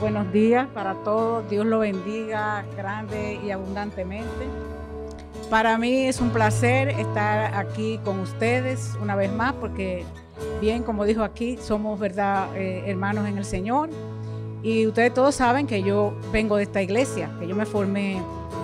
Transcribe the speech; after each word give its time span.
Buenos 0.00 0.32
días 0.32 0.66
para 0.72 0.94
todos. 0.94 1.46
Dios 1.50 1.66
lo 1.66 1.80
bendiga 1.80 2.64
grande 2.74 3.38
y 3.44 3.50
abundantemente. 3.50 4.46
Para 5.50 5.76
mí 5.76 6.06
es 6.06 6.22
un 6.22 6.30
placer 6.30 6.88
estar 6.88 7.54
aquí 7.54 8.00
con 8.02 8.18
ustedes 8.20 8.96
una 9.02 9.14
vez 9.14 9.30
más 9.30 9.52
porque, 9.52 10.06
bien, 10.58 10.84
como 10.84 11.04
dijo 11.04 11.22
aquí, 11.22 11.58
somos, 11.60 12.00
¿verdad?, 12.00 12.48
eh, 12.56 12.84
hermanos 12.86 13.28
en 13.28 13.36
el 13.36 13.44
Señor. 13.44 13.90
Y 14.62 14.86
ustedes 14.86 15.12
todos 15.12 15.34
saben 15.34 15.66
que 15.66 15.82
yo 15.82 16.14
vengo 16.32 16.56
de 16.56 16.62
esta 16.62 16.80
iglesia, 16.80 17.30
que 17.38 17.46
yo 17.46 17.54
me 17.54 17.66
formé 17.66 18.22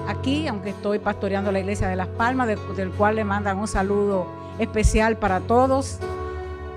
aquí, 0.08 0.48
aunque 0.48 0.70
estoy 0.70 1.00
pastoreando 1.00 1.52
la 1.52 1.60
iglesia 1.60 1.86
de 1.86 1.96
Las 1.96 2.08
Palmas, 2.08 2.48
del 2.48 2.90
cual 2.92 3.16
le 3.16 3.24
mandan 3.24 3.58
un 3.58 3.68
saludo 3.68 4.26
especial 4.58 5.18
para 5.18 5.40
todos. 5.40 5.98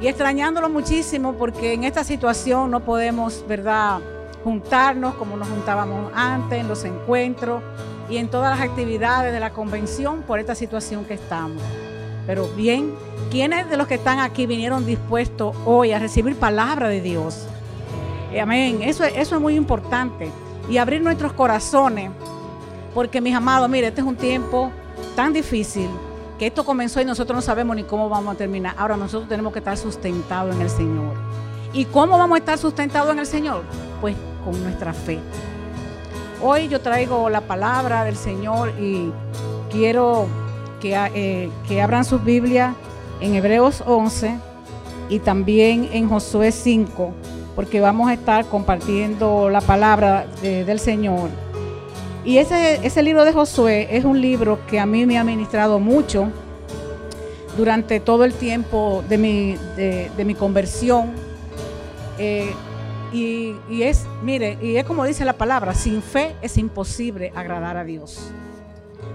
Y 0.02 0.08
extrañándolo 0.08 0.68
muchísimo 0.68 1.36
porque 1.36 1.72
en 1.72 1.86
esta 1.86 2.04
situación 2.04 2.72
no 2.72 2.82
podemos, 2.82 3.46
¿verdad?, 3.48 4.02
juntarnos 4.44 5.16
como 5.16 5.38
nos 5.38 5.48
juntábamos 5.48 6.12
antes 6.16 6.60
en 6.60 6.68
los 6.68 6.84
encuentros 6.86 7.62
y 8.10 8.18
en 8.18 8.30
todas 8.30 8.58
las 8.58 8.68
actividades 8.68 9.34
de 9.34 9.40
la 9.40 9.52
convención 9.52 10.24
por 10.24 10.40
esta 10.40 10.56
situación 10.56 11.06
que 11.06 11.14
estamos. 11.14 11.62
Pero 12.26 12.48
bien, 12.50 12.94
¿quiénes 13.32 13.70
de 13.70 13.78
los 13.78 13.88
que 13.88 13.96
están 13.96 14.20
aquí 14.20 14.46
vinieron 14.46 14.86
dispuestos 14.86 15.56
hoy 15.66 15.92
a 15.92 16.00
recibir 16.00 16.36
palabra 16.36 16.88
de 16.88 17.02
Dios? 17.02 17.48
Amén, 18.40 18.82
eso, 18.84 19.04
eso 19.04 19.36
es 19.36 19.42
muy 19.42 19.56
importante. 19.56 20.32
Y 20.70 20.78
abrir 20.78 21.02
nuestros 21.02 21.34
corazones, 21.34 22.12
porque 22.94 23.22
mis 23.22 23.34
amados, 23.34 23.68
mire, 23.70 23.88
este 23.88 24.02
es 24.02 24.08
un 24.08 24.16
tiempo 24.16 24.72
tan 25.16 25.34
difícil 25.34 25.90
que 26.38 26.48
esto 26.48 26.64
comenzó 26.64 27.02
y 27.02 27.06
nosotros 27.06 27.36
no 27.36 27.42
sabemos 27.42 27.76
ni 27.76 27.84
cómo 27.84 28.08
vamos 28.08 28.36
a 28.36 28.38
terminar. 28.38 28.76
Ahora 28.78 28.96
nosotros 28.96 29.28
tenemos 29.28 29.52
que 29.52 29.60
estar 29.60 29.76
sustentados 29.78 30.56
en 30.56 30.62
el 30.62 30.70
Señor. 30.70 31.16
¿Y 31.74 31.86
cómo 31.86 32.18
vamos 32.18 32.36
a 32.36 32.40
estar 32.40 32.58
sustentados 32.58 33.12
en 33.12 33.20
el 33.20 33.26
Señor? 33.26 33.64
Pues 34.00 34.16
con 34.44 34.62
nuestra 34.64 34.94
fe. 34.94 35.20
Hoy 36.42 36.68
yo 36.68 36.82
traigo 36.82 37.30
la 37.30 37.42
palabra 37.42 38.04
del 38.04 38.16
Señor 38.16 38.74
y 38.80 39.12
quiero 39.72 40.28
que, 40.80 40.96
eh, 41.14 41.50
que 41.68 41.82
abran 41.82 42.06
sus 42.06 42.24
Biblias 42.24 42.74
en 43.20 43.36
Hebreos 43.36 43.84
11 43.86 44.38
y 45.10 45.20
también 45.20 45.90
en 45.92 46.08
Josué 46.08 46.52
5, 46.52 47.12
porque 47.56 47.82
vamos 47.82 48.10
a 48.10 48.14
estar 48.14 48.46
compartiendo 48.46 49.50
la 49.50 49.62
palabra 49.62 50.26
del 50.42 50.80
Señor. 50.80 51.30
Y 52.24 52.38
ese, 52.38 52.86
ese 52.86 53.02
libro 53.02 53.26
de 53.26 53.34
Josué 53.34 53.88
es 53.92 54.06
un 54.06 54.22
libro 54.22 54.60
que 54.68 54.80
a 54.80 54.86
mí 54.86 55.06
me 55.06 55.18
ha 55.18 55.24
ministrado 55.24 55.80
mucho 55.80 56.28
durante 57.58 58.00
todo 58.00 58.24
el 58.24 58.34
tiempo 58.34 59.04
de 59.10 59.18
mi, 59.18 59.58
de, 59.76 60.26
mi 60.26 60.36
conversión. 60.36 61.12
Eh, 62.18 62.54
y, 63.12 63.82
es, 63.82 64.06
mire, 64.24 64.58
y 64.62 64.76
es 64.76 64.86
como 64.86 65.06
dice 65.06 65.26
la 65.26 65.34
palabra, 65.34 65.74
sin 65.74 66.02
fe 66.02 66.36
es 66.42 66.58
imposible 66.58 67.32
agradar 67.36 67.78
a 67.78 67.84
Dios. 67.84 68.32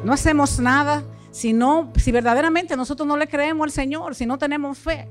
No 0.05 0.12
hacemos 0.12 0.59
nada 0.59 1.05
si, 1.31 1.53
no, 1.53 1.92
si 1.97 2.12
verdaderamente 2.12 2.77
nosotros 2.77 3.06
no 3.06 3.17
le 3.17 3.28
creemos 3.28 3.64
al 3.64 3.70
Señor, 3.70 4.14
si 4.14 4.27
no 4.27 4.39
tenemos 4.39 4.78
fe. 4.78 5.09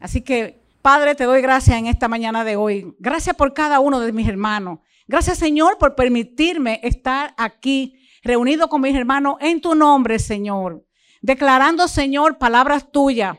Así 0.00 0.22
que, 0.22 0.60
Padre, 0.82 1.14
te 1.14 1.24
doy 1.24 1.42
gracias 1.42 1.76
en 1.76 1.86
esta 1.86 2.08
mañana 2.08 2.44
de 2.44 2.56
hoy. 2.56 2.94
Gracias 2.98 3.34
por 3.34 3.52
cada 3.52 3.80
uno 3.80 4.00
de 4.00 4.12
mis 4.12 4.28
hermanos. 4.28 4.80
Gracias, 5.06 5.38
Señor, 5.38 5.78
por 5.78 5.94
permitirme 5.94 6.80
estar 6.82 7.34
aquí 7.36 7.98
reunido 8.22 8.68
con 8.68 8.80
mis 8.80 8.94
hermanos 8.94 9.36
en 9.40 9.60
tu 9.60 9.74
nombre, 9.74 10.18
Señor. 10.18 10.84
Declarando, 11.20 11.88
Señor, 11.88 12.38
palabras 12.38 12.92
tuyas, 12.92 13.36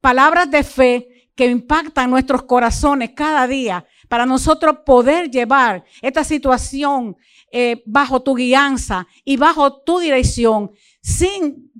palabras 0.00 0.50
de 0.50 0.62
fe 0.62 1.17
que 1.38 1.46
impactan 1.46 2.10
nuestros 2.10 2.42
corazones 2.42 3.12
cada 3.14 3.46
día 3.46 3.86
para 4.08 4.26
nosotros 4.26 4.78
poder 4.84 5.30
llevar 5.30 5.84
esta 6.02 6.24
situación 6.24 7.16
eh, 7.52 7.80
bajo 7.86 8.20
tu 8.20 8.34
guianza 8.34 9.06
y 9.24 9.36
bajo 9.36 9.80
tu 9.82 10.00
dirección 10.00 10.72
sin 11.00 11.70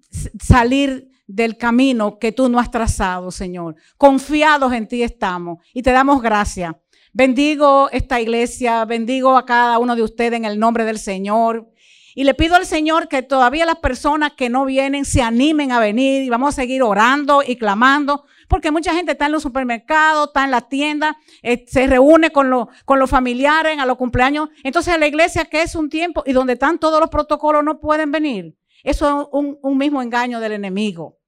salir 0.40 1.10
del 1.26 1.56
camino 1.56 2.20
que 2.20 2.30
tú 2.30 2.48
no 2.48 2.60
has 2.60 2.70
trazado, 2.70 3.32
Señor. 3.32 3.74
Confiados 3.96 4.72
en 4.72 4.86
ti 4.86 5.02
estamos 5.02 5.58
y 5.74 5.82
te 5.82 5.90
damos 5.90 6.22
gracias. 6.22 6.76
Bendigo 7.12 7.88
esta 7.90 8.20
iglesia, 8.20 8.84
bendigo 8.84 9.36
a 9.36 9.44
cada 9.44 9.80
uno 9.80 9.96
de 9.96 10.04
ustedes 10.04 10.34
en 10.34 10.44
el 10.44 10.60
nombre 10.60 10.84
del 10.84 11.00
Señor. 11.00 11.68
Y 12.14 12.24
le 12.24 12.34
pido 12.34 12.56
al 12.56 12.66
Señor 12.66 13.08
que 13.08 13.22
todavía 13.22 13.66
las 13.66 13.78
personas 13.78 14.32
que 14.32 14.48
no 14.48 14.64
vienen 14.64 15.04
se 15.04 15.22
animen 15.22 15.72
a 15.72 15.80
venir 15.80 16.22
y 16.22 16.28
vamos 16.28 16.50
a 16.50 16.60
seguir 16.60 16.82
orando 16.82 17.42
y 17.46 17.56
clamando 17.56 18.24
porque 18.48 18.70
mucha 18.70 18.94
gente 18.94 19.12
está 19.12 19.26
en 19.26 19.32
los 19.32 19.42
supermercados, 19.42 20.28
está 20.28 20.44
en 20.44 20.50
la 20.50 20.62
tienda, 20.62 21.16
eh, 21.42 21.64
se 21.68 21.86
reúne 21.86 22.30
con, 22.30 22.68
con 22.84 22.98
los 22.98 23.10
familiares 23.10 23.78
a 23.78 23.86
los 23.86 23.96
cumpleaños. 23.96 24.48
Entonces 24.64 24.98
la 24.98 25.06
iglesia 25.06 25.44
que 25.44 25.62
es 25.62 25.74
un 25.74 25.88
tiempo 25.90 26.24
y 26.26 26.32
donde 26.32 26.54
están 26.54 26.78
todos 26.78 26.98
los 26.98 27.10
protocolos 27.10 27.62
no 27.62 27.78
pueden 27.78 28.10
venir. 28.10 28.56
Eso 28.82 29.06
es 29.06 29.28
un, 29.32 29.58
un 29.62 29.78
mismo 29.78 30.02
engaño 30.02 30.40
del 30.40 30.52
enemigo. 30.52 31.18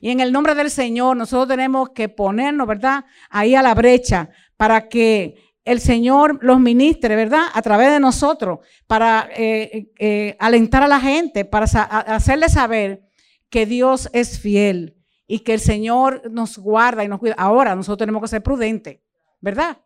Y 0.00 0.10
en 0.10 0.20
el 0.20 0.30
nombre 0.30 0.54
del 0.54 0.70
Señor 0.70 1.16
nosotros 1.16 1.48
tenemos 1.48 1.90
que 1.90 2.08
ponernos, 2.08 2.68
¿verdad? 2.68 3.04
Ahí 3.30 3.54
a 3.54 3.62
la 3.62 3.74
brecha 3.74 4.30
para 4.56 4.88
que 4.88 5.47
el 5.70 5.80
Señor 5.80 6.38
los 6.42 6.60
ministre, 6.60 7.14
¿verdad? 7.16 7.46
A 7.52 7.62
través 7.62 7.90
de 7.90 8.00
nosotros, 8.00 8.60
para 8.86 9.28
eh, 9.36 9.90
eh, 9.98 10.36
alentar 10.38 10.82
a 10.82 10.88
la 10.88 11.00
gente, 11.00 11.44
para 11.44 11.64
hacerle 11.64 12.48
saber 12.48 13.02
que 13.50 13.66
Dios 13.66 14.10
es 14.12 14.38
fiel, 14.38 14.98
y 15.30 15.40
que 15.40 15.52
el 15.52 15.60
Señor 15.60 16.28
nos 16.30 16.58
guarda 16.58 17.04
y 17.04 17.08
nos 17.08 17.20
cuida. 17.20 17.34
Ahora 17.38 17.76
nosotros 17.76 17.98
tenemos 17.98 18.22
que 18.22 18.28
ser 18.28 18.42
prudentes, 18.42 18.98
¿verdad? 19.40 19.78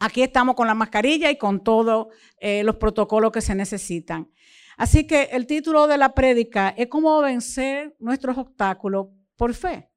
Aquí 0.00 0.22
estamos 0.22 0.56
con 0.56 0.66
la 0.66 0.74
mascarilla 0.74 1.30
y 1.30 1.38
con 1.38 1.62
todos 1.62 2.08
eh, 2.40 2.64
los 2.64 2.76
protocolos 2.76 3.32
que 3.32 3.40
se 3.40 3.54
necesitan. 3.54 4.28
Así 4.76 5.06
que 5.06 5.30
el 5.32 5.46
título 5.46 5.86
de 5.86 5.96
la 5.96 6.12
prédica 6.12 6.74
es 6.76 6.88
cómo 6.88 7.20
vencer 7.20 7.96
nuestros 8.00 8.36
obstáculos 8.36 9.06
por 9.36 9.54
fe. 9.54 9.88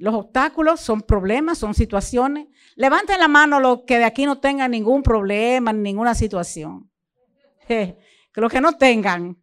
Los 0.00 0.14
obstáculos 0.14 0.80
son 0.80 1.02
problemas, 1.02 1.58
son 1.58 1.74
situaciones. 1.74 2.48
Levanten 2.74 3.18
la 3.18 3.28
mano 3.28 3.60
los 3.60 3.82
que 3.86 3.98
de 3.98 4.04
aquí 4.04 4.24
no 4.24 4.40
tengan 4.40 4.70
ningún 4.70 5.02
problema, 5.02 5.74
ninguna 5.74 6.14
situación. 6.14 6.90
que 7.68 7.96
los 8.32 8.50
que 8.50 8.62
no 8.62 8.72
tengan. 8.78 9.36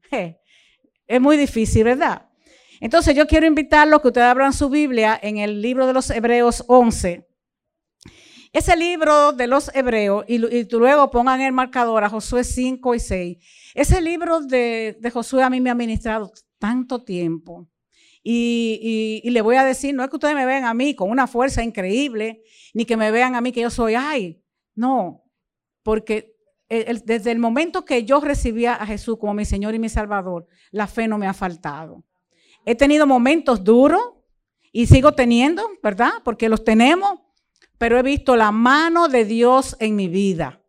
es 1.08 1.22
muy 1.22 1.38
difícil, 1.38 1.84
¿verdad? 1.84 2.28
Entonces 2.82 3.16
yo 3.16 3.28
quiero 3.28 3.46
invitarlos 3.46 4.02
que 4.02 4.08
ustedes 4.08 4.26
abran 4.26 4.52
su 4.52 4.68
Biblia 4.68 5.20
en 5.22 5.38
el 5.38 5.62
libro 5.62 5.86
de 5.86 5.94
los 5.94 6.10
Hebreos 6.10 6.64
11. 6.68 7.28
Ese 8.52 8.76
libro 8.76 9.34
de 9.34 9.46
los 9.46 9.70
Hebreos, 9.76 10.26
y, 10.28 10.40
luego 10.40 11.12
pongan 11.12 11.42
el 11.42 11.54
marcador 11.54 12.04
a 12.04 12.10
Josué 12.10 12.44
5 12.44 12.96
y 12.96 13.00
6. 13.00 13.38
Ese 13.76 14.02
libro 14.02 14.42
de, 14.42 14.98
Josué 15.14 15.44
a 15.44 15.52
mí 15.52 15.62
me 15.62 15.70
ha 15.70 15.76
ministrado 15.76 16.32
tanto 16.58 17.04
tiempo. 17.04 17.68
Y, 18.24 19.22
le 19.24 19.42
voy 19.42 19.56
a 19.56 19.64
decir, 19.64 19.96
no 19.96 20.04
es 20.04 20.10
que 20.10 20.16
ustedes 20.18 20.36
me 20.36 20.46
vean 20.46 20.66
a 20.66 20.74
mí 20.74 20.96
con 20.96 21.10
una 21.10 21.28
fuerza 21.28 21.64
increíble, 21.64 22.44
ni 22.74 22.86
que 22.86 22.98
me 22.98 23.12
vean 23.12 23.36
a 23.36 23.42
mí 23.42 23.52
que 23.52 23.62
yo 23.62 23.70
soy, 23.70 23.96
ay, 23.96 24.42
no, 24.76 25.24
porque 25.84 26.36
desde 26.70 27.32
el 27.32 27.40
momento 27.40 27.86
que 27.86 28.04
yo 28.04 28.20
recibía 28.20 28.74
a 28.74 28.86
Jesús 28.86 29.18
como 29.20 29.34
mi 29.34 29.46
Señor 29.46 29.74
y 29.74 29.80
mi 29.80 29.90
Salvador, 29.90 30.48
la 30.72 30.88
fe 30.88 31.08
no 31.08 31.18
me 31.18 31.28
ha 31.28 31.34
faltado. 31.34 32.04
He 32.66 32.76
tenido 32.76 33.08
momentos 33.08 33.64
duros 33.64 34.02
y 34.74 34.88
sigo 34.88 35.14
teniendo, 35.14 35.64
¿verdad? 35.82 36.12
Porque 36.26 36.50
los 36.50 36.64
tenemos, 36.66 37.20
pero 37.78 37.98
he 37.98 38.04
visto 38.04 38.36
la 38.36 38.52
mano 38.52 39.08
de 39.08 39.24
Dios 39.24 39.78
en 39.80 39.96
mi 39.96 40.10
vida. 40.10 40.62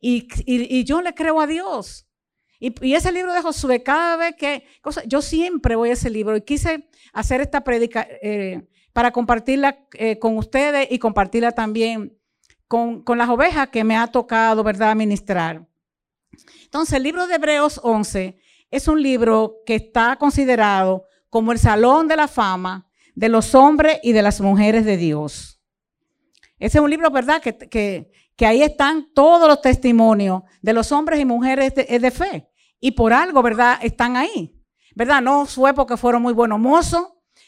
Y, 0.00 0.84
yo 0.84 1.00
le 1.00 1.14
creo 1.14 1.40
a 1.40 1.46
Dios. 1.46 2.06
Y, 2.60 2.94
ese 2.94 3.10
libro 3.12 3.32
de 3.32 3.42
Josué, 3.42 3.82
cada 3.82 4.16
vez 4.16 4.36
que, 4.36 4.64
yo 5.06 5.22
siempre 5.22 5.76
voy 5.76 5.90
a 5.90 5.94
ese 5.94 6.10
libro 6.10 6.36
y 6.36 6.42
quise 6.42 6.88
hacer 7.16 7.40
esta 7.40 7.62
prédica 7.62 8.06
eh, 8.22 8.66
para 8.92 9.10
compartirla 9.10 9.86
eh, 9.94 10.18
con 10.18 10.36
ustedes 10.38 10.88
y 10.90 10.98
compartirla 10.98 11.52
también 11.52 12.16
con, 12.68 13.02
con, 13.02 13.18
las 13.18 13.28
ovejas 13.28 13.68
que 13.68 13.84
me 13.84 13.96
ha 13.96 14.06
tocado, 14.06 14.62
¿verdad?, 14.62 14.94
ministrar. 14.94 15.66
Entonces, 16.64 16.94
el 16.94 17.02
libro 17.02 17.26
de 17.26 17.36
Hebreos 17.36 17.80
11 17.82 18.38
es 18.70 18.88
un 18.88 19.02
libro 19.02 19.62
que 19.64 19.76
está 19.76 20.16
considerado 20.16 21.04
como 21.30 21.52
el 21.52 21.58
salón 21.58 22.08
de 22.08 22.16
la 22.16 22.28
fama 22.28 22.88
de 23.14 23.28
los 23.28 23.54
hombres 23.54 23.98
y 24.02 24.12
de 24.12 24.22
las 24.22 24.40
mujeres 24.40 24.84
de 24.84 24.96
Dios. 24.96 25.60
Ese 26.58 26.78
es 26.78 26.84
un 26.84 26.90
libro, 26.90 27.10
¿verdad? 27.10 27.40
Que, 27.40 28.10
ahí 28.40 28.62
están 28.62 29.12
todos 29.14 29.48
los 29.48 29.60
testimonios 29.62 30.42
de 30.60 30.72
los 30.72 30.92
hombres 30.92 31.20
y 31.20 31.24
mujeres 31.24 31.74
de, 31.74 32.10
fe. 32.10 32.48
Y 32.80 32.92
por 32.92 33.12
algo, 33.12 33.42
¿verdad? 33.42 33.78
Están 33.82 34.16
ahí. 34.16 34.52
¿Verdad? 34.94 35.20
No 35.20 35.44
fue 35.46 35.74
porque 35.74 35.96
fueron 35.96 36.22
muy 36.22 36.32
buenos 36.32 36.58
mozos, 36.58 37.06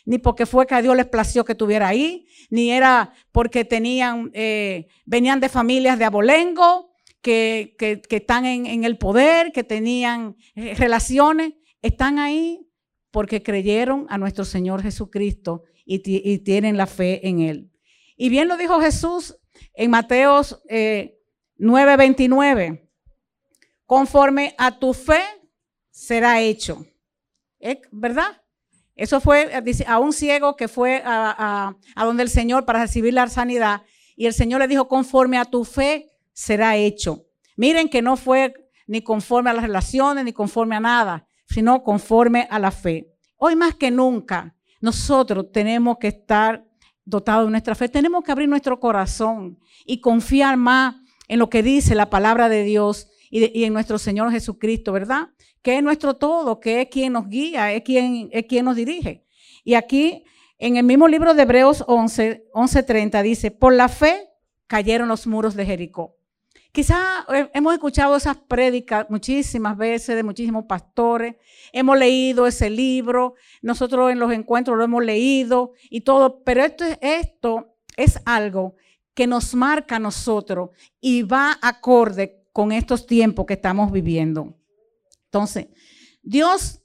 ni 0.09 0.17
porque 0.17 0.47
fue 0.47 0.67
que 0.67 0.75
a 0.75 0.81
Dios 0.81 0.97
les 0.97 1.05
plació 1.05 1.45
que 1.45 1.53
estuviera 1.53 1.87
ahí, 1.87 2.27
ni 2.49 2.71
era 2.71 3.13
porque 3.31 3.67
tenían, 3.67 4.31
eh, 4.33 4.89
venían 5.05 5.39
de 5.39 5.51
familias 5.51 5.99
de 5.99 6.07
abolengo, 6.07 6.95
que, 7.21 7.77
están 8.09 8.47
en, 8.47 8.85
el 8.85 8.97
poder, 8.97 9.53
que 9.53 9.65
tenían 9.65 10.35
eh, 10.55 10.75
relaciones. 10.77 11.53
Están 11.83 12.19
ahí 12.19 12.67
porque 13.11 13.43
creyeron 13.43 14.07
a 14.09 14.17
nuestro 14.17 14.47
Señor 14.47 14.83
Jesucristo 14.83 15.65
y, 15.85 15.99
tienen 16.39 16.79
la 16.79 16.87
fe 16.87 17.29
en 17.29 17.41
Él. 17.41 17.71
Y 18.17 18.31
bien 18.31 18.49
lo 18.49 18.57
dijo 18.57 18.81
Jesús 18.81 19.37
en 19.75 19.91
Mateo 19.91 20.41
9:29. 20.41 22.89
Conforme 23.85 24.55
a 24.57 24.79
tu 24.79 24.95
fe 24.95 25.21
será 25.91 26.41
hecho. 26.41 26.87
¿Verdad? 27.91 28.41
Eso 28.99 29.21
fue 29.21 29.49
a 29.87 29.99
un 30.01 30.13
ciego 30.13 30.57
que 30.57 30.67
fue 30.67 31.01
a, 31.05 31.77
a, 31.95 32.05
donde 32.05 32.25
el 32.25 32.29
Señor 32.29 32.65
para 32.65 32.81
recibir 32.81 33.15
la 33.15 33.29
sanidad 33.29 33.83
y 34.17 34.27
el 34.27 34.35
Señor 34.35 34.61
le 34.61 34.67
dijo, 34.67 34.89
conforme 34.89 35.39
a 35.39 35.45
tu 35.45 35.65
fe 35.65 36.11
será 36.33 36.77
hecho. 36.77 37.25
Miren 37.57 37.89
que 37.89 38.03
no 38.03 38.17
fue 38.17 38.53
ni 38.89 39.01
conforme 39.01 39.51
a 39.51 39.53
las 39.53 39.63
relaciones, 39.63 40.25
ni 40.25 40.33
conforme 40.33 40.75
a 40.75 40.81
nada, 40.81 41.29
sino 41.47 41.85
conforme 41.85 42.49
a 42.51 42.59
la 42.59 42.73
fe. 42.73 43.07
Hoy 43.37 43.55
más 43.55 43.77
que 43.77 43.93
nunca, 43.93 44.57
nosotros 44.81 45.53
tenemos 45.53 45.99
que 45.99 46.09
estar 46.09 46.65
dotados 47.05 47.47
de 47.47 47.53
nuestra 47.53 47.77
fe, 47.77 47.89
tenemos 47.89 48.25
que 48.25 48.33
abrir 48.33 48.49
nuestro 48.49 48.81
corazón 48.81 49.61
y 49.87 50.01
confiar 50.01 50.57
más 50.57 50.97
en 51.29 51.39
lo 51.39 51.49
que 51.49 51.63
dice 51.63 51.95
la 51.95 52.11
palabra 52.11 52.49
de 52.49 52.65
Dios 52.65 53.09
y, 53.31 53.65
en 53.65 53.73
nuestro 53.73 53.99
Señor 53.99 54.31
Jesucristo, 54.31 54.93
¿verdad? 54.93 55.29
Que 55.63 55.77
es 55.77 55.83
nuestro 55.83 56.15
todo, 56.15 56.61
que 56.61 56.83
es 56.83 56.89
quien 56.89 57.13
nos 57.13 57.29
guía, 57.29 57.73
es 57.73 57.83
quien, 57.83 58.29
es 58.33 58.47
quien 58.47 58.65
nos 58.65 58.77
dirige. 58.77 59.25
Y 59.65 59.75
aquí, 59.75 60.25
en 60.59 60.77
el 60.77 60.85
mismo 60.85 61.09
libro 61.09 61.35
de 61.35 61.43
Hebreos 61.43 61.85
11, 61.87 62.47
11.30 62.53 63.23
dice, 63.23 63.51
por 63.51 63.75
la 63.75 63.89
fe 63.89 64.29
cayeron 64.67 65.09
los 65.09 65.27
muros 65.27 65.55
de 65.55 65.67
Jericó. 65.67 66.19
Quizá 66.71 67.27
hemos 67.55 67.73
escuchado 67.73 68.15
esas 68.17 68.37
prédicas 68.37 69.07
muchísimas 69.09 69.77
veces 69.77 70.15
de 70.15 70.23
muchísimos 70.23 70.67
pastores, 70.67 71.37
hemos 71.73 71.99
leído 71.99 72.47
ese 72.47 72.69
libro, 72.69 73.35
nosotros 73.63 74.13
en 74.13 74.19
los 74.19 74.33
encuentros 74.33 74.77
lo 74.77 74.85
hemos 74.85 75.03
leído 75.03 75.73
y 75.91 76.03
todo, 76.03 76.43
pero 76.45 76.63
esto, 76.63 76.85
esto 77.01 77.75
es 77.97 78.21
algo 78.27 78.77
que 79.15 79.27
nos 79.27 79.55
marca 79.55 79.97
a 79.97 79.99
nosotros 79.99 80.71
y 81.01 81.23
va 81.23 81.59
acorde 81.63 82.38
con 82.59 82.73
estos 82.73 83.07
tiempos 83.07 83.47
que 83.47 83.55
estamos 83.55 83.93
viviendo. 83.93 84.59
Entonces, 85.27 85.69
Dios, 86.23 86.83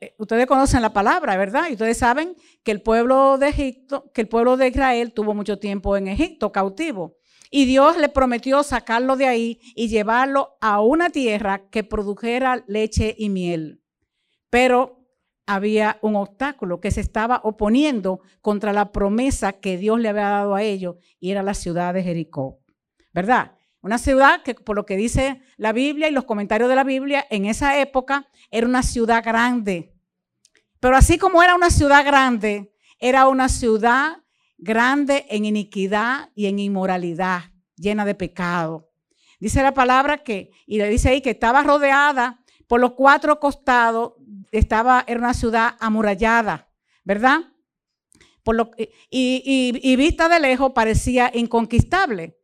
eh, 0.00 0.14
ustedes 0.18 0.44
conocen 0.44 0.82
la 0.82 0.92
palabra, 0.92 1.34
¿verdad? 1.38 1.68
Y 1.70 1.72
ustedes 1.72 1.96
saben 1.96 2.36
que 2.62 2.72
el 2.72 2.82
pueblo 2.82 3.38
de 3.38 3.48
Egipto, 3.48 4.10
que 4.12 4.20
el 4.20 4.28
pueblo 4.28 4.58
de 4.58 4.68
Israel 4.68 5.14
tuvo 5.14 5.32
mucho 5.32 5.58
tiempo 5.58 5.96
en 5.96 6.08
Egipto 6.08 6.52
cautivo. 6.52 7.16
Y 7.50 7.64
Dios 7.64 7.96
le 7.96 8.10
prometió 8.10 8.62
sacarlo 8.62 9.16
de 9.16 9.26
ahí 9.26 9.60
y 9.74 9.88
llevarlo 9.88 10.58
a 10.60 10.82
una 10.82 11.08
tierra 11.08 11.70
que 11.70 11.84
produjera 11.84 12.62
leche 12.66 13.14
y 13.16 13.30
miel. 13.30 13.82
Pero 14.50 15.06
había 15.46 15.98
un 16.02 16.16
obstáculo 16.16 16.82
que 16.82 16.90
se 16.90 17.00
estaba 17.00 17.40
oponiendo 17.44 18.20
contra 18.42 18.74
la 18.74 18.92
promesa 18.92 19.54
que 19.54 19.78
Dios 19.78 20.00
le 20.00 20.10
había 20.10 20.28
dado 20.28 20.54
a 20.54 20.62
ellos 20.62 20.96
y 21.18 21.30
era 21.30 21.42
la 21.42 21.54
ciudad 21.54 21.94
de 21.94 22.02
Jericó. 22.02 22.60
¿Verdad? 23.14 23.57
Una 23.88 23.96
ciudad 23.96 24.42
que 24.42 24.54
por 24.54 24.76
lo 24.76 24.84
que 24.84 24.98
dice 24.98 25.40
la 25.56 25.72
Biblia 25.72 26.10
y 26.10 26.12
los 26.12 26.24
comentarios 26.24 26.68
de 26.68 26.76
la 26.76 26.84
Biblia, 26.84 27.26
en 27.30 27.46
esa 27.46 27.80
época 27.80 28.28
era 28.50 28.66
una 28.66 28.82
ciudad 28.82 29.24
grande. 29.24 29.94
Pero 30.78 30.94
así 30.94 31.16
como 31.16 31.42
era 31.42 31.54
una 31.54 31.70
ciudad 31.70 32.04
grande, 32.04 32.74
era 32.98 33.28
una 33.28 33.48
ciudad 33.48 34.18
grande 34.58 35.24
en 35.30 35.46
iniquidad 35.46 36.28
y 36.34 36.48
en 36.48 36.58
inmoralidad, 36.58 37.44
llena 37.76 38.04
de 38.04 38.14
pecado. 38.14 38.90
Dice 39.40 39.62
la 39.62 39.72
palabra 39.72 40.18
que, 40.18 40.50
y 40.66 40.76
le 40.76 40.90
dice 40.90 41.08
ahí 41.08 41.22
que 41.22 41.30
estaba 41.30 41.62
rodeada 41.62 42.44
por 42.66 42.80
los 42.80 42.92
cuatro 42.92 43.40
costados, 43.40 44.12
estaba, 44.52 45.02
era 45.06 45.18
una 45.18 45.32
ciudad 45.32 45.76
amurallada, 45.80 46.68
¿verdad? 47.04 47.40
Por 48.42 48.54
lo, 48.54 48.70
y, 48.76 49.80
y 49.82 49.96
vista 49.96 50.28
de 50.28 50.40
lejos 50.40 50.72
parecía 50.74 51.30
inconquistable. 51.32 52.37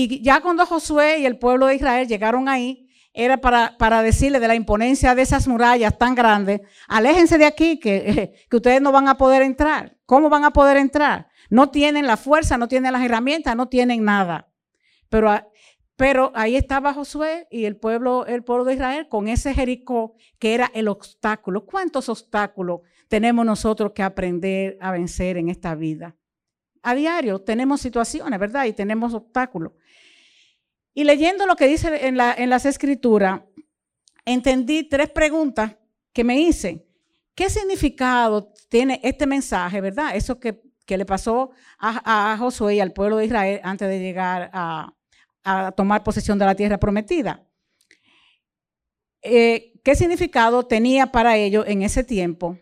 Y 0.00 0.22
ya 0.22 0.40
cuando 0.40 0.64
Josué 0.64 1.18
y 1.18 1.26
el 1.26 1.40
pueblo 1.40 1.66
de 1.66 1.74
Israel 1.74 2.06
llegaron 2.06 2.48
ahí, 2.48 2.88
era 3.12 3.38
para, 3.38 3.76
para, 3.78 4.00
decirle 4.00 4.38
de 4.38 4.46
la 4.46 4.54
imponencia 4.54 5.16
de 5.16 5.22
esas 5.22 5.48
murallas 5.48 5.98
tan 5.98 6.14
grandes, 6.14 6.60
aléjense 6.86 7.36
de 7.36 7.46
aquí, 7.46 7.80
que, 7.80 8.32
que 8.48 8.56
ustedes 8.56 8.80
no 8.80 8.92
van 8.92 9.08
a 9.08 9.16
poder 9.16 9.42
entrar. 9.42 9.96
¿Cómo 10.06 10.28
van 10.28 10.44
a 10.44 10.52
poder 10.52 10.76
entrar? 10.76 11.26
No 11.50 11.70
tienen 11.70 12.06
la 12.06 12.16
fuerza, 12.16 12.56
no 12.56 12.68
tienen 12.68 12.92
las 12.92 13.02
herramientas, 13.02 13.56
no 13.56 13.66
tienen 13.66 14.04
nada. 14.04 14.48
Pero, 15.08 15.32
pero 15.96 16.30
ahí 16.36 16.54
estaba 16.54 16.94
Josué 16.94 17.48
y 17.50 17.64
el 17.64 17.76
pueblo, 17.76 18.24
el 18.26 18.44
pueblo 18.44 18.64
de 18.64 18.74
Israel 18.74 19.08
con 19.08 19.26
ese 19.26 19.52
Jericó 19.52 20.14
que 20.38 20.54
era 20.54 20.70
el 20.74 20.86
obstáculo. 20.86 21.66
¿Cuántos 21.66 22.08
obstáculos 22.08 22.82
tenemos 23.08 23.44
nosotros 23.44 23.90
que 23.96 24.04
aprender 24.04 24.78
a 24.80 24.92
vencer 24.92 25.38
en 25.38 25.48
esta 25.48 25.74
vida? 25.74 26.14
A 26.82 26.94
diario 26.94 27.40
tenemos 27.40 27.80
situaciones, 27.80 28.38
¿verdad? 28.38 28.66
Y 28.66 28.72
tenemos 28.72 29.12
obstáculos. 29.12 29.72
Y 30.98 31.04
leyendo 31.04 31.46
lo 31.46 31.54
que 31.54 31.68
dice 31.68 32.08
en, 32.08 32.16
la, 32.16 32.34
en 32.36 32.50
las 32.50 32.66
escrituras, 32.66 33.42
entendí 34.24 34.82
tres 34.82 35.08
preguntas 35.10 35.76
que 36.12 36.24
me 36.24 36.40
hice. 36.40 36.88
¿Qué 37.36 37.48
significado 37.48 38.52
tiene 38.68 38.98
este 39.04 39.24
mensaje, 39.24 39.80
verdad? 39.80 40.16
Eso 40.16 40.40
que 40.40 40.60
le 40.88 41.06
pasó 41.06 41.52
a, 41.78 42.36
Josué 42.36 42.74
y 42.74 42.80
al 42.80 42.92
pueblo 42.92 43.18
de 43.18 43.26
Israel 43.26 43.60
antes 43.62 43.88
de 43.88 44.00
llegar 44.00 44.50
a, 44.52 44.92
tomar 45.76 46.02
posesión 46.02 46.36
de 46.36 46.46
la 46.46 46.56
tierra 46.56 46.80
prometida. 46.80 47.46
Eh, 49.22 49.74
¿Qué 49.84 49.94
significado 49.94 50.66
tenía 50.66 51.12
para 51.12 51.36
ellos 51.36 51.64
en 51.68 51.82
ese 51.82 52.02
tiempo? 52.02 52.58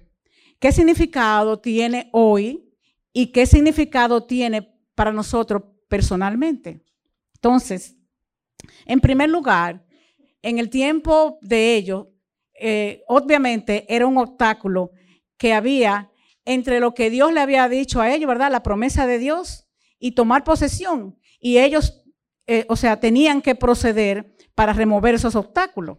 ¿Qué 0.59 0.73
significado 0.73 1.59
tiene 1.59 2.11
hoy? 2.13 2.71
¿Y 3.15 3.29
qué 3.29 3.47
significado 3.47 4.27
tiene 4.27 4.77
para 4.95 5.11
nosotros 5.11 5.63
personalmente? 5.89 6.85
Entonces, 7.33 7.97
en 8.85 9.01
primer 9.01 9.31
lugar, 9.31 9.85
en 10.43 10.59
el 10.59 10.71
tiempo 10.71 11.39
de 11.43 11.75
ellos, 11.75 12.07
eh, 12.59 13.03
obviamente 13.07 13.85
era 13.89 14.07
un 14.07 14.19
obstáculo 14.19 14.93
que 15.37 15.53
había 15.53 16.11
entre 16.45 16.81
lo 16.81 16.95
que 16.95 17.11
Dios 17.11 17.33
le 17.33 17.41
había 17.41 17.69
dicho 17.69 18.01
a 18.01 18.13
ellos, 18.13 18.29
¿verdad? 18.29 18.51
La 18.51 18.63
promesa 18.63 19.07
de 19.07 19.19
Dios 19.19 19.67
y 19.99 20.13
tomar 20.13 20.45
posesión. 20.45 21.19
Y 21.41 21.59
ellos, 21.59 22.05
eh, 22.47 22.65
o 22.69 22.77
sea, 22.77 23.01
tenían 23.01 23.43
que 23.43 23.55
proceder 23.55 24.35
para 24.55 24.73
remover 24.73 25.15
esos 25.15 25.35
obstáculos, 25.35 25.99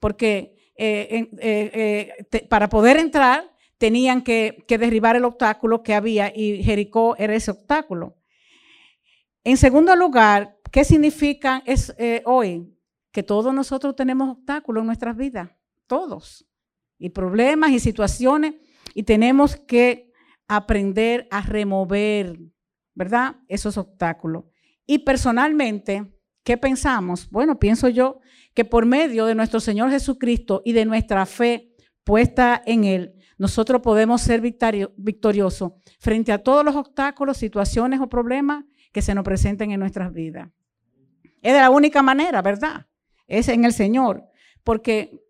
porque 0.00 0.56
eh, 0.76 2.08
para 2.48 2.68
poder 2.68 2.96
entrar 2.96 3.52
tenían 3.82 4.22
que, 4.22 4.64
derribar 4.68 5.16
el 5.16 5.24
obstáculo 5.24 5.82
que 5.82 5.92
había 5.92 6.32
y 6.32 6.62
Jericó 6.62 7.16
era 7.18 7.34
ese 7.34 7.50
obstáculo. 7.50 8.14
En 9.42 9.56
segundo 9.56 9.96
lugar, 9.96 10.56
¿qué 10.72 10.84
significa 10.84 11.62
es, 11.64 11.94
hoy? 12.24 12.76
Que 13.12 13.22
todos 13.22 13.54
nosotros 13.54 13.94
tenemos 13.94 14.30
obstáculos 14.30 14.80
en 14.80 14.86
nuestras 14.86 15.16
vidas, 15.16 15.50
todos, 15.86 16.46
y 17.02 17.10
problemas 17.10 17.72
y 17.72 17.80
situaciones 17.80 18.54
y 18.94 19.02
tenemos 19.02 19.56
que 19.56 20.12
aprender 20.46 21.26
a 21.32 21.42
remover, 21.42 22.38
¿verdad? 22.94 23.36
Esos 23.48 23.76
obstáculos. 23.76 24.44
Y 24.86 24.98
personalmente, 24.98 26.12
¿qué 26.44 26.56
pensamos? 26.56 27.28
Bueno, 27.28 27.58
pienso 27.58 27.88
yo 27.88 28.20
que 28.54 28.64
por 28.64 28.86
medio 28.86 29.26
de 29.26 29.34
nuestro 29.34 29.58
Señor 29.58 29.90
Jesucristo 29.90 30.62
y 30.64 30.72
de 30.72 30.84
nuestra 30.84 31.26
fe 31.26 31.74
puesta 32.04 32.62
en 32.66 32.84
Él, 32.84 33.14
nosotros 33.36 33.80
podemos 33.82 34.20
ser 34.20 34.40
victoriosos 34.40 35.72
frente 35.98 36.30
a 36.30 36.42
todos 36.42 36.64
los 36.64 36.76
obstáculos, 36.76 37.36
situaciones 37.36 38.00
o 38.00 38.08
problemas 38.08 38.64
que 38.92 39.02
se 39.02 39.14
nos 39.14 39.24
presenten 39.24 39.72
en 39.72 39.80
nuestras 39.80 40.12
vidas. 40.12 40.50
Es 41.42 41.52
de 41.52 41.58
la 41.58 41.70
única 41.70 42.02
manera, 42.02 42.40
¿verdad? 42.40 42.86
Es 43.26 43.48
en 43.48 43.64
el 43.64 43.72
Señor. 43.72 44.24
Porque, 44.62 45.20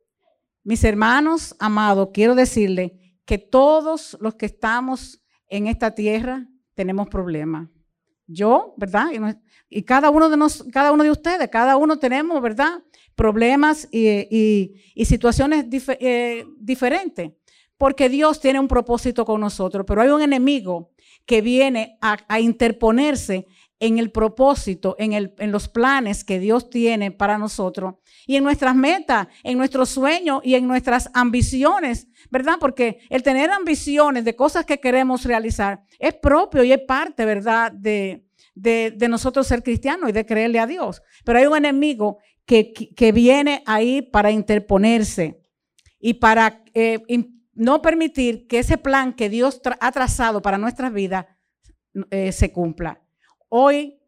mis 0.62 0.84
hermanos 0.84 1.56
amados, 1.58 2.10
quiero 2.12 2.34
decirles 2.34 2.92
que 3.24 3.38
todos 3.38 4.18
los 4.20 4.34
que 4.34 4.46
estamos 4.46 5.22
en 5.48 5.66
esta 5.66 5.94
tierra 5.94 6.46
tenemos 6.74 7.08
problemas. 7.08 7.68
Yo, 8.26 8.74
¿verdad? 8.76 9.06
Y, 9.68 9.82
cada 9.82 10.10
uno 10.10 10.28
de 10.28 10.36
nos, 10.36 10.64
cada 10.70 10.92
uno 10.92 11.02
de 11.02 11.10
ustedes, 11.10 11.48
cada 11.48 11.76
uno 11.76 11.98
tenemos, 11.98 12.40
¿verdad? 12.42 12.82
Problemas 13.14 13.88
y, 13.90 14.74
situaciones 15.04 15.66
eh, 15.70 16.44
diferentes. 16.58 17.32
Porque 17.78 18.08
Dios 18.08 18.38
tiene 18.38 18.60
un 18.60 18.68
propósito 18.68 19.24
con 19.24 19.40
nosotros, 19.40 19.84
pero 19.88 20.02
hay 20.02 20.10
un 20.10 20.22
enemigo 20.22 20.92
que 21.24 21.40
viene 21.40 21.98
a 22.00 22.38
interponerse 22.38 23.46
en 23.82 23.98
el 23.98 24.12
propósito, 24.12 24.94
en, 24.96 25.12
el, 25.12 25.34
en, 25.38 25.50
los 25.50 25.68
planes 25.68 26.22
que 26.22 26.38
Dios 26.38 26.70
tiene 26.70 27.10
para 27.10 27.36
nosotros 27.36 27.96
y 28.28 28.36
en 28.36 28.44
nuestras 28.44 28.76
metas, 28.76 29.26
en 29.42 29.58
nuestros 29.58 29.88
sueños 29.88 30.40
y 30.44 30.54
en 30.54 30.68
nuestras 30.68 31.10
ambiciones, 31.14 32.06
¿verdad? 32.30 32.54
Porque 32.60 33.00
el 33.10 33.24
tener 33.24 33.50
ambiciones 33.50 34.24
de 34.24 34.36
cosas 34.36 34.64
que 34.66 34.78
queremos 34.78 35.24
realizar 35.24 35.82
es 35.98 36.14
propio 36.14 36.62
y 36.62 36.70
es 36.72 36.78
parte, 36.86 37.24
¿verdad? 37.24 37.72
De, 37.72 38.24
de, 38.54 39.08
nosotros 39.08 39.48
ser 39.48 39.64
cristianos 39.64 40.10
y 40.10 40.12
de 40.12 40.24
creerle 40.24 40.60
a 40.60 40.68
Dios. 40.68 41.02
Pero 41.24 41.40
hay 41.40 41.46
un 41.46 41.56
enemigo 41.56 42.18
que, 42.46 42.72
que 42.72 43.10
viene 43.10 43.64
ahí 43.66 44.00
para 44.00 44.30
interponerse 44.30 45.40
y 45.98 46.14
para 46.14 46.62
eh, 46.72 47.00
no 47.52 47.82
permitir 47.82 48.46
que 48.46 48.60
ese 48.60 48.78
plan 48.78 49.12
que 49.12 49.28
Dios 49.28 49.60
ha 49.80 49.90
trazado 49.90 50.40
para 50.40 50.56
nuestras 50.56 50.92
vidas 50.92 51.26
eh, 52.12 52.30
se 52.30 52.52
cumpla. 52.52 53.01
Hoy, 53.54 54.00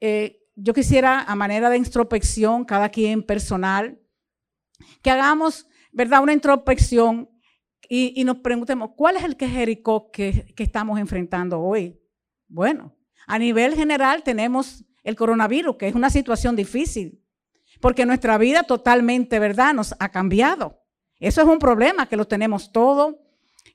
eh, 0.00 0.42
yo 0.56 0.74
quisiera, 0.74 1.20
a 1.20 1.36
manera 1.36 1.70
de 1.70 1.76
introspección, 1.76 2.64
cada 2.64 2.88
quien 2.88 3.22
personal, 3.22 3.96
que 5.02 5.10
hagamos, 5.12 5.68
¿verdad?, 5.92 6.20
una 6.20 6.32
introspección 6.32 7.30
y, 7.88 8.24
nos 8.24 8.38
preguntemos, 8.38 8.90
¿cuál 8.96 9.18
es 9.18 9.22
el 9.22 9.36
que 9.36 9.48
Jericó 9.48 10.10
que, 10.10 10.52
que 10.56 10.64
estamos 10.64 10.98
enfrentando 10.98 11.60
hoy? 11.60 11.96
Bueno, 12.48 12.92
a 13.28 13.38
nivel 13.38 13.76
general 13.76 14.24
tenemos 14.24 14.84
el 15.04 15.14
coronavirus, 15.14 15.76
que 15.76 15.86
es 15.86 15.94
una 15.94 16.10
situación 16.10 16.56
difícil, 16.56 17.22
porque 17.80 18.04
nuestra 18.04 18.36
vida 18.36 18.64
totalmente, 18.64 19.38
¿verdad?, 19.38 19.74
nos 19.74 19.94
ha 20.00 20.08
cambiado. 20.08 20.82
Eso 21.20 21.40
es 21.40 21.46
un 21.46 21.60
problema 21.60 22.08
que 22.08 22.16
lo 22.16 22.26
tenemos 22.26 22.72
todo. 22.72 23.25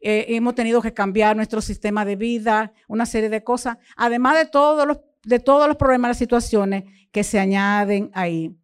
Eh, 0.02 0.26
hemos 0.30 0.56
tenido 0.56 0.82
que 0.82 0.94
cambiar 0.94 1.36
nuestro 1.36 1.62
sistema 1.62 2.04
de 2.06 2.16
vida, 2.16 2.74
una 2.88 3.06
serie 3.06 3.30
de 3.30 3.44
cosas, 3.44 3.78
además 3.96 4.36
de 4.36 4.46
todos 4.46 4.88
los, 4.88 5.00
de 5.24 5.40
todos 5.40 5.68
los 5.68 5.78
problemas, 5.78 6.10
las 6.10 6.18
situaciones 6.18 6.86
que 7.12 7.24
se 7.24 7.40
añaden 7.40 8.10
ahí. 8.14 8.58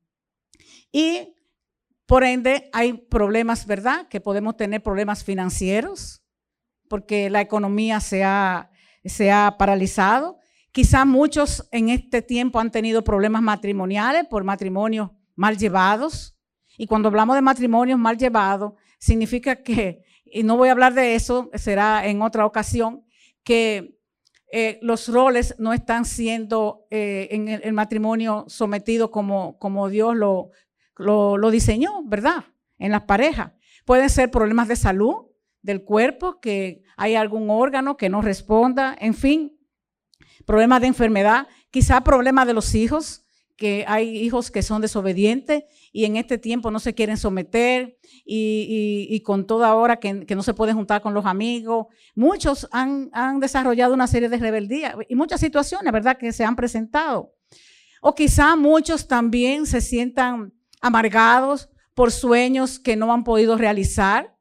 Y 0.92 1.36
por 2.08 2.24
ende, 2.24 2.70
hay 2.74 2.94
problemas, 2.94 3.68
¿verdad? 3.68 4.08
Que 4.08 4.22
podemos 4.22 4.56
tener 4.56 4.82
problemas 4.82 5.24
financieros, 5.24 6.24
porque 6.90 7.30
la 7.30 7.42
economía 7.42 8.00
se 8.00 8.24
ha, 8.24 8.72
se 9.04 9.30
ha 9.30 9.58
paralizado. 9.60 10.40
Quizá 10.72 11.06
muchos 11.06 11.68
en 11.72 11.90
este 11.90 12.22
tiempo 12.22 12.60
han 12.60 12.72
tenido 12.72 13.04
problemas 13.04 13.42
matrimoniales 13.42 14.26
por 14.26 14.44
matrimonios 14.44 15.12
mal 15.36 15.58
llevados. 15.58 16.36
Y 16.78 16.88
cuando 16.88 17.10
hablamos 17.10 17.36
de 17.36 17.42
matrimonios 17.42 18.00
mal 18.00 18.18
llevados, 18.18 18.74
significa 19.00 19.58
que, 19.58 20.04
y 20.32 20.44
no 20.44 20.58
voy 20.58 20.70
a 20.70 20.74
hablar 20.74 20.94
de 20.94 21.16
eso, 21.16 21.50
será 21.54 22.08
en 22.08 22.22
otra 22.22 22.46
ocasión, 22.46 23.06
que 23.44 23.98
eh, 24.52 24.80
los 24.82 25.10
roles 25.10 25.56
no 25.58 25.74
están 25.74 26.06
siendo 26.06 26.86
eh, 26.90 27.28
en 27.32 27.50
el, 27.50 27.74
matrimonio 27.74 28.46
sometidos 28.48 29.10
como, 29.10 29.58
como 29.60 29.90
Dios 29.90 30.16
lo, 30.16 30.52
lo, 30.98 31.52
diseñó, 31.52 32.04
¿verdad? 32.06 32.46
En 32.78 32.92
las 32.92 33.04
parejas. 33.04 33.52
Pueden 33.86 34.10
ser 34.10 34.32
problemas 34.32 34.70
de 34.70 34.78
salud 34.78 35.28
del 35.62 35.84
cuerpo, 35.84 36.40
que 36.40 36.82
hay 36.96 37.16
algún 37.16 37.50
órgano 37.50 37.98
que 37.98 38.10
no 38.10 38.22
responda, 38.22 38.96
en 39.00 39.14
fin, 39.14 39.60
problemas 40.46 40.80
de 40.80 40.88
enfermedad, 40.88 41.48
quizá 41.70 42.02
problemas 42.02 42.48
de 42.48 42.54
los 42.54 42.74
hijos, 42.74 43.26
que 43.58 43.84
hay 43.88 44.18
hijos 44.18 44.52
que 44.52 44.62
son 44.62 44.82
desobedientes 44.82 45.64
y 45.92 46.06
en 46.06 46.16
este 46.16 46.38
tiempo 46.38 46.72
no 46.72 46.80
se 46.80 46.94
quieren 46.94 47.18
someter 47.18 47.98
y, 48.24 49.20
con 49.26 49.48
toda 49.48 49.74
hora 49.76 49.98
que, 50.00 50.14
no 50.14 50.44
se 50.44 50.54
pueden 50.54 50.76
juntar 50.76 51.02
con 51.02 51.14
los 51.14 51.26
amigos. 51.26 51.88
Muchos 52.16 52.68
han, 52.72 53.10
han, 53.12 53.40
desarrollado 53.40 53.94
una 53.94 54.08
serie 54.08 54.30
de 54.30 54.38
rebeldías 54.38 54.96
y 55.10 55.16
muchas 55.16 55.42
situaciones, 55.42 55.92
¿verdad?, 55.92 56.18
que 56.18 56.32
se 56.32 56.46
han 56.46 56.56
presentado. 56.56 57.34
O 58.02 58.14
quizá 58.14 58.56
muchos 58.56 59.08
también 59.08 59.66
se 59.66 59.82
sientan 59.82 60.54
amargados 60.80 61.70
por 61.96 62.12
sueños 62.12 62.78
que 62.80 62.96
no 62.96 63.12
han 63.12 63.24
podido 63.24 63.58
realizar 63.58 64.38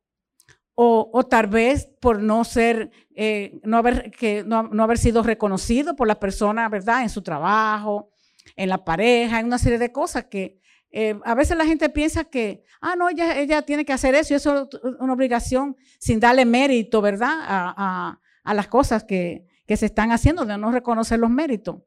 o, 0.79 1.25
tal 1.25 1.47
vez 1.47 1.89
por 2.03 2.23
no 2.23 2.45
ser, 2.45 2.91
eh, 3.15 3.59
no, 3.65 3.79
haber, 3.79 4.11
que, 4.11 4.45
no, 4.45 4.71
haber 4.83 4.99
sido 4.99 5.23
reconocido 5.23 5.97
por 5.97 6.07
las 6.07 6.19
personas, 6.19 6.71
¿verdad? 6.71 7.03
En 7.03 7.09
su 7.09 7.23
trabajo, 7.23 8.11
en 8.55 8.69
la 8.69 8.85
pareja, 8.85 9.41
en 9.41 9.47
una 9.47 9.59
serie 9.59 9.79
de 9.79 9.93
cosas 9.93 10.27
que 10.27 10.61
eh, 10.91 11.19
a 11.25 11.35
veces 11.35 11.57
la 11.57 11.67
gente 11.67 11.89
piensa 11.89 12.25
que, 12.25 12.63
ah, 12.81 12.95
no, 12.97 13.09
ella, 13.09 13.39
ella 13.39 13.63
tiene 13.63 13.85
que 13.85 13.93
hacer 13.93 14.15
eso 14.15 14.33
y 14.33 14.37
eso 14.37 14.69
es 14.73 14.81
una 15.01 15.13
obligación 15.13 15.77
sin 15.99 16.21
darle 16.21 16.45
mérito, 16.45 17.03
¿verdad? 17.03 17.35
A, 17.41 18.21
a 18.45 18.55
las 18.55 18.69
cosas 18.69 19.05
que, 19.05 19.45
que 19.67 19.77
se 19.77 19.87
están 19.87 20.13
haciendo, 20.13 20.47
de 20.47 20.57
no 20.57 20.71
reconocer 20.71 21.19
los 21.19 21.31
méritos. 21.31 21.83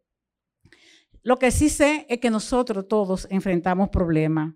Lo 1.23 1.39
que 1.39 1.51
sí 1.51 1.69
sé 1.69 2.05
es 2.09 2.19
que 2.19 2.29
nosotros 2.29 2.87
todos 2.87 3.27
enfrentamos 3.29 3.89
problemas 3.89 4.53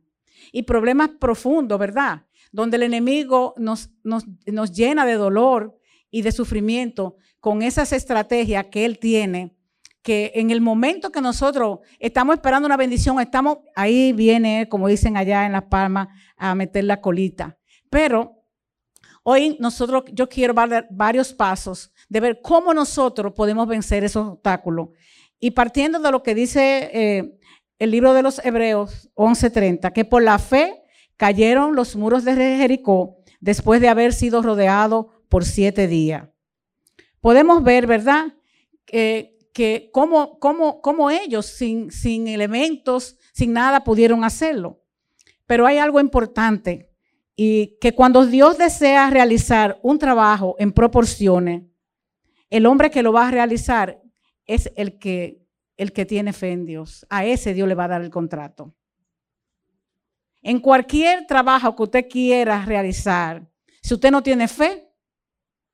y 0.51 0.63
problemas 0.63 1.11
profundos, 1.19 1.79
¿verdad? 1.79 2.25
Donde 2.51 2.77
el 2.77 2.83
enemigo 2.83 3.53
nos, 3.57 3.89
nos, 4.03 4.25
llena 4.71 5.05
de 5.05 5.13
dolor 5.13 5.77
y 6.11 6.21
de 6.21 6.31
sufrimiento 6.31 7.15
con 7.39 7.61
esas 7.61 7.91
estrategias 7.93 8.65
que 8.67 8.85
él 8.85 8.99
tiene, 8.99 9.55
que 10.03 10.33
en 10.35 10.51
el 10.51 10.61
momento 10.61 11.11
que 11.11 11.21
nosotros 11.21 11.79
estamos 11.97 12.35
esperando 12.35 12.67
una 12.67 12.77
bendición, 12.77 13.19
estamos, 13.19 13.59
ahí 13.73 14.11
viene, 14.11 14.67
como 14.69 14.87
dicen 14.87 15.15
allá 15.17 15.45
en 15.45 15.53
Las 15.53 15.63
Palmas, 15.63 16.09
a 16.35 16.53
meter 16.53 16.83
la 16.83 16.99
colita. 16.99 17.57
Pero 17.89 18.43
hoy 19.23 19.57
nosotros, 19.59 20.03
yo 20.11 20.27
quiero 20.27 20.53
dar 20.53 20.87
varios 20.91 21.33
pasos 21.33 21.91
de 22.09 22.19
ver 22.19 22.41
cómo 22.41 22.73
nosotros 22.73 23.31
podemos 23.33 23.65
vencer 23.65 24.03
esos 24.03 24.27
obstáculos 24.27 24.89
y 25.39 25.51
partiendo 25.51 25.99
de 25.99 26.11
lo 26.11 26.21
que 26.21 26.35
dice 26.35 26.89
eh, 26.93 27.39
el 27.79 27.91
libro 27.91 28.13
de 28.13 28.23
los 28.23 28.43
Hebreos 28.45 29.09
11:30, 29.15 29.91
que 29.93 30.05
por 30.05 30.21
la 30.21 30.37
fe 30.37 30.83
cayeron 31.15 31.75
los 31.75 31.95
muros 31.95 32.25
de 32.25 32.35
Jericó 32.35 33.17
después 33.39 33.79
de 33.79 33.89
haber 33.89 34.13
sido 34.13 34.41
rodeado 34.41 35.23
por 35.29 35.45
siete 35.45 35.87
días. 35.87 36.29
Podemos 37.21 37.63
ver, 37.63 37.87
¿verdad? 37.87 38.33
Que 39.53 39.89
cómo, 39.93 40.39
cómo, 40.39 41.11
ellos 41.11 41.45
sin, 41.45 41.91
sin 41.91 42.27
elementos, 42.27 43.17
sin 43.33 43.53
nada, 43.53 43.83
pudieron 43.83 44.23
hacerlo. 44.23 44.81
Pero 45.45 45.65
hay 45.65 45.77
algo 45.77 45.99
importante 45.99 46.89
y 47.35 47.77
que 47.79 47.93
cuando 47.93 48.25
Dios 48.25 48.57
desea 48.57 49.09
realizar 49.09 49.79
un 49.83 49.99
trabajo 49.99 50.55
en 50.59 50.71
proporciones, 50.71 51.63
el 52.49 52.65
hombre 52.65 52.91
que 52.91 53.03
lo 53.03 53.13
va 53.13 53.27
a 53.27 53.31
realizar 53.31 54.01
es 54.45 54.71
el 54.75 54.99
que, 54.99 55.43
el 55.77 55.93
que 55.93 56.05
tiene 56.05 56.33
fe 56.33 56.51
en 56.51 56.65
Dios. 56.65 57.05
A 57.09 57.25
ese 57.25 57.53
Dios 57.53 57.67
le 57.67 57.75
va 57.75 57.85
a 57.85 57.89
dar 57.89 58.01
el 58.01 58.09
contrato. 58.09 58.75
En 60.41 60.59
cualquier 60.59 61.25
trabajo 61.25 61.75
que 61.75 61.83
usted 61.83 62.09
quiera 62.09 62.65
realizar, 62.65 63.47
si 63.81 63.93
usted 63.93 64.11
no 64.11 64.21
tiene 64.21 64.47
fe, 64.47 64.89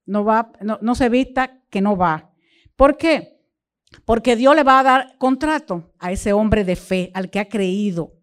no, 0.06 0.24
va, 0.24 0.52
no, 0.62 0.96
se 0.96 1.10
vista 1.10 1.62
que 1.70 1.82
no 1.82 1.98
va. 1.98 2.32
¿Por 2.76 2.98
qué? 2.98 3.39
Porque 4.06 4.36
Dios 4.36 4.56
le 4.56 4.64
va 4.64 4.80
a 4.80 4.84
dar 4.84 5.18
contrato 5.18 5.94
a 6.00 6.12
ese 6.12 6.34
hombre 6.34 6.64
de 6.64 6.76
fe, 6.76 7.12
al 7.14 7.30
que 7.30 7.40
ha 7.40 7.50
creído. 7.50 8.14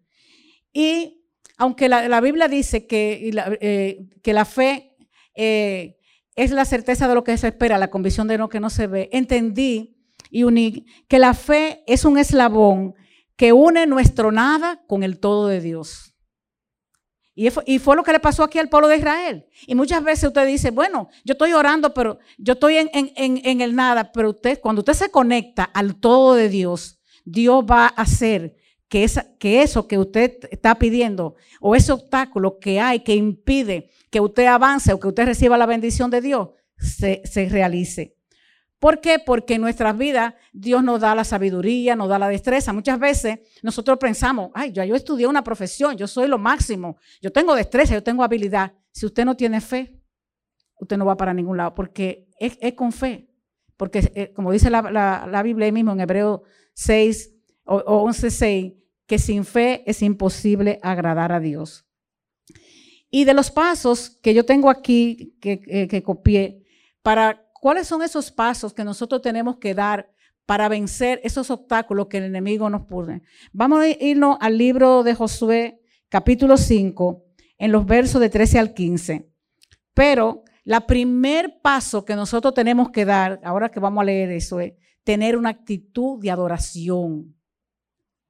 Y 0.73 1.25
aunque 1.59 1.89
la, 1.89 2.21
Biblia 2.21 2.49
dice 2.49 2.87
que, 2.87 3.31
eh, 3.61 4.07
que 4.23 4.33
la 4.33 4.45
fe 4.45 4.97
eh, 5.35 5.99
es 6.35 6.51
la 6.51 6.65
certeza 6.65 7.09
de 7.09 7.15
lo 7.15 7.25
que 7.25 7.37
se 7.39 7.49
espera, 7.49 7.79
la 7.79 7.91
convicción 7.91 8.29
de 8.29 8.39
lo 8.39 8.49
que 8.49 8.61
no 8.61 8.71
se 8.71 8.87
ve, 8.87 9.09
entendí 9.13 9.97
y 10.31 10.85
que 11.09 11.19
la 11.19 11.35
fe 11.35 11.83
es 11.87 12.05
un 12.05 12.19
eslabón 12.19 12.95
que 13.37 13.53
une 13.53 13.87
nuestro 13.87 14.33
nada 14.33 14.83
con 14.87 15.03
el 15.03 15.19
todo 15.19 15.49
de 15.49 15.61
Dios. 15.61 16.16
Y 17.37 17.51
fue, 17.51 17.63
y 17.67 17.79
fue, 17.79 17.95
lo 17.95 18.03
que 18.03 18.13
le 18.13 18.19
pasó 18.19 18.43
aquí 18.43 18.59
al 18.59 18.69
pueblo 18.69 18.89
de 18.89 18.97
Israel. 18.97 19.47
Y 19.67 19.77
muchas 19.77 20.03
veces 20.03 20.25
usted 20.25 20.47
dice, 20.47 20.73
bueno, 20.73 21.09
yo 21.25 21.33
estoy 21.33 21.53
orando, 21.53 21.95
pero 21.95 22.19
yo 22.39 22.55
estoy 22.55 22.79
en, 22.79 22.89
en 22.93 23.61
el 23.61 23.77
nada, 23.77 24.11
pero 24.11 24.31
usted, 24.31 24.59
cuando 24.61 24.81
usted 24.81 24.95
se 24.95 25.11
conecta 25.11 25.63
al 25.63 25.97
todo 25.97 26.35
de 26.35 26.49
Dios, 26.49 26.99
Dios 27.25 27.65
va 27.71 27.85
a 27.85 28.03
hacer 28.03 28.57
que, 28.89 29.05
esa, 29.05 29.37
que 29.39 29.63
eso 29.63 29.87
que 29.87 29.99
usted 29.99 30.39
está 30.51 30.77
pidiendo 30.77 31.35
o 31.61 31.75
ese 31.75 31.93
obstáculo 31.93 32.59
que 32.59 32.81
hay 32.81 33.01
que 33.01 33.15
impide 33.15 33.91
que 34.11 34.21
usted 34.21 34.47
avance 34.47 34.93
o 34.93 35.01
que 35.01 35.09
usted 35.09 35.27
reciba 35.27 35.59
la 35.59 35.67
bendición 35.67 36.11
de 36.11 36.21
Dios, 36.21 36.51
se, 36.79 37.23
se 37.25 37.49
realice. 37.49 38.16
¿Por 38.79 39.01
qué? 39.01 39.19
Porque 39.19 39.55
en 39.55 39.63
nuestras 39.63 39.97
vidas 39.97 40.35
Dios 40.53 40.85
nos 40.85 41.01
da 41.01 41.15
la 41.15 41.25
sabiduría, 41.25 41.97
nos 41.97 42.09
da 42.09 42.19
la 42.19 42.29
destreza. 42.29 42.73
Muchas 42.73 42.99
veces 42.99 43.39
nosotros 43.63 43.99
pensamos, 43.99 44.51
ay, 44.55 44.73
yo, 44.73 44.85
yo 44.85 44.95
estudié 44.95 45.27
una 45.27 45.43
profesión, 45.43 45.97
yo 45.97 46.07
soy 46.07 46.29
lo 46.29 46.39
máximo, 46.39 46.99
yo 47.23 47.33
tengo 47.33 47.55
destreza, 47.55 47.95
yo 47.95 48.03
tengo 48.03 48.23
habilidad. 48.23 48.75
Si 48.93 49.07
usted 49.07 49.25
no 49.25 49.35
tiene 49.35 49.61
fe, 49.61 50.03
usted 50.79 50.99
no 50.99 51.07
va 51.07 51.17
para 51.17 51.33
ningún 51.33 51.57
lado, 51.57 51.75
porque 51.75 52.29
es, 52.39 52.59
con 52.75 52.93
fe. 52.93 53.31
Porque 53.77 54.11
eh, 54.15 54.33
como 54.35 54.53
dice 54.53 54.71
la, 54.71 54.83
la, 54.83 55.43
Biblia 55.43 55.71
mismo 55.73 55.93
en 55.93 56.01
Hebreo 56.01 56.43
6 56.75 57.35
o, 57.65 57.77
11, 57.77 58.31
6, 58.31 58.73
que 59.07 59.19
sin 59.19 59.45
fe 59.45 59.83
es 59.87 60.03
imposible 60.03 60.79
agradar 60.83 61.33
a 61.33 61.41
Dios. 61.41 61.87
Y 63.11 63.25
de 63.25 63.35
los 63.35 63.51
pasos 63.51 64.11
que 64.23 64.35
yo 64.35 64.45
tengo 64.45 64.69
aquí, 64.69 65.39
que, 65.41 65.61
eh, 65.67 65.89
que 65.89 66.03
copié, 66.03 66.65
para 67.03 67.46
¿Cuáles 67.61 67.87
son 67.87 68.03
esos 68.03 68.31
pasos 68.31 68.73
que 68.73 68.85
nosotros 68.85 69.23
tenemos 69.23 69.59
que 69.59 69.75
dar 69.75 70.11
para 70.45 70.69
vencer 70.69 71.21
esos 71.25 71.51
obstáculos 71.51 72.07
que 72.07 72.19
el 72.19 72.25
enemigo 72.25 72.71
nos 72.71 72.83
pone? 72.83 73.23
Vamos 73.53 73.81
a 73.81 73.89
irnos 73.89 74.37
al 74.41 74.59
libro 74.59 75.03
de 75.03 75.15
Josué, 75.15 75.81
capítulo 76.09 76.57
5, 76.57 77.25
en 77.59 77.73
los 77.73 77.87
versos 77.87 78.21
de 78.21 78.31
13 78.31 78.59
al 78.59 78.75
15. 78.75 79.31
Pero 79.95 80.45
la 80.65 80.87
primer 80.87 81.61
paso 81.63 82.05
que 82.05 82.17
nosotros 82.17 82.53
tenemos 82.53 82.91
que 82.91 83.05
dar, 83.05 83.41
ahora 83.45 83.71
que 83.71 83.81
vamos 83.81 84.03
a 84.03 84.05
leer 84.05 84.31
eso, 84.31 84.61
es 84.61 84.75
tener 85.05 85.37
una 85.37 85.51
actitud 85.51 86.21
de 86.21 86.31
adoración. 86.31 87.37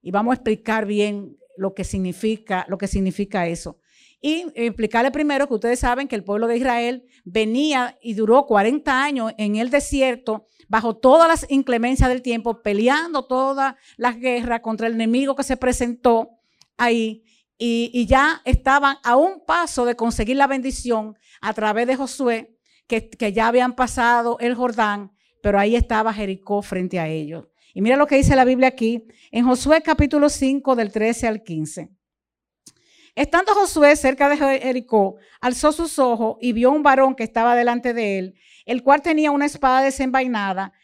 Y 0.02 0.11
vamos 0.11 0.33
a 0.33 0.35
explicar 0.35 0.87
bien 0.87 1.37
lo 1.56 1.75
que 1.75 1.85
significa, 1.85 2.66
lo 2.68 2.78
que 2.78 2.87
significa 2.87 3.47
eso. 3.47 3.78
Y 4.20 4.46
explicarle 4.54 5.11
primero 5.11 5.46
que 5.46 5.54
ustedes 5.54 5.80
saben 5.80 6.08
que 6.08 6.16
el 6.16 6.25
pueblo 6.25 6.46
de 6.46 6.56
Israel 6.56 7.04
venía 7.25 7.96
y 8.00 8.14
duró 8.14 8.46
40 8.46 9.04
años 9.04 9.32
en 9.37 9.56
el 9.56 9.70
desierto, 9.70 10.46
bajo 10.68 10.96
todas 10.96 11.28
las 11.28 11.50
inclemencias 11.50 12.08
del 12.08 12.23
tiempo, 12.23 12.62
peleando 12.62 13.26
todas 13.26 13.75
las 13.96 14.18
guerras 14.18 14.61
contra 14.61 14.87
el 14.87 14.94
enemigo 14.94 15.37
que 15.37 15.42
se 15.42 15.56
presentó 15.56 16.30
ahí. 16.76 17.23
Y, 17.58 18.06
ya 18.06 18.42
estaban 18.44 18.96
a 19.02 19.16
un 19.16 19.44
paso 19.44 19.85
de 19.85 19.96
conseguir 19.96 20.37
la 20.37 20.46
bendición 20.46 21.16
a 21.40 21.54
través 21.54 21.87
de 21.87 21.96
Josué, 21.96 22.58
que, 22.87 23.08
que 23.08 23.32
ya 23.32 23.49
habían 23.49 23.75
pasado 23.75 24.38
el 24.40 24.54
Jordán, 24.54 25.12
pero 25.42 25.58
ahí 25.58 25.76
estaba 25.76 26.12
Jericó 26.12 26.62
frente 26.62 26.99
a 26.99 27.08
ellos. 27.08 27.46
Y 27.73 27.80
mira 27.82 27.96
lo 27.96 28.06
que 28.06 28.16
dice 28.16 28.37
la 28.37 28.44
Biblia 28.44 28.68
aquí, 28.68 29.06
en 29.30 29.44
Josué 29.46 29.82
capítulo 29.82 30.28
5 30.28 30.76
del 30.76 30.92
13 30.92 31.26
al 31.26 31.42
15. 31.42 31.95
Estando 33.16 33.54
Josué 33.54 33.96
cerca 33.96 34.28
de 34.28 34.37
Jericó, 34.37 35.16
alzó 35.40 35.73
sus 35.73 35.99
ojos 35.99 36.37
y 36.38 36.52
vio 36.52 36.70
un 36.70 36.82
varón 36.82 37.14
que 37.14 37.25
estaba 37.25 37.56
delante 37.56 37.94
de 37.94 38.18
él, 38.18 38.35
el 38.66 38.82
cual 38.82 39.00
tenía 39.00 39.30
una 39.30 39.46
espada 39.46 39.80
desenvainada, 39.80 40.75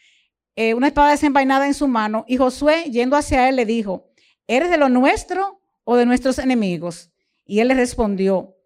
eh, 0.57 0.73
una 0.73 0.87
espada 0.87 1.11
desenvainada 1.11 1.67
en 1.67 1.75
su 1.75 1.87
mano, 1.89 2.25
y 2.27 2.39
Josué, 2.39 2.85
yendo 2.85 3.19
hacia 3.19 3.51
él, 3.51 3.57
le 3.57 3.67
dijo, 3.67 4.09
¿eres 4.47 4.71
de 4.71 4.79
lo 4.79 4.89
nuestro 4.89 5.61
o 5.85 5.97
de 5.97 6.07
nuestros 6.07 6.39
enemigos? 6.39 7.11
Y 7.45 7.61
él 7.61 7.69
le 7.69 7.75
respondió, 7.75 8.57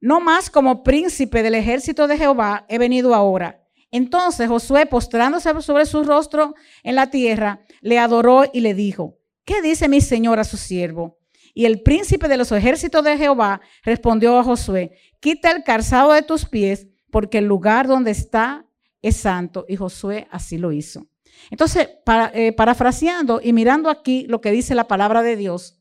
no 0.00 0.20
más 0.20 0.48
como 0.48 0.82
príncipe 0.82 1.42
del 1.42 1.54
ejército 1.54 2.06
de 2.06 2.16
Jehová 2.16 2.64
he 2.66 2.78
venido 2.78 3.14
ahora. 3.14 3.62
Entonces 3.90 4.48
Josué, 4.48 4.86
postrándose 4.86 5.52
sobre 5.60 5.84
su 5.84 6.02
rostro 6.02 6.54
en 6.82 6.94
la 6.94 7.10
tierra, 7.10 7.60
le 7.82 7.98
adoró 7.98 8.44
y 8.50 8.60
le 8.60 8.72
dijo, 8.72 9.18
¿qué 9.44 9.60
dice 9.60 9.86
mi 9.86 10.00
señor 10.00 10.38
a 10.38 10.44
su 10.44 10.56
siervo? 10.56 11.18
Y 11.58 11.64
el 11.64 11.80
príncipe 11.80 12.28
de 12.28 12.36
los 12.36 12.52
ejércitos 12.52 13.02
de 13.02 13.16
Jehová 13.16 13.62
respondió 13.82 14.38
a 14.38 14.44
Josué, 14.44 14.98
quita 15.20 15.50
el 15.50 15.64
calzado 15.64 16.12
de 16.12 16.20
tus 16.20 16.44
pies, 16.44 16.86
porque 17.10 17.38
el 17.38 17.46
lugar 17.46 17.86
donde 17.86 18.10
está 18.10 18.66
es 19.00 19.16
santo. 19.16 19.64
Y 19.66 19.76
Josué 19.76 20.28
así 20.30 20.58
lo 20.58 20.70
hizo. 20.70 21.06
Entonces, 21.50 21.88
eh, 22.34 22.52
parafraseando 22.52 23.40
y 23.42 23.54
mirando 23.54 23.88
aquí 23.88 24.26
lo 24.28 24.42
que 24.42 24.50
dice 24.50 24.74
la 24.74 24.86
palabra 24.86 25.22
de 25.22 25.34
Dios, 25.34 25.80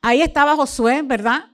ahí 0.00 0.22
estaba 0.22 0.56
Josué, 0.56 1.02
¿verdad? 1.04 1.50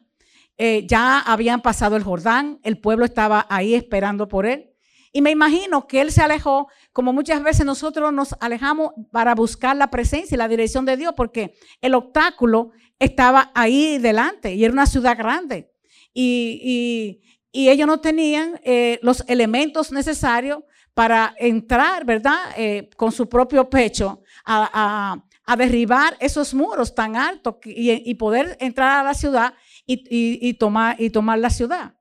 Eh, 0.56 0.86
ya 0.86 1.18
habían 1.18 1.62
pasado 1.62 1.96
el 1.96 2.04
Jordán, 2.04 2.60
el 2.62 2.78
pueblo 2.78 3.04
estaba 3.04 3.44
ahí 3.50 3.74
esperando 3.74 4.28
por 4.28 4.46
él. 4.46 4.70
Y 5.10 5.22
me 5.22 5.32
imagino 5.32 5.88
que 5.88 6.00
él 6.00 6.12
se 6.12 6.22
alejó, 6.22 6.68
como 6.92 7.12
muchas 7.12 7.42
veces 7.42 7.66
nosotros 7.66 8.12
nos 8.12 8.36
alejamos 8.38 8.92
para 9.10 9.34
buscar 9.34 9.74
la 9.74 9.90
presencia 9.90 10.36
y 10.36 10.38
la 10.38 10.46
dirección 10.46 10.84
de 10.84 10.96
Dios, 10.96 11.14
porque 11.16 11.54
el 11.80 11.94
obstáculo 11.94 12.70
estaba 12.98 13.50
ahí 13.54 13.98
delante 13.98 14.54
y 14.54 14.64
era 14.64 14.72
una 14.72 14.86
ciudad 14.86 15.16
grande. 15.16 15.70
Y, 16.12 17.22
ellos 17.52 17.86
no 17.86 18.00
tenían 18.00 18.60
eh, 18.64 18.98
los 19.00 19.24
elementos 19.28 19.90
necesarios 19.90 20.58
para 20.92 21.34
entrar, 21.38 22.04
¿verdad? 22.04 22.38
Eh, 22.56 22.90
con 22.96 23.12
su 23.12 23.28
propio 23.30 23.68
pecho 23.70 24.22
a, 24.44 25.22
derribar 25.56 26.16
esos 26.20 26.52
muros 26.52 26.94
tan 26.94 27.16
altos 27.16 27.56
y, 27.64 28.14
poder 28.16 28.58
entrar 28.60 28.98
a 28.98 29.02
la 29.02 29.14
ciudad 29.14 29.54
y, 29.86 30.54
tomar, 30.54 30.98
la 31.38 31.50
ciudad. 31.50 31.94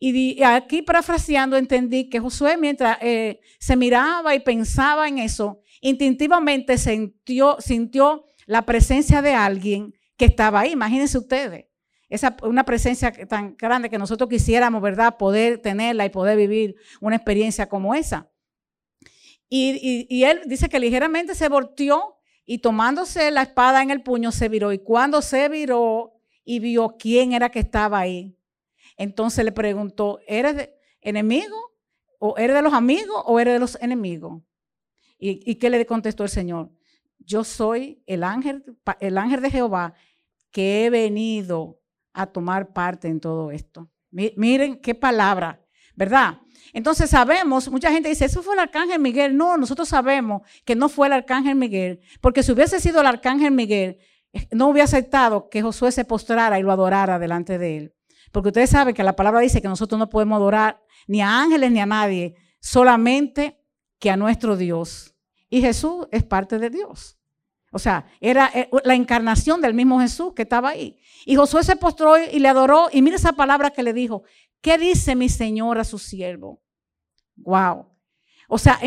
Y, 0.00 0.42
aquí 0.42 0.82
parafraseando 0.82 1.56
entendí 1.56 2.08
que 2.08 2.18
Josué 2.18 2.56
mientras 2.56 2.98
eh, 3.00 3.38
se 3.60 3.76
miraba 3.76 4.34
y 4.34 4.40
pensaba 4.40 5.06
en 5.06 5.18
eso, 5.18 5.60
instintivamente 5.80 6.78
sintió 6.78 8.24
la 8.46 8.66
presencia 8.66 9.22
de 9.22 9.34
alguien 9.34 9.95
que 10.16 10.26
estaba 10.26 10.60
ahí. 10.60 10.72
Imagínense 10.72 11.18
ustedes, 11.18 11.66
esa, 12.08 12.36
una 12.42 12.64
presencia 12.64 13.12
tan 13.26 13.56
grande 13.56 13.90
que 13.90 13.98
nosotros 13.98 14.30
quisiéramos, 14.30 14.80
¿verdad?, 14.82 15.16
poder 15.16 15.58
tenerla 15.58 16.04
y 16.04 16.10
poder 16.10 16.36
vivir 16.36 16.76
una 17.00 17.16
experiencia 17.16 17.68
como 17.68 17.94
esa. 17.94 18.30
Y, 19.48 20.24
él 20.24 20.42
dice 20.46 20.68
que 20.68 20.80
ligeramente 20.80 21.34
se 21.34 21.48
volteó 21.48 22.18
y 22.44 22.58
tomándose 22.58 23.30
la 23.30 23.42
espada 23.42 23.82
en 23.82 23.90
el 23.90 24.02
puño 24.02 24.32
se 24.32 24.48
viró. 24.48 24.72
Y 24.72 24.78
cuando 24.78 25.22
se 25.22 25.48
viró 25.48 26.14
y 26.44 26.58
vio 26.58 26.96
quién 26.98 27.32
era 27.32 27.50
que 27.50 27.60
estaba 27.60 27.98
ahí, 27.98 28.36
entonces 28.96 29.44
le 29.44 29.52
preguntó, 29.52 30.18
¿eres 30.26 30.56
de 30.56 30.74
enemigo? 31.00 31.56
¿O 32.18 32.36
eres 32.38 32.56
de 32.56 32.62
los 32.62 32.72
amigos 32.72 33.22
o 33.26 33.38
eres 33.38 33.54
de 33.54 33.60
los 33.60 33.78
enemigos? 33.80 34.42
¿Y, 35.18 35.50
y 35.50 35.56
qué 35.56 35.70
le 35.70 35.84
contestó 35.86 36.24
el 36.24 36.30
Señor? 36.30 36.70
Yo 37.18 37.44
soy 37.44 38.02
el 38.06 38.24
ángel, 38.24 38.64
el 39.00 39.18
ángel 39.18 39.42
de 39.42 39.50
Jehová 39.50 39.94
que 40.56 40.86
he 40.86 40.88
venido 40.88 41.82
a 42.14 42.24
tomar 42.24 42.72
parte 42.72 43.08
en 43.08 43.20
todo 43.20 43.50
esto. 43.50 43.90
Miren 44.10 44.80
qué 44.80 44.94
palabra, 44.94 45.62
¿verdad? 45.94 46.38
Entonces 46.72 47.10
sabemos, 47.10 47.70
mucha 47.70 47.92
gente 47.92 48.08
dice, 48.08 48.24
eso 48.24 48.42
fue 48.42 48.54
el 48.54 48.60
arcángel 48.60 48.98
Miguel. 48.98 49.36
No, 49.36 49.58
nosotros 49.58 49.86
sabemos 49.86 50.48
que 50.64 50.74
no 50.74 50.88
fue 50.88 51.08
el 51.08 51.12
arcángel 51.12 51.56
Miguel, 51.56 52.00
porque 52.22 52.42
si 52.42 52.52
hubiese 52.52 52.80
sido 52.80 53.02
el 53.02 53.06
arcángel 53.06 53.50
Miguel, 53.50 53.98
eh, 54.32 54.48
no 54.52 54.68
hubiera 54.68 54.84
aceptado 54.84 55.50
que 55.50 55.60
Josué 55.60 55.92
se 55.92 56.06
postrara 56.06 56.58
y 56.58 56.62
lo 56.62 56.72
adorara 56.72 57.18
delante 57.18 57.58
de 57.58 57.76
él. 57.76 57.94
Porque 58.32 58.48
ustedes 58.48 58.70
saben 58.70 58.94
que 58.94 59.02
la 59.02 59.14
palabra 59.14 59.40
dice 59.40 59.60
que 59.60 59.68
nosotros 59.68 59.98
no 59.98 60.08
podemos 60.08 60.36
adorar 60.36 60.80
ni 61.06 61.20
a 61.20 61.38
ángeles 61.38 61.70
ni 61.70 61.80
a 61.80 61.86
nadie, 61.86 62.34
solamente 62.62 63.60
que 63.98 64.08
a 64.08 64.16
nuestro 64.16 64.56
Dios. 64.56 65.14
Y 65.50 65.60
Jesús 65.60 66.08
es 66.12 66.24
parte 66.24 66.58
de 66.58 66.70
Dios. 66.70 67.18
O 67.76 67.78
sea, 67.78 68.06
era 68.22 68.50
eh, 68.54 68.70
la 68.84 68.94
encarnación 68.94 69.60
del 69.60 69.74
mismo 69.74 70.00
Jesús 70.00 70.32
que 70.34 70.42
estaba 70.42 70.70
ahí. 70.70 70.98
Y 71.26 71.36
Josué 71.36 71.62
se 71.62 71.76
postró 71.76 72.16
y 72.16 72.38
le 72.38 72.48
adoró. 72.48 72.88
Y 72.90 73.02
mira 73.02 73.16
esa 73.16 73.34
palabra 73.34 73.70
que 73.70 73.82
le 73.82 73.92
dijo. 73.92 74.22
¿Qué 74.62 74.78
dice 74.78 75.14
mi 75.14 75.28
Señor 75.28 75.78
a 75.78 75.84
su 75.84 75.98
siervo? 75.98 76.62
Wow. 77.36 77.84
O 78.48 78.56
sea, 78.56 78.80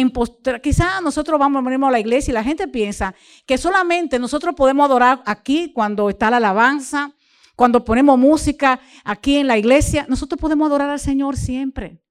quizás 0.63 1.03
nosotros 1.03 1.39
vamos 1.39 1.63
a 1.63 1.91
la 1.91 1.99
iglesia 1.99 2.31
y 2.31 2.33
la 2.33 2.43
gente 2.43 2.67
piensa 2.67 3.13
que 3.45 3.59
solamente 3.59 4.17
nosotros 4.17 4.55
podemos 4.55 4.85
adorar 4.85 5.21
aquí 5.27 5.71
cuando 5.71 6.09
está 6.09 6.31
la 6.31 6.37
alabanza, 6.37 7.13
cuando 7.55 7.85
ponemos 7.85 8.17
música 8.17 8.79
aquí 9.03 9.35
en 9.35 9.45
la 9.45 9.59
iglesia. 9.59 10.07
Nosotros 10.09 10.41
podemos 10.41 10.65
adorar 10.65 10.89
al 10.89 10.99
Señor 10.99 11.37
siempre. 11.37 12.01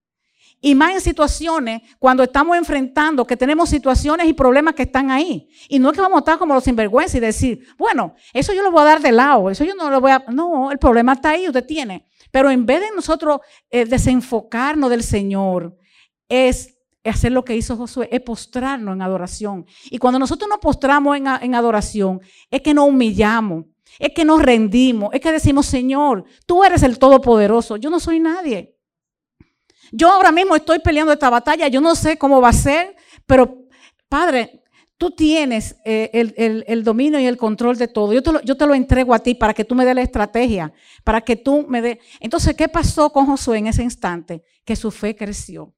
Y 0.60 0.74
más 0.74 0.92
en 0.92 1.00
situaciones 1.00 1.82
cuando 1.98 2.22
estamos 2.24 2.56
enfrentando, 2.56 3.26
que 3.26 3.36
tenemos 3.36 3.68
situaciones 3.68 4.26
y 4.26 4.32
problemas 4.32 4.74
que 4.74 4.82
están 4.82 5.10
ahí. 5.10 5.48
Y 5.68 5.78
no 5.78 5.90
es 5.90 5.94
que 5.94 6.00
vamos 6.00 6.16
a 6.16 6.20
estar 6.20 6.38
como 6.38 6.54
los 6.54 6.64
sinvergüenza 6.64 7.16
y 7.16 7.20
decir, 7.20 7.66
bueno, 7.78 8.14
eso 8.32 8.52
yo 8.52 8.62
lo 8.62 8.72
voy 8.72 8.82
a 8.82 8.86
dar 8.86 9.00
de 9.00 9.12
lado, 9.12 9.50
eso 9.50 9.64
yo 9.64 9.74
no 9.74 9.88
lo 9.88 10.00
voy 10.00 10.10
a... 10.10 10.24
No, 10.32 10.72
el 10.72 10.78
problema 10.78 11.12
está 11.12 11.30
ahí, 11.30 11.46
usted 11.46 11.64
tiene. 11.64 12.06
Pero 12.30 12.50
en 12.50 12.66
vez 12.66 12.80
de 12.80 12.90
nosotros 12.94 13.40
eh, 13.70 13.84
desenfocarnos 13.84 14.90
del 14.90 15.02
Señor, 15.02 15.76
es 16.28 16.74
hacer 17.04 17.32
lo 17.32 17.44
que 17.44 17.56
hizo 17.56 17.76
Josué, 17.76 18.08
es 18.10 18.20
postrarnos 18.20 18.94
en 18.94 19.02
adoración. 19.02 19.66
Y 19.90 19.98
cuando 19.98 20.18
nosotros 20.18 20.48
nos 20.48 20.58
postramos 20.58 21.16
en, 21.16 21.26
en 21.26 21.54
adoración, 21.54 22.20
es 22.50 22.60
que 22.60 22.74
nos 22.74 22.88
humillamos, 22.88 23.64
es 23.98 24.12
que 24.12 24.24
nos 24.24 24.42
rendimos, 24.42 25.10
es 25.12 25.20
que 25.20 25.32
decimos, 25.32 25.66
Señor, 25.66 26.24
tú 26.46 26.64
eres 26.64 26.82
el 26.82 26.98
Todopoderoso, 26.98 27.76
yo 27.76 27.90
no 27.90 28.00
soy 28.00 28.20
nadie. 28.20 28.77
Yo 29.92 30.10
ahora 30.10 30.32
mismo 30.32 30.56
estoy 30.56 30.78
peleando 30.80 31.12
esta 31.12 31.30
batalla, 31.30 31.68
yo 31.68 31.80
no 31.80 31.94
sé 31.94 32.18
cómo 32.18 32.40
va 32.40 32.50
a 32.50 32.52
ser, 32.52 32.96
pero 33.26 33.68
Padre, 34.08 34.62
tú 34.96 35.10
tienes 35.10 35.76
eh, 35.84 36.10
el, 36.66 36.82
dominio 36.82 37.20
y 37.20 37.26
el 37.26 37.36
control 37.36 37.76
de 37.76 37.88
todo. 37.88 38.12
Yo 38.12 38.22
te, 38.22 38.66
lo, 38.66 38.74
entrego 38.74 39.14
a 39.14 39.18
ti 39.20 39.34
para 39.34 39.54
que 39.54 39.64
tú 39.64 39.74
me 39.74 39.84
des 39.84 39.94
la 39.94 40.02
estrategia, 40.02 40.72
para 41.04 41.20
que 41.20 41.36
tú 41.36 41.66
me 41.68 41.82
des... 41.82 41.98
Entonces, 42.20 42.54
¿qué 42.56 42.68
pasó 42.68 43.10
con 43.10 43.26
Josué 43.26 43.58
en 43.58 43.66
ese 43.68 43.82
instante? 43.82 44.42
Que 44.64 44.76
su 44.76 44.90
fe 44.90 45.14
creció. 45.14 45.74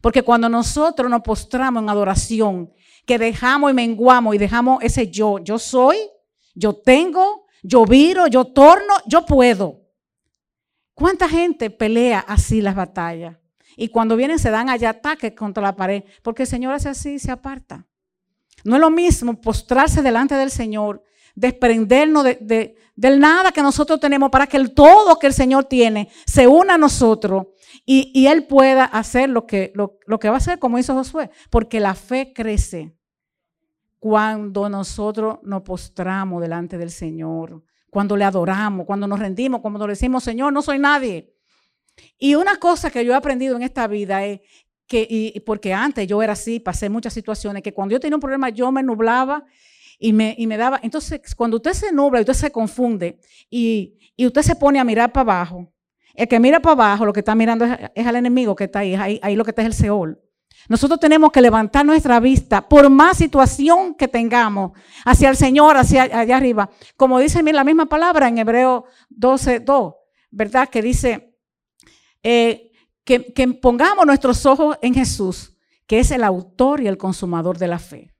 Porque 0.00 0.22
cuando 0.22 0.48
nosotros 0.48 1.10
nos 1.10 1.22
postramos 1.22 1.82
en 1.82 1.88
adoración, 1.88 2.72
que 3.06 3.18
dejamos 3.18 3.70
y 3.70 3.74
menguamos 3.74 4.34
y 4.34 4.38
dejamos 4.38 4.82
ese 4.82 5.10
yo, 5.10 5.38
yo 5.38 5.58
soy, 5.58 5.96
yo 6.54 6.74
tengo, 6.74 7.46
yo 7.62 7.84
viro, 7.84 8.26
yo 8.26 8.44
torno, 8.46 8.94
yo 9.06 9.24
puedo. 9.24 9.80
¿Cuánta 10.94 11.28
gente 11.28 11.70
pelea 11.70 12.20
así 12.20 12.60
las 12.60 12.74
batallas? 12.74 13.39
Y 13.80 13.88
cuando 13.88 14.14
vienen 14.14 14.38
se 14.38 14.50
dan 14.50 14.68
allá 14.68 14.90
ataques 14.90 15.32
contra 15.32 15.62
la 15.62 15.74
pared, 15.74 16.04
porque 16.22 16.42
el 16.42 16.48
Señor 16.48 16.74
hace 16.74 16.90
así 16.90 17.14
y 17.14 17.18
se 17.18 17.30
aparta. 17.30 17.86
No 18.62 18.74
es 18.74 18.80
lo 18.82 18.90
mismo 18.90 19.40
postrarse 19.40 20.02
delante 20.02 20.34
del 20.34 20.50
Señor, 20.50 21.02
desprendernos 21.34 22.24
de, 22.24 22.76
del 22.94 23.18
nada 23.18 23.52
que 23.52 23.62
nosotros 23.62 23.98
tenemos 23.98 24.28
para 24.28 24.46
que 24.46 24.58
el 24.58 24.74
todo 24.74 25.18
que 25.18 25.28
el 25.28 25.32
Señor 25.32 25.64
tiene 25.64 26.10
se 26.26 26.46
una 26.46 26.74
a 26.74 26.78
nosotros 26.78 27.46
y, 27.86 28.26
Él 28.26 28.46
pueda 28.46 28.84
hacer 28.84 29.30
lo 29.30 29.46
que, 29.46 29.72
lo, 29.74 29.98
lo 30.06 30.18
que 30.18 30.28
va 30.28 30.34
a 30.34 30.38
hacer 30.38 30.58
como 30.58 30.78
hizo 30.78 30.92
Josué, 30.92 31.30
porque 31.48 31.80
la 31.80 31.94
fe 31.94 32.34
crece 32.34 32.94
cuando 33.98 34.68
nosotros 34.68 35.38
nos 35.42 35.62
postramos 35.62 36.42
delante 36.42 36.76
del 36.76 36.90
Señor, 36.90 37.64
cuando 37.88 38.14
le 38.14 38.24
adoramos, 38.24 38.84
cuando 38.84 39.06
nos 39.06 39.18
rendimos, 39.18 39.62
cuando 39.62 39.86
le 39.86 39.92
decimos, 39.94 40.22
Señor, 40.22 40.52
no 40.52 40.60
soy 40.60 40.78
nadie. 40.78 41.39
Y 42.18 42.34
una 42.34 42.56
cosa 42.56 42.90
que 42.90 43.04
yo 43.04 43.12
he 43.12 43.16
aprendido 43.16 43.56
en 43.56 43.62
esta 43.62 43.86
vida 43.86 44.24
es 44.24 44.40
que, 44.86 45.06
y, 45.08 45.38
porque 45.40 45.72
antes 45.72 46.06
yo 46.06 46.22
era 46.22 46.32
así, 46.32 46.60
pasé 46.60 46.88
muchas 46.88 47.12
situaciones, 47.12 47.62
que 47.62 47.72
cuando 47.72 47.92
yo 47.92 48.00
tenía 48.00 48.16
un 48.16 48.20
problema 48.20 48.48
yo 48.48 48.72
me 48.72 48.82
nublaba 48.82 49.44
y 49.98 50.12
me, 50.12 50.34
y 50.36 50.46
me 50.46 50.56
daba, 50.56 50.80
entonces 50.82 51.20
cuando 51.36 51.58
usted 51.58 51.72
se 51.74 51.92
nubla 51.92 52.18
y 52.18 52.22
usted 52.22 52.34
se 52.34 52.50
confunde 52.50 53.20
y, 53.48 53.98
y 54.16 54.26
usted 54.26 54.42
se 54.42 54.56
pone 54.56 54.80
a 54.80 54.84
mirar 54.84 55.12
para 55.12 55.22
abajo, 55.22 55.72
El 56.14 56.26
que 56.26 56.40
mira 56.40 56.60
para 56.60 56.72
abajo, 56.72 57.06
lo 57.06 57.12
que 57.12 57.20
está 57.20 57.34
mirando 57.34 57.64
es, 57.94 58.06
al 58.06 58.16
enemigo 58.16 58.56
que 58.56 58.64
está 58.64 58.80
ahí, 58.80 58.94
ahí, 58.94 59.20
ahí 59.22 59.36
lo 59.36 59.44
que 59.44 59.50
está 59.50 59.62
es 59.62 59.66
el 59.66 59.74
Seol. 59.74 60.20
Nosotros 60.68 61.00
tenemos 61.00 61.30
que 61.30 61.40
levantar 61.40 61.86
nuestra 61.86 62.20
vista 62.20 62.68
por 62.68 62.90
más 62.90 63.16
situación 63.16 63.94
que 63.94 64.08
tengamos 64.08 64.72
hacia 65.04 65.30
el 65.30 65.36
Señor, 65.36 65.76
hacia 65.76 66.02
allá 66.02 66.36
arriba. 66.36 66.70
Como 66.96 67.18
dice 67.18 67.42
la 67.42 67.64
misma 67.64 67.86
palabra 67.86 68.28
en 68.28 68.38
Hebreo 68.38 68.84
12, 69.08 69.60
2, 69.60 69.94
¿verdad? 70.30 70.68
Que 70.68 70.82
dice 70.82 71.29
eh, 72.22 72.72
que, 73.04 73.20
pongamos 73.60 74.06
nuestros 74.06 74.46
ojos 74.46 74.78
en 74.82 74.94
Jesús, 74.94 75.56
que 75.86 75.98
es 75.98 76.10
el 76.10 76.22
autor 76.22 76.80
y 76.80 76.86
el 76.86 76.96
consumador 76.96 77.58
de 77.58 77.66
la 77.66 77.78
fe. 77.78 78.14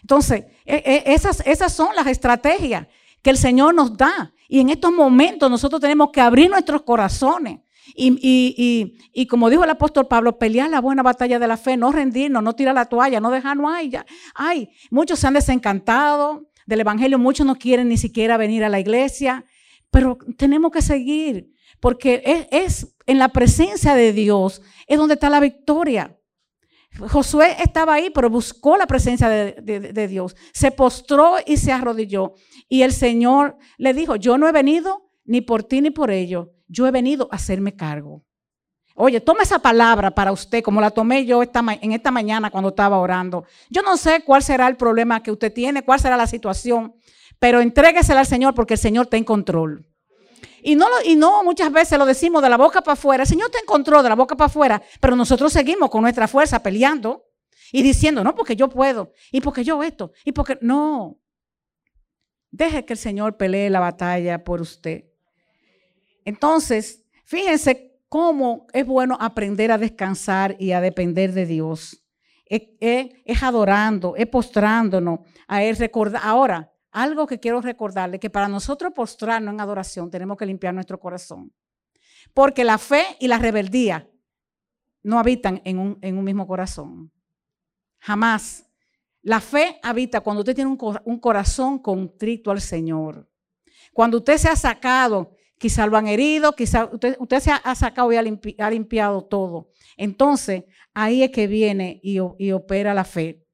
Entonces, 0.00 0.44
e, 0.64 0.76
e, 0.76 1.14
esas, 1.14 1.42
esas 1.46 1.72
son 1.72 1.94
las 1.94 2.06
estrategias 2.06 2.86
que 3.22 3.30
el 3.30 3.38
Señor 3.38 3.74
nos 3.74 3.96
da. 3.96 4.32
Y 4.48 4.60
en 4.60 4.70
estos 4.70 4.92
momentos 4.92 5.50
nosotros 5.50 5.80
tenemos 5.80 6.10
que 6.12 6.20
abrir 6.20 6.50
nuestros 6.50 6.82
corazones. 6.82 7.60
Y, 7.96 9.26
como 9.28 9.50
dijo 9.50 9.64
el 9.64 9.70
apóstol 9.70 10.06
Pablo, 10.06 10.38
pelear 10.38 10.70
la 10.70 10.80
buena 10.80 11.02
batalla 11.02 11.38
de 11.38 11.46
la 11.46 11.56
fe, 11.56 11.76
no 11.76 11.92
rendirnos, 11.92 12.42
no 12.42 12.54
tirar 12.54 12.74
la 12.74 12.86
toalla, 12.86 13.20
no 13.20 13.30
dejarnos 13.30 13.72
ahí. 13.72 13.90
Ya. 13.90 14.06
Ay, 14.34 14.70
muchos 14.90 15.18
se 15.18 15.26
han 15.26 15.34
desencantado 15.34 16.48
del 16.66 16.80
Evangelio, 16.80 17.18
muchos 17.18 17.46
no 17.46 17.56
quieren 17.56 17.88
ni 17.88 17.96
siquiera 17.96 18.36
venir 18.36 18.64
a 18.64 18.68
la 18.68 18.80
iglesia, 18.80 19.44
pero 19.90 20.18
tenemos 20.36 20.70
que 20.70 20.82
seguir, 20.82 21.53
porque 21.84 22.48
es, 22.50 22.96
en 23.04 23.18
la 23.18 23.28
presencia 23.28 23.94
de 23.94 24.14
Dios, 24.14 24.62
es 24.86 24.96
donde 24.96 25.12
está 25.14 25.28
la 25.28 25.38
victoria. 25.38 26.18
Josué 26.98 27.56
estaba 27.62 27.92
ahí, 27.92 28.08
pero 28.08 28.30
buscó 28.30 28.78
la 28.78 28.86
presencia 28.86 29.28
de, 29.28 30.08
Dios. 30.08 30.34
Se 30.54 30.70
postró 30.70 31.34
y 31.44 31.58
se 31.58 31.72
arrodilló. 31.72 32.32
Y 32.70 32.84
el 32.84 32.92
Señor 32.94 33.58
le 33.76 33.92
dijo, 33.92 34.16
yo 34.16 34.38
no 34.38 34.48
he 34.48 34.52
venido 34.52 35.10
ni 35.26 35.42
por 35.42 35.62
ti 35.62 35.82
ni 35.82 35.90
por 35.90 36.10
ello. 36.10 36.54
Yo 36.68 36.86
he 36.86 36.90
venido 36.90 37.28
a 37.30 37.36
hacerme 37.36 37.76
cargo. 37.76 38.24
Oye, 38.94 39.20
toma 39.20 39.42
esa 39.42 39.58
palabra 39.58 40.10
para 40.10 40.32
usted, 40.32 40.62
como 40.62 40.80
la 40.80 40.90
tomé 40.90 41.26
yo 41.26 41.42
esta, 41.42 41.62
en 41.82 41.92
esta 41.92 42.10
mañana 42.10 42.50
cuando 42.50 42.70
estaba 42.70 42.96
orando. 42.96 43.44
Yo 43.68 43.82
no 43.82 43.98
sé 43.98 44.22
cuál 44.24 44.42
será 44.42 44.68
el 44.68 44.78
problema 44.78 45.22
que 45.22 45.32
usted 45.32 45.52
tiene, 45.52 45.82
cuál 45.82 46.00
será 46.00 46.16
la 46.16 46.26
situación, 46.26 46.94
pero 47.38 47.60
entréguesela 47.60 48.20
al 48.20 48.26
Señor 48.26 48.54
porque 48.54 48.72
el 48.72 48.80
Señor 48.80 49.04
está 49.04 49.18
en 49.18 49.24
control. 49.24 49.93
Y 50.66 50.76
no, 50.76 50.86
y 51.04 51.14
no 51.14 51.44
muchas 51.44 51.70
veces 51.70 51.98
lo 51.98 52.06
decimos 52.06 52.42
de 52.42 52.48
la 52.48 52.56
boca 52.56 52.80
para 52.80 52.94
afuera. 52.94 53.24
El 53.24 53.28
Señor 53.28 53.50
te 53.50 53.58
encontró 53.58 54.02
de 54.02 54.08
la 54.08 54.14
boca 54.14 54.34
para 54.34 54.46
afuera, 54.46 54.82
pero 54.98 55.14
nosotros 55.14 55.52
seguimos 55.52 55.90
con 55.90 56.00
nuestra 56.00 56.26
fuerza 56.26 56.62
peleando 56.62 57.26
y 57.70 57.82
diciendo, 57.82 58.24
no, 58.24 58.34
porque 58.34 58.56
yo 58.56 58.70
puedo, 58.70 59.12
y 59.30 59.42
porque 59.42 59.62
yo 59.62 59.82
esto, 59.82 60.12
y 60.24 60.32
porque 60.32 60.56
no. 60.62 61.20
Deje 62.50 62.86
que 62.86 62.94
el 62.94 62.98
Señor 62.98 63.36
pelee 63.36 63.68
la 63.68 63.80
batalla 63.80 64.42
por 64.42 64.62
usted. 64.62 65.04
Entonces, 66.24 67.04
fíjense 67.26 68.00
cómo 68.08 68.66
es 68.72 68.86
bueno 68.86 69.18
aprender 69.20 69.70
a 69.70 69.76
descansar 69.76 70.56
y 70.58 70.72
a 70.72 70.80
depender 70.80 71.34
de 71.34 71.44
Dios. 71.44 72.06
Es, 72.46 73.42
adorando, 73.42 74.16
es 74.16 74.28
postrándonos 74.28 75.20
a 75.46 75.62
Él. 75.62 75.76
Recordar. 75.76 76.22
Ahora, 76.24 76.72
algo 76.94 77.26
que 77.26 77.40
quiero 77.40 77.60
recordarle, 77.60 78.20
que 78.20 78.30
para 78.30 78.46
nosotros 78.46 78.92
postrarnos 78.94 79.52
en 79.52 79.60
adoración 79.60 80.10
tenemos 80.10 80.38
que 80.38 80.46
limpiar 80.46 80.72
nuestro 80.72 80.98
corazón. 80.98 81.52
Porque 82.32 82.62
la 82.62 82.78
fe 82.78 83.04
y 83.18 83.26
la 83.26 83.38
rebeldía 83.38 84.08
no 85.02 85.18
habitan 85.18 85.60
en 85.64 85.78
un, 85.78 86.24
mismo 86.24 86.46
corazón. 86.46 87.12
Jamás. 87.98 88.70
La 89.22 89.40
fe 89.40 89.80
habita 89.82 90.20
cuando 90.20 90.40
usted 90.40 90.54
tiene 90.54 90.70
un, 90.70 91.18
corazón 91.18 91.80
contrito 91.80 92.52
al 92.52 92.60
Señor. 92.60 93.28
Cuando 93.92 94.18
usted 94.18 94.38
se 94.38 94.48
ha 94.48 94.56
sacado, 94.56 95.34
quizá 95.58 95.86
lo 95.86 95.96
han 95.96 96.06
herido, 96.06 96.52
quizá 96.52 96.84
usted, 96.84 97.40
se 97.40 97.50
ha, 97.50 97.74
sacado 97.74 98.12
y 98.12 98.16
ha, 98.16 98.70
limpiado 98.70 99.24
todo. 99.24 99.70
Entonces, 99.96 100.64
ahí 100.92 101.24
es 101.24 101.30
que 101.30 101.48
viene 101.48 102.00
y 102.02 102.52
opera 102.52 102.94
la 102.94 103.04
fe. 103.04 103.44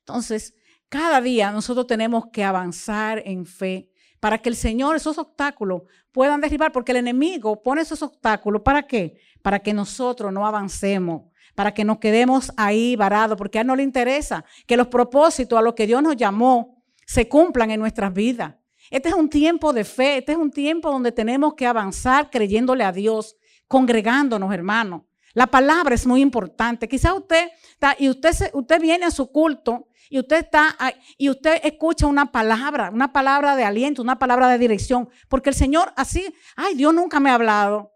Entonces, 0.00 0.54
cada 0.92 1.22
día 1.22 1.50
nosotros 1.50 1.86
tenemos 1.86 2.26
que 2.26 2.44
avanzar 2.44 3.22
en 3.24 3.46
fe 3.46 3.88
para 4.20 4.36
que 4.36 4.50
el 4.50 4.56
Señor 4.56 4.94
esos 4.94 5.16
obstáculos 5.16 5.84
puedan 6.12 6.42
derribar, 6.42 6.70
porque 6.70 6.92
el 6.92 6.98
enemigo 6.98 7.62
pone 7.62 7.80
esos 7.80 8.02
obstáculos, 8.02 8.60
¿para 8.60 8.82
qué? 8.86 9.16
Para 9.40 9.60
que 9.60 9.72
nosotros 9.72 10.30
no 10.30 10.46
avancemos, 10.46 11.22
para 11.54 11.72
que 11.72 11.86
nos 11.86 11.96
quedemos 11.96 12.52
ahí 12.58 12.94
varados, 12.94 13.38
porque 13.38 13.56
a 13.56 13.62
él 13.62 13.68
no 13.68 13.74
le 13.74 13.84
interesa 13.84 14.44
que 14.66 14.76
los 14.76 14.88
propósitos 14.88 15.58
a 15.58 15.62
los 15.62 15.72
que 15.72 15.86
Dios 15.86 16.02
nos 16.02 16.14
llamó 16.14 16.84
se 17.06 17.26
cumplan 17.26 17.70
en 17.70 17.80
nuestras 17.80 18.12
vidas. 18.12 18.54
Este 18.90 19.08
es 19.08 19.14
un 19.14 19.30
tiempo 19.30 19.72
de 19.72 19.84
fe, 19.84 20.18
este 20.18 20.32
es 20.32 20.38
un 20.38 20.50
tiempo 20.50 20.90
donde 20.90 21.10
tenemos 21.10 21.54
que 21.54 21.66
avanzar 21.66 22.28
creyéndole 22.28 22.84
a 22.84 22.92
Dios, 22.92 23.38
congregándonos, 23.66 24.52
hermanos. 24.52 25.04
La 25.32 25.46
palabra 25.46 25.94
es 25.94 26.06
muy 26.06 26.20
importante. 26.20 26.86
Quizá 26.86 27.14
usted 27.14 27.48
está, 27.70 27.96
y 27.98 28.10
usted, 28.10 28.50
usted 28.52 28.78
viene 28.78 29.06
a 29.06 29.10
su 29.10 29.32
culto 29.32 29.88
y 30.12 30.18
usted 30.18 30.40
está 30.40 30.76
y 31.16 31.30
usted 31.30 31.58
escucha 31.64 32.06
una 32.06 32.30
palabra, 32.30 32.90
una 32.92 33.14
palabra 33.14 33.56
de 33.56 33.64
aliento, 33.64 34.02
una 34.02 34.18
palabra 34.18 34.46
de 34.48 34.58
dirección, 34.58 35.08
porque 35.30 35.48
el 35.48 35.54
Señor 35.54 35.94
así, 35.96 36.34
ay, 36.54 36.74
Dios 36.74 36.92
nunca 36.92 37.18
me 37.18 37.30
ha 37.30 37.34
hablado. 37.34 37.94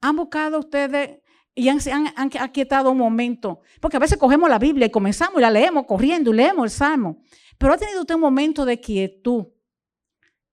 Han 0.00 0.16
buscado 0.16 0.58
ustedes 0.58 1.20
y 1.54 1.68
han, 1.68 1.78
han, 2.16 2.30
aquietado 2.40 2.90
un 2.90 2.98
momento, 2.98 3.60
porque 3.80 3.96
a 3.96 4.00
veces 4.00 4.18
cogemos 4.18 4.50
la 4.50 4.58
Biblia 4.58 4.86
y 4.86 4.90
comenzamos 4.90 5.38
y 5.38 5.40
la 5.40 5.52
leemos 5.52 5.86
corriendo 5.86 6.32
y 6.32 6.36
leemos 6.38 6.64
el 6.64 6.70
Salmo, 6.70 7.22
pero 7.58 7.74
ha 7.74 7.78
tenido 7.78 8.00
usted 8.00 8.16
un 8.16 8.22
momento 8.22 8.64
de 8.64 8.80
quietud 8.80 9.46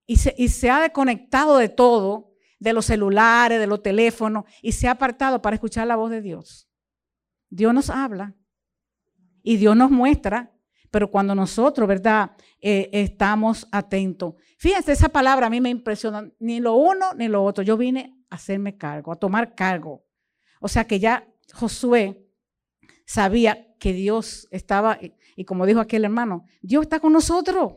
y 0.06 0.18
se, 0.18 0.36
y 0.38 0.50
se 0.50 0.70
ha 0.70 0.80
desconectado 0.80 1.58
de 1.58 1.70
todo, 1.70 2.36
de 2.60 2.72
los 2.72 2.86
celulares, 2.86 3.60
de 3.60 3.66
los 3.66 3.82
teléfonos, 3.82 4.44
y 4.62 4.74
se 4.74 4.88
ha 4.88 4.92
apartado 4.92 5.42
para 5.42 5.56
escuchar 5.56 5.88
la 5.88 5.96
voz 5.96 6.12
de 6.12 6.22
Dios. 6.22 6.70
Dios 7.50 7.74
nos 7.74 7.90
habla 7.90 8.36
y 9.42 9.58
Dios 9.58 9.76
nos 9.76 9.90
muestra 9.90 10.54
pero 10.92 11.10
cuando 11.10 11.36
nosotros, 11.36 11.88
¿verdad? 11.88 12.32
Eh, 12.60 12.90
estamos 12.92 13.68
atentos. 13.72 14.36
Fíjense, 14.58 14.92
esa 14.92 15.10
palabra 15.10 15.48
a 15.48 15.50
mí 15.50 15.62
me 15.62 15.70
impresiona, 15.70 16.30
ni 16.40 16.60
lo 16.60 16.76
uno 16.76 17.14
ni 17.16 17.28
lo 17.28 17.44
otro. 17.44 17.64
Yo 17.64 17.78
vine 17.78 18.18
a 18.30 18.36
hacerme 18.36 18.78
cargo, 18.78 19.12
a 19.12 19.16
tomar 19.16 19.56
cargo. 19.56 20.04
O 20.60 20.68
sea 20.68 20.86
que 20.86 21.00
ya 21.00 21.28
Josué 21.54 22.26
sabía 23.06 23.76
que 23.80 23.94
Dios 23.94 24.48
estaba, 24.52 25.00
y 25.36 25.46
como 25.46 25.66
dijo 25.66 25.80
aquel 25.80 26.04
hermano, 26.04 26.46
Dios 26.62 26.84
está 26.84 27.00
con 27.00 27.14
nosotros. 27.14 27.74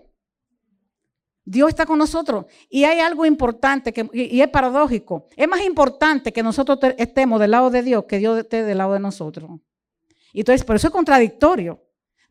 Dios 1.44 1.70
está 1.70 1.87
con 1.87 1.98
nosotros. 1.98 2.46
Y 2.68 2.85
hay 2.85 3.01
algo 3.01 3.27
importante 3.27 3.92
que, 3.92 4.09
y 4.12 4.40
es 4.40 4.48
paradójico. 4.48 5.27
Es 5.37 5.48
más 5.48 5.62
importante 5.64 6.33
que 6.33 6.42
nosotros 6.42 6.79
estemos 6.98 7.40
del 7.40 7.51
lado 7.51 7.70
de 7.70 7.83
Dios 7.83 8.05
que 8.05 8.18
Dios 8.18 8.38
esté 8.38 8.62
del 8.62 8.79
lado 8.79 8.94
de 8.94 9.01
nosotros. 9.01 9.51
Y 10.33 10.40
entonces, 10.40 10.64
por 10.64 10.77
eso 10.77 10.88
es 10.88 10.92
contradictorio. 10.92 11.81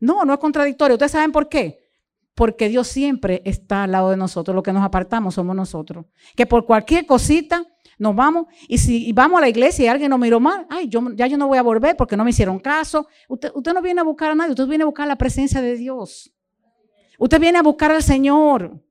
No, 0.02 0.24
no 0.24 0.32
es 0.32 0.40
contradictorio. 0.40 0.96
¿Ustedes 0.96 1.12
saben 1.12 1.30
por 1.30 1.48
qué? 1.48 1.88
Porque 2.34 2.68
Dios 2.68 2.88
siempre 2.88 3.40
está 3.44 3.84
al 3.84 3.92
lado 3.92 4.10
de 4.10 4.16
nosotros. 4.16 4.52
Lo 4.52 4.60
que 4.60 4.72
nos 4.72 4.82
apartamos 4.82 5.34
somos 5.34 5.54
nosotros. 5.54 6.06
Que 6.34 6.44
por 6.44 6.66
cualquier 6.66 7.06
cosita 7.06 7.64
nos 7.98 8.16
vamos. 8.16 8.46
Y 8.66 8.78
si 8.78 9.12
vamos 9.12 9.38
a 9.38 9.42
la 9.42 9.48
iglesia 9.48 9.84
y 9.84 9.88
alguien 9.88 10.10
nos 10.10 10.18
miró 10.18 10.40
mal, 10.40 10.66
ay, 10.68 10.88
yo, 10.88 11.00
ya 11.14 11.28
yo 11.28 11.38
no 11.38 11.46
voy 11.46 11.56
a 11.56 11.62
volver 11.62 11.96
porque 11.96 12.16
no 12.16 12.24
me 12.24 12.30
hicieron 12.30 12.58
caso. 12.58 13.06
Usted, 13.28 13.52
no 13.72 13.80
viene 13.80 14.00
a 14.00 14.04
buscar 14.04 14.32
a 14.32 14.34
nadie, 14.34 14.50
usted 14.50 14.66
viene 14.66 14.82
a 14.82 14.86
buscar 14.86 15.06
la 15.06 15.14
presencia 15.14 15.62
de 15.62 15.76
Dios. 15.76 16.34
Usted 17.16 17.38
viene 17.38 17.58
a 17.58 17.62
buscar 17.62 17.92
al 17.92 18.02
Señor. 18.02 18.82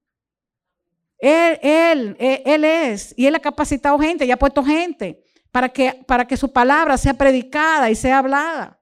Él, 1.18 1.60
él, 1.62 2.16
él, 2.20 2.64
es. 2.64 3.14
Y 3.18 3.26
Él 3.26 3.36
ha 3.36 3.40
capacitado 3.42 4.00
gente 4.00 4.24
y 4.24 4.32
ha 4.32 4.38
puesto 4.38 4.64
gente 4.64 5.22
para 5.52 5.68
que, 5.68 6.06
para 6.08 6.26
que 6.26 6.38
su 6.38 6.54
palabra 6.54 6.98
sea 6.98 7.14
predicada 7.16 7.90
y 7.90 7.96
sea 7.96 8.20
hablada. 8.20 8.81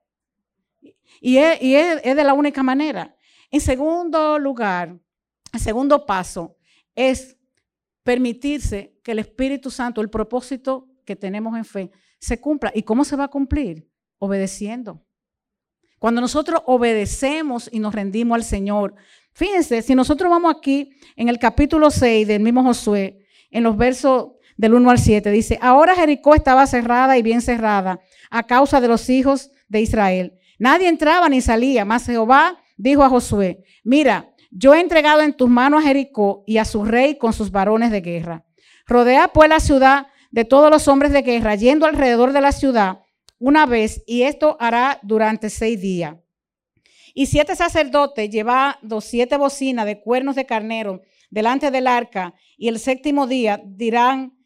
Y, 1.22 1.38
es, 1.38 2.04
de 2.04 2.24
la 2.24 2.34
única 2.34 2.64
manera. 2.64 3.16
En 3.52 3.62
segundo 3.62 4.38
lugar, 4.40 4.98
el 5.54 5.60
segundo 5.60 6.06
paso 6.06 6.56
es 6.96 7.38
permitirse 8.04 8.96
que 9.04 9.12
el 9.12 9.20
Espíritu 9.20 9.72
Santo, 9.72 10.02
el 10.02 10.10
propósito 10.10 10.88
que 11.06 11.16
tenemos 11.16 11.58
en 11.58 11.66
fe, 11.66 11.92
se 12.20 12.40
cumpla. 12.40 12.72
¿Y 12.74 12.84
cómo 12.84 13.04
se 13.04 13.16
va 13.16 13.26
a 13.26 13.30
cumplir? 13.30 13.90
Obedeciendo. 14.18 15.04
Cuando 15.98 16.22
nosotros 16.22 16.62
obedecemos 16.66 17.70
y 17.72 17.80
nos 17.80 17.94
rendimos 17.94 18.36
al 18.36 18.44
Señor. 18.44 18.96
Fíjense, 19.34 19.82
si 19.82 19.96
nosotros 19.96 20.30
vamos 20.30 20.54
aquí 20.56 20.92
en 21.16 21.28
el 21.28 21.40
capítulo 21.40 21.92
6 21.92 22.28
del 22.28 22.42
mismo 22.42 22.64
Josué, 22.64 23.26
en 23.52 23.64
los 23.64 23.76
versos 23.76 24.32
del 24.56 24.74
1 24.76 24.90
al 24.90 25.00
7, 25.00 25.30
dice, 25.32 25.60
ahora 25.62 25.96
Jericó 25.96 26.36
estaba 26.36 26.68
cerrada 26.68 27.18
y 27.18 27.22
bien 27.22 27.42
cerrada 27.42 28.00
a 28.30 28.44
causa 28.44 28.80
de 28.80 28.88
los 28.88 29.10
hijos 29.10 29.52
de 29.68 29.82
Israel. 29.82 30.39
Nadie 30.60 30.90
entraba 30.90 31.30
ni 31.30 31.42
salía, 31.42 31.86
mas 31.86 32.06
Jehová 32.06 32.62
dijo 32.78 33.04
a 33.04 33.10
Josué, 33.10 33.64
mira, 33.84 34.36
yo 34.52 34.76
he 34.76 34.82
entregado 34.82 35.22
en 35.22 35.34
tus 35.34 35.50
manos 35.50 35.84
a 35.84 35.88
Jericó 35.88 36.44
y 36.46 36.58
a 36.58 36.66
su 36.66 36.86
rey 36.86 37.18
con 37.18 37.34
sus 37.34 37.52
varones 37.52 37.92
de 37.92 38.02
guerra. 38.02 38.46
Rodea 38.86 39.30
pues 39.30 39.50
la 39.50 39.60
ciudad 39.60 40.08
de 40.32 40.46
todos 40.46 40.70
los 40.70 40.88
hombres 40.88 41.12
de 41.12 41.22
guerra, 41.22 41.56
yendo 41.56 41.86
alrededor 41.86 42.34
de 42.34 42.42
la 42.42 42.52
ciudad 42.52 43.00
una 43.40 43.66
vez, 43.66 44.04
y 44.06 44.24
esto 44.24 44.58
hará 44.60 45.00
durante 45.02 45.50
seis 45.50 45.80
días. 45.80 46.16
Y 47.14 47.28
siete 47.28 47.56
sacerdotes 47.56 48.30
llevando 48.30 49.02
siete 49.02 49.38
bocinas 49.38 49.86
de 49.86 50.02
cuernos 50.02 50.36
de 50.36 50.46
carnero 50.46 51.02
delante 51.30 51.72
del 51.72 51.88
arca, 51.88 52.34
y 52.58 52.68
el 52.68 52.80
séptimo 52.80 53.28
día 53.28 53.62
dirán 53.66 54.38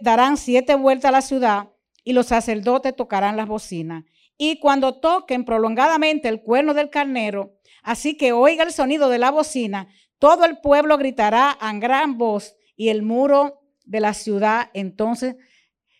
darán 0.00 0.36
siete 0.36 0.74
vueltas 0.74 1.08
a 1.08 1.12
la 1.12 1.22
ciudad 1.22 1.68
y 2.04 2.12
los 2.12 2.26
sacerdotes 2.26 2.94
tocarán 2.94 3.36
las 3.36 3.48
bocinas. 3.48 4.04
Y 4.38 4.60
cuando 4.60 5.00
toquen 5.00 5.44
prolongadamente 5.44 6.28
el 6.28 6.42
cuerno 6.42 6.72
del 6.72 6.90
carnero, 6.90 7.58
así 7.82 8.16
que 8.16 8.32
oiga 8.32 8.62
el 8.62 8.72
sonido 8.72 9.08
de 9.08 9.18
la 9.18 9.32
bocina, 9.32 9.88
todo 10.20 10.44
el 10.44 10.60
pueblo 10.60 10.96
gritará 10.96 11.50
a 11.50 11.72
gran 11.74 12.16
voz 12.16 12.56
y 12.76 12.88
el 12.88 13.02
muro 13.02 13.60
de 13.84 14.00
la 14.00 14.14
ciudad 14.14 14.70
entonces 14.74 15.36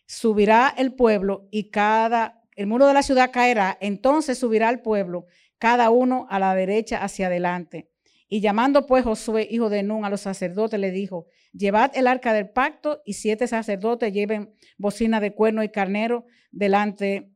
subirá 0.06 0.72
el 0.76 0.94
pueblo 0.94 1.48
y 1.50 1.70
cada, 1.70 2.42
el 2.54 2.68
muro 2.68 2.86
de 2.86 2.94
la 2.94 3.02
ciudad 3.02 3.30
caerá, 3.32 3.76
entonces 3.80 4.38
subirá 4.38 4.70
el 4.70 4.80
pueblo, 4.80 5.26
cada 5.58 5.90
uno 5.90 6.26
a 6.30 6.38
la 6.38 6.54
derecha 6.54 7.02
hacia 7.02 7.26
adelante. 7.26 7.90
Y 8.28 8.40
llamando 8.40 8.86
pues 8.86 9.04
Josué, 9.04 9.48
hijo 9.50 9.68
de 9.70 9.82
Nun, 9.82 10.04
a 10.04 10.10
los 10.10 10.20
sacerdotes, 10.20 10.78
le 10.78 10.90
dijo, 10.90 11.26
llevad 11.52 11.90
el 11.94 12.06
arca 12.06 12.32
del 12.32 12.50
pacto 12.50 13.00
y 13.04 13.14
siete 13.14 13.48
sacerdotes 13.48 14.12
lleven 14.12 14.54
bocina 14.76 15.18
de 15.18 15.34
cuerno 15.34 15.62
y 15.62 15.70
carnero 15.70 16.26
delante 16.50 17.32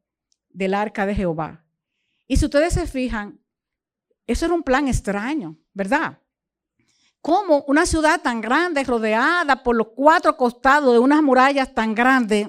del 0.52 0.74
arca 0.74 1.06
de 1.06 1.14
Jehová. 1.14 1.64
Y 2.26 2.36
si 2.36 2.44
ustedes 2.44 2.74
se 2.74 2.86
fijan, 2.86 3.40
eso 4.26 4.46
era 4.46 4.54
un 4.54 4.62
plan 4.62 4.88
extraño, 4.88 5.56
¿verdad? 5.72 6.18
Como 7.20 7.64
una 7.66 7.86
ciudad 7.86 8.20
tan 8.20 8.40
grande, 8.40 8.84
rodeada 8.84 9.62
por 9.62 9.76
los 9.76 9.88
cuatro 9.94 10.36
costados 10.36 10.92
de 10.92 10.98
unas 10.98 11.22
murallas 11.22 11.72
tan 11.74 11.94
grandes, 11.94 12.48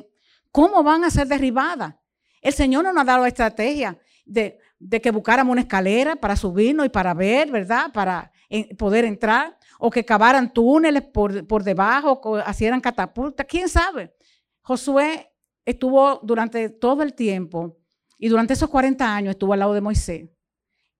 ¿cómo 0.52 0.84
van 0.84 1.04
a 1.04 1.10
ser 1.10 1.28
derribadas? 1.28 1.96
El 2.42 2.54
Señor 2.54 2.84
no 2.84 2.94
nos 2.94 3.02
ha 3.02 3.06
dado 3.06 3.26
estrategia 3.26 3.98
de, 4.26 4.60
que 5.02 5.12
buscáramos 5.12 5.52
una 5.52 5.62
escalera 5.62 6.16
para 6.16 6.36
subirnos 6.36 6.86
y 6.86 6.89
para 6.89 7.13
ver, 7.13 7.52
¿verdad? 7.52 7.92
Para 7.92 8.32
poder 8.78 9.06
entrar, 9.06 9.58
o 9.80 9.89
que 9.89 10.06
cavaran 10.06 10.54
túneles 10.54 11.04
por, 11.04 11.46
por 11.48 11.63
debajo, 11.63 12.22
o 12.24 12.50
hicieran 12.50 12.80
catapultas, 12.80 13.46
quién 13.48 13.68
sabe. 13.68 14.13
Josué 14.62 15.32
estuvo 15.66 16.20
durante 16.24 16.70
todo 16.70 17.04
el 17.04 17.13
tiempo 17.13 17.83
y 18.23 18.29
durante 18.29 18.53
esos 18.53 18.69
40 18.69 19.15
años 19.15 19.31
estuvo 19.31 19.51
al 19.51 19.59
lado 19.59 19.73
de 19.73 19.81
Moisés. 19.81 20.29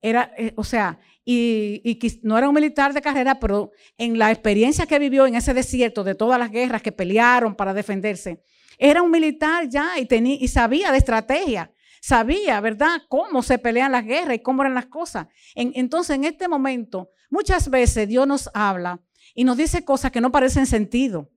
Era, 0.02 0.34
eh, 0.38 0.52
o 0.58 0.64
sea, 0.66 1.00
y, 1.24 1.98
no 2.22 2.38
era 2.38 2.50
un 2.50 2.54
militar 2.54 2.94
de 2.94 3.02
carrera, 3.02 3.40
pero 3.40 3.72
en 3.98 4.20
la 4.20 4.30
experiencia 4.30 4.86
que 4.86 5.00
vivió 5.00 5.26
en 5.26 5.36
ese 5.36 5.54
desierto 5.54 6.04
de 6.04 6.16
todas 6.16 6.38
las 6.38 6.52
guerras 6.52 6.82
que 6.82 6.92
pelearon 6.92 7.56
para 7.56 7.74
defenderse, 7.74 8.44
era 8.78 9.02
un 9.02 9.10
militar 9.10 9.70
ya 9.70 9.92
y, 9.98 10.06
y 10.12 10.48
sabía 10.50 10.92
de 10.92 10.98
estrategia 10.98 11.72
sabía, 12.02 12.60
¿verdad?, 12.60 13.04
cómo 13.08 13.42
se 13.42 13.58
pelean 13.58 13.94
las 13.94 14.04
guerras 14.04 14.36
y 14.36 14.40
cómo 14.40 14.62
eran 14.64 14.74
las 14.74 14.88
cosas. 14.88 15.28
entonces, 15.56 16.18
en 16.18 16.26
este 16.26 16.50
momento, 16.50 17.10
muchas 17.30 17.70
veces 17.70 18.10
Dios 18.10 18.28
nos 18.28 18.50
habla 18.54 19.00
y 19.34 19.46
nos 19.46 19.56
dice 19.56 19.86
cosas 19.86 20.12
que 20.12 20.20
no 20.20 20.30
parecen 20.30 20.66
sentido. 20.66 21.30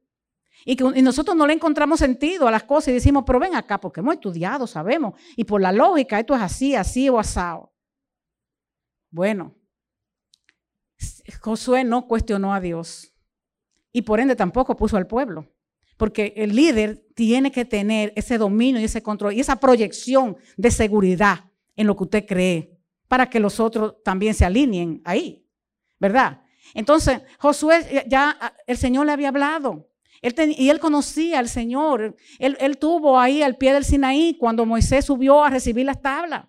Y, 0.64 0.76
que, 0.76 0.84
nosotros 1.02 1.36
no 1.36 1.46
le 1.46 1.52
encontramos 1.52 2.00
sentido 2.00 2.48
a 2.48 2.50
las 2.50 2.64
cosas 2.64 2.88
y 2.88 2.92
decimos, 2.92 3.24
pero 3.26 3.38
ven 3.38 3.54
acá, 3.54 3.78
porque 3.78 4.00
hemos 4.00 4.14
estudiado, 4.14 4.66
sabemos. 4.66 5.14
Y 5.36 5.44
por 5.44 5.60
la 5.60 5.72
lógica, 5.72 6.18
esto 6.18 6.34
es 6.34 6.42
así, 6.42 6.74
así 6.74 7.08
o 7.08 7.18
asado. 7.18 7.72
Bueno, 9.10 9.54
Josué 11.40 11.84
no 11.84 12.06
cuestionó 12.06 12.52
a 12.52 12.60
Dios 12.60 13.12
y 13.92 14.02
por 14.02 14.20
ende 14.20 14.36
tampoco 14.36 14.76
puso 14.76 14.96
al 14.96 15.06
pueblo. 15.06 15.52
Porque 15.96 16.34
el 16.36 16.54
líder 16.54 17.06
tiene 17.14 17.50
que 17.50 17.64
tener 17.64 18.12
ese 18.16 18.36
dominio 18.36 18.80
y 18.80 18.84
ese 18.84 19.02
control 19.02 19.32
y 19.32 19.40
esa 19.40 19.56
proyección 19.56 20.36
de 20.56 20.70
seguridad 20.70 21.50
en 21.74 21.86
lo 21.86 21.96
que 21.96 22.04
usted 22.04 22.26
cree 22.26 22.76
para 23.08 23.30
que 23.30 23.40
los 23.40 23.60
otros 23.60 24.02
también 24.02 24.34
se 24.34 24.44
alineen 24.44 25.00
ahí, 25.04 25.46
¿verdad? 25.98 26.42
Entonces, 26.74 27.22
Josué 27.38 28.04
ya 28.08 28.36
el 28.66 28.76
Señor 28.76 29.06
le 29.06 29.12
había 29.12 29.28
hablado. 29.28 29.88
Él 30.22 30.34
y 30.56 30.70
él 30.70 30.80
conocía 30.80 31.38
al 31.38 31.48
Señor. 31.48 32.16
Él, 32.38 32.78
tuvo 32.78 33.18
ahí 33.18 33.42
al 33.42 33.56
pie 33.56 33.72
del 33.72 33.84
Sinaí 33.84 34.36
cuando 34.38 34.66
Moisés 34.66 35.04
subió 35.04 35.44
a 35.44 35.50
recibir 35.50 35.86
las 35.86 36.00
tablas, 36.00 36.46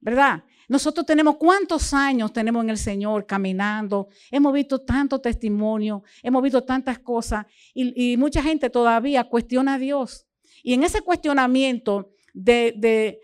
¿verdad? 0.00 0.44
Nosotros 0.68 1.04
tenemos 1.04 1.36
cuántos 1.36 1.92
años 1.92 2.32
tenemos 2.32 2.64
en 2.64 2.70
el 2.70 2.78
Señor 2.78 3.26
caminando, 3.26 4.08
hemos 4.30 4.52
visto 4.52 4.80
tanto 4.80 5.20
testimonio, 5.20 6.02
hemos 6.22 6.42
visto 6.42 6.64
tantas 6.64 6.98
cosas 6.98 7.46
y, 7.74 8.16
mucha 8.16 8.42
gente 8.42 8.70
todavía 8.70 9.24
cuestiona 9.24 9.74
a 9.74 9.78
Dios. 9.78 10.26
Y 10.62 10.72
en 10.72 10.82
ese 10.82 11.02
cuestionamiento 11.02 12.12
de, 12.32 13.20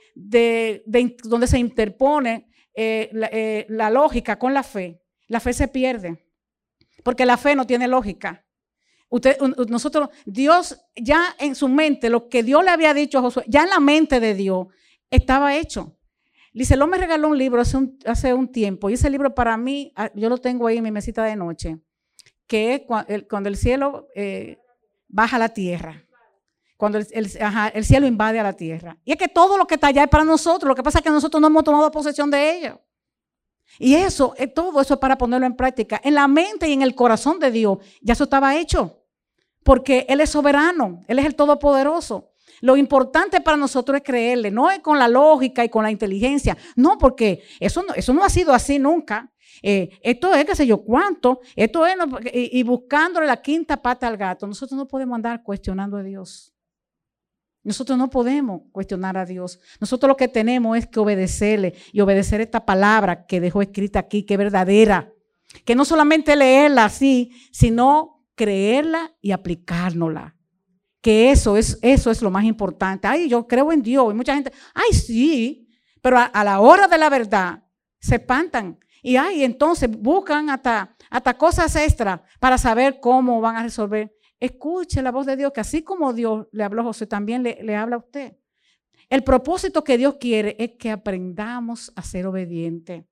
donde 1.25 1.47
se 1.47 1.59
interpone 1.59 2.49
eh, 2.75 3.11
eh, 3.33 3.67
la, 3.69 3.91
lógica 3.91 4.39
con 4.39 4.53
la 4.53 4.63
fe, 4.63 5.03
la 5.27 5.41
fe 5.41 5.53
se 5.53 5.69
pierde, 5.69 6.27
porque 7.03 7.25
la 7.25 7.37
fe 7.37 7.57
no 7.57 7.67
tiene 7.67 7.89
lógica. 7.89 8.45
Usted, 9.11 9.39
nosotros, 9.69 10.09
Dios 10.25 10.81
ya 10.95 11.35
en 11.41 11.57
su 11.57 11.69
mente, 11.69 12.09
lo 12.09 12.29
que 12.29 12.45
Dios 12.45 12.63
le 12.63 12.71
había 12.71 12.95
dicho 12.95 13.19
a 13.19 13.23
Josué, 13.23 13.45
ya 13.49 13.65
en 13.65 13.71
la 13.71 13.81
mente 13.81 14.21
de 14.21 14.35
Dios 14.35 14.69
estaba 15.11 15.57
hecho. 15.57 15.97
Liceló 16.53 16.87
me 16.87 16.97
regaló 16.97 17.29
un 17.29 17.39
libro 17.39 17.61
hace 17.61 17.77
un, 17.77 17.99
hace 18.07 18.33
un 18.35 18.51
tiempo 18.51 18.89
y 18.89 18.95
ese 18.95 19.11
libro 19.11 19.35
para 19.35 19.57
mí, 19.57 19.93
ah, 19.97 20.11
yo 20.15 20.29
lo 20.29 20.39
tengo 20.39 20.69
ahí 20.69 20.79
en 20.79 20.85
mi 20.85 20.93
mesita 20.93 21.25
de 21.25 21.35
noche, 21.35 21.79
que 22.47 22.75
es 22.75 22.83
cuando 23.29 23.49
el 23.49 23.57
cielo 23.57 24.09
eh, 24.15 24.59
baja 25.09 25.37
a 25.37 25.41
la 25.41 25.49
tierra, 25.49 26.05
cuando 26.77 26.99
el, 26.99 27.85
cielo 27.85 28.07
invade 28.07 28.39
a 28.39 28.45
la 28.45 28.53
tierra. 28.53 28.97
Y 29.05 29.13
es 29.13 29.19
que 29.19 29.29
todo 29.29 29.59
lo 29.59 29.67
que 29.67 29.75
está 29.75 29.89
allá 29.89 30.05
es 30.05 30.09
para 30.09 30.25
nosotros, 30.25 30.69
lo 30.69 30.75
que 30.77 30.83
pasa 30.85 30.99
es 30.99 31.05
que 31.05 31.11
nosotros 31.11 31.41
no 31.41 31.49
hemos 31.49 31.65
tomado 31.65 31.91
posesión 31.91 32.31
de 32.31 32.59
ello. 32.59 32.81
Y 33.79 33.95
eso, 33.95 34.35
eh, 34.37 34.49
todo 34.49 34.81
eso 34.81 34.95
es 34.95 35.01
para 35.01 35.17
ponerlo 35.17 35.47
en 35.47 35.55
práctica. 35.55 36.01
En 36.03 36.15
la 36.15 36.27
mente 36.27 36.69
y 36.69 36.73
en 36.73 36.83
el 36.83 36.95
corazón 36.95 37.39
de 37.39 37.51
Dios, 37.51 37.79
ya 38.01 38.15
eso 38.15 38.25
estaba 38.25 38.57
hecho. 38.57 39.00
Porque 39.63 40.07
Él 40.09 40.21
es 40.21 40.31
soberano, 40.31 41.05
Él 41.09 41.19
es 41.19 41.27
el 41.27 41.35
Todopoderoso. 41.35 42.31
Lo 42.61 42.77
importante 42.77 43.41
para 43.41 43.57
nosotros 43.57 43.97
es 43.97 44.03
creerle, 44.03 44.51
no 44.51 44.71
es 44.71 44.81
con 44.81 44.99
la 44.99 45.09
lógica 45.09 45.65
y 45.65 45.69
con 45.69 45.83
la 45.83 45.91
inteligencia, 45.91 46.57
no, 46.77 46.99
porque 46.99 47.43
eso 47.59 47.83
no, 47.83 47.95
eso 47.95 48.13
no 48.13 48.25
ha 48.25 48.29
sido 48.29 48.53
así 48.53 48.79
nunca. 48.79 49.33
Eh, 49.63 49.91
esto 50.03 50.35
es, 50.35 50.45
qué 50.45 50.55
sé 50.55 50.67
yo, 50.67 50.83
cuánto, 50.83 51.41
esto 51.57 51.87
es, 51.87 51.97
y, 52.33 52.59
y 52.59 52.63
buscándole 52.63 53.27
la 53.27 53.41
quinta 53.41 53.81
pata 53.81 54.07
al 54.07 54.17
gato. 54.17 54.47
Nosotros 54.47 54.77
no 54.77 54.87
podemos 54.87 55.17
andar 55.17 55.43
cuestionando 55.43 55.97
a 55.97 56.03
Dios. 56.03 56.55
Nosotros 57.63 57.99
no 57.99 58.09
podemos 58.09 58.63
cuestionar 58.73 59.19
a 59.19 59.27
Dios. 59.27 59.61
Nosotros 59.81 60.09
lo 60.09 60.17
que 60.17 60.29
tenemos 60.29 60.79
es 60.79 60.87
que 60.87 60.99
obedecerle 60.99 61.75
y 61.93 62.01
obedecer 62.01 62.41
esta 62.41 62.65
palabra 62.65 63.27
que 63.27 63.41
dejó 63.41 63.61
escrita 63.61 63.99
aquí, 63.99 64.23
que 64.23 64.35
es 64.35 64.39
verdadera. 64.39 65.13
Que 65.65 65.75
no 65.75 65.85
solamente 65.85 66.37
leerla 66.37 66.87
así, 66.87 67.33
sino 67.53 68.20
creerla 68.35 69.15
y 69.21 69.33
aplicárnosla 69.33 70.37
que 71.01 71.31
eso 71.31 71.57
es, 71.57 71.79
eso 71.83 72.11
es 72.11 72.23
lo 72.23 72.31
más 72.31 72.45
importante. 72.45 73.09
Ay, 73.09 73.29
yo 73.29 73.47
creo 73.47 73.73
en 73.73 73.83
Dios. 73.83 74.13
Y 74.13 74.17
mucha 74.17 74.35
gente, 74.35 74.53
ay, 74.75 74.93
sí, 74.93 75.69
pero 76.03 76.19
a, 76.19 76.45
la 76.45 76.61
hora 76.61 76.89
de 76.89 76.99
la 76.99 77.09
verdad 77.09 77.65
se 77.99 78.17
espantan. 78.17 78.79
Y 79.03 79.17
ay, 79.17 79.45
entonces 79.45 79.91
buscan 79.91 80.51
hasta, 80.51 80.95
hasta 81.09 81.37
cosas 81.37 81.75
extras 81.77 82.21
para 82.39 82.59
saber 82.59 83.01
cómo 83.01 83.41
van 83.41 83.57
a 83.57 83.63
resolver. 83.63 84.15
Escuche 84.39 85.03
la 85.03 85.11
voz 85.11 85.27
de 85.27 85.37
Dios, 85.37 85.53
que 85.53 85.61
así 85.61 85.83
como 85.83 86.13
Dios 86.13 86.47
le 86.53 86.65
habló 86.65 86.83
a 86.83 86.87
José, 86.87 87.07
también 87.07 87.43
le, 87.43 87.59
le 87.63 87.77
habla 87.77 87.97
a 87.97 88.01
usted. 88.01 88.37
El 89.09 89.25
propósito 89.25 89.83
que 89.83 89.99
Dios 89.99 90.17
quiere 90.21 90.55
es 90.59 90.73
que 90.79 90.91
aprendamos 90.91 91.93
a 91.97 92.03
ser 92.03 92.27
obedientes, 92.27 93.05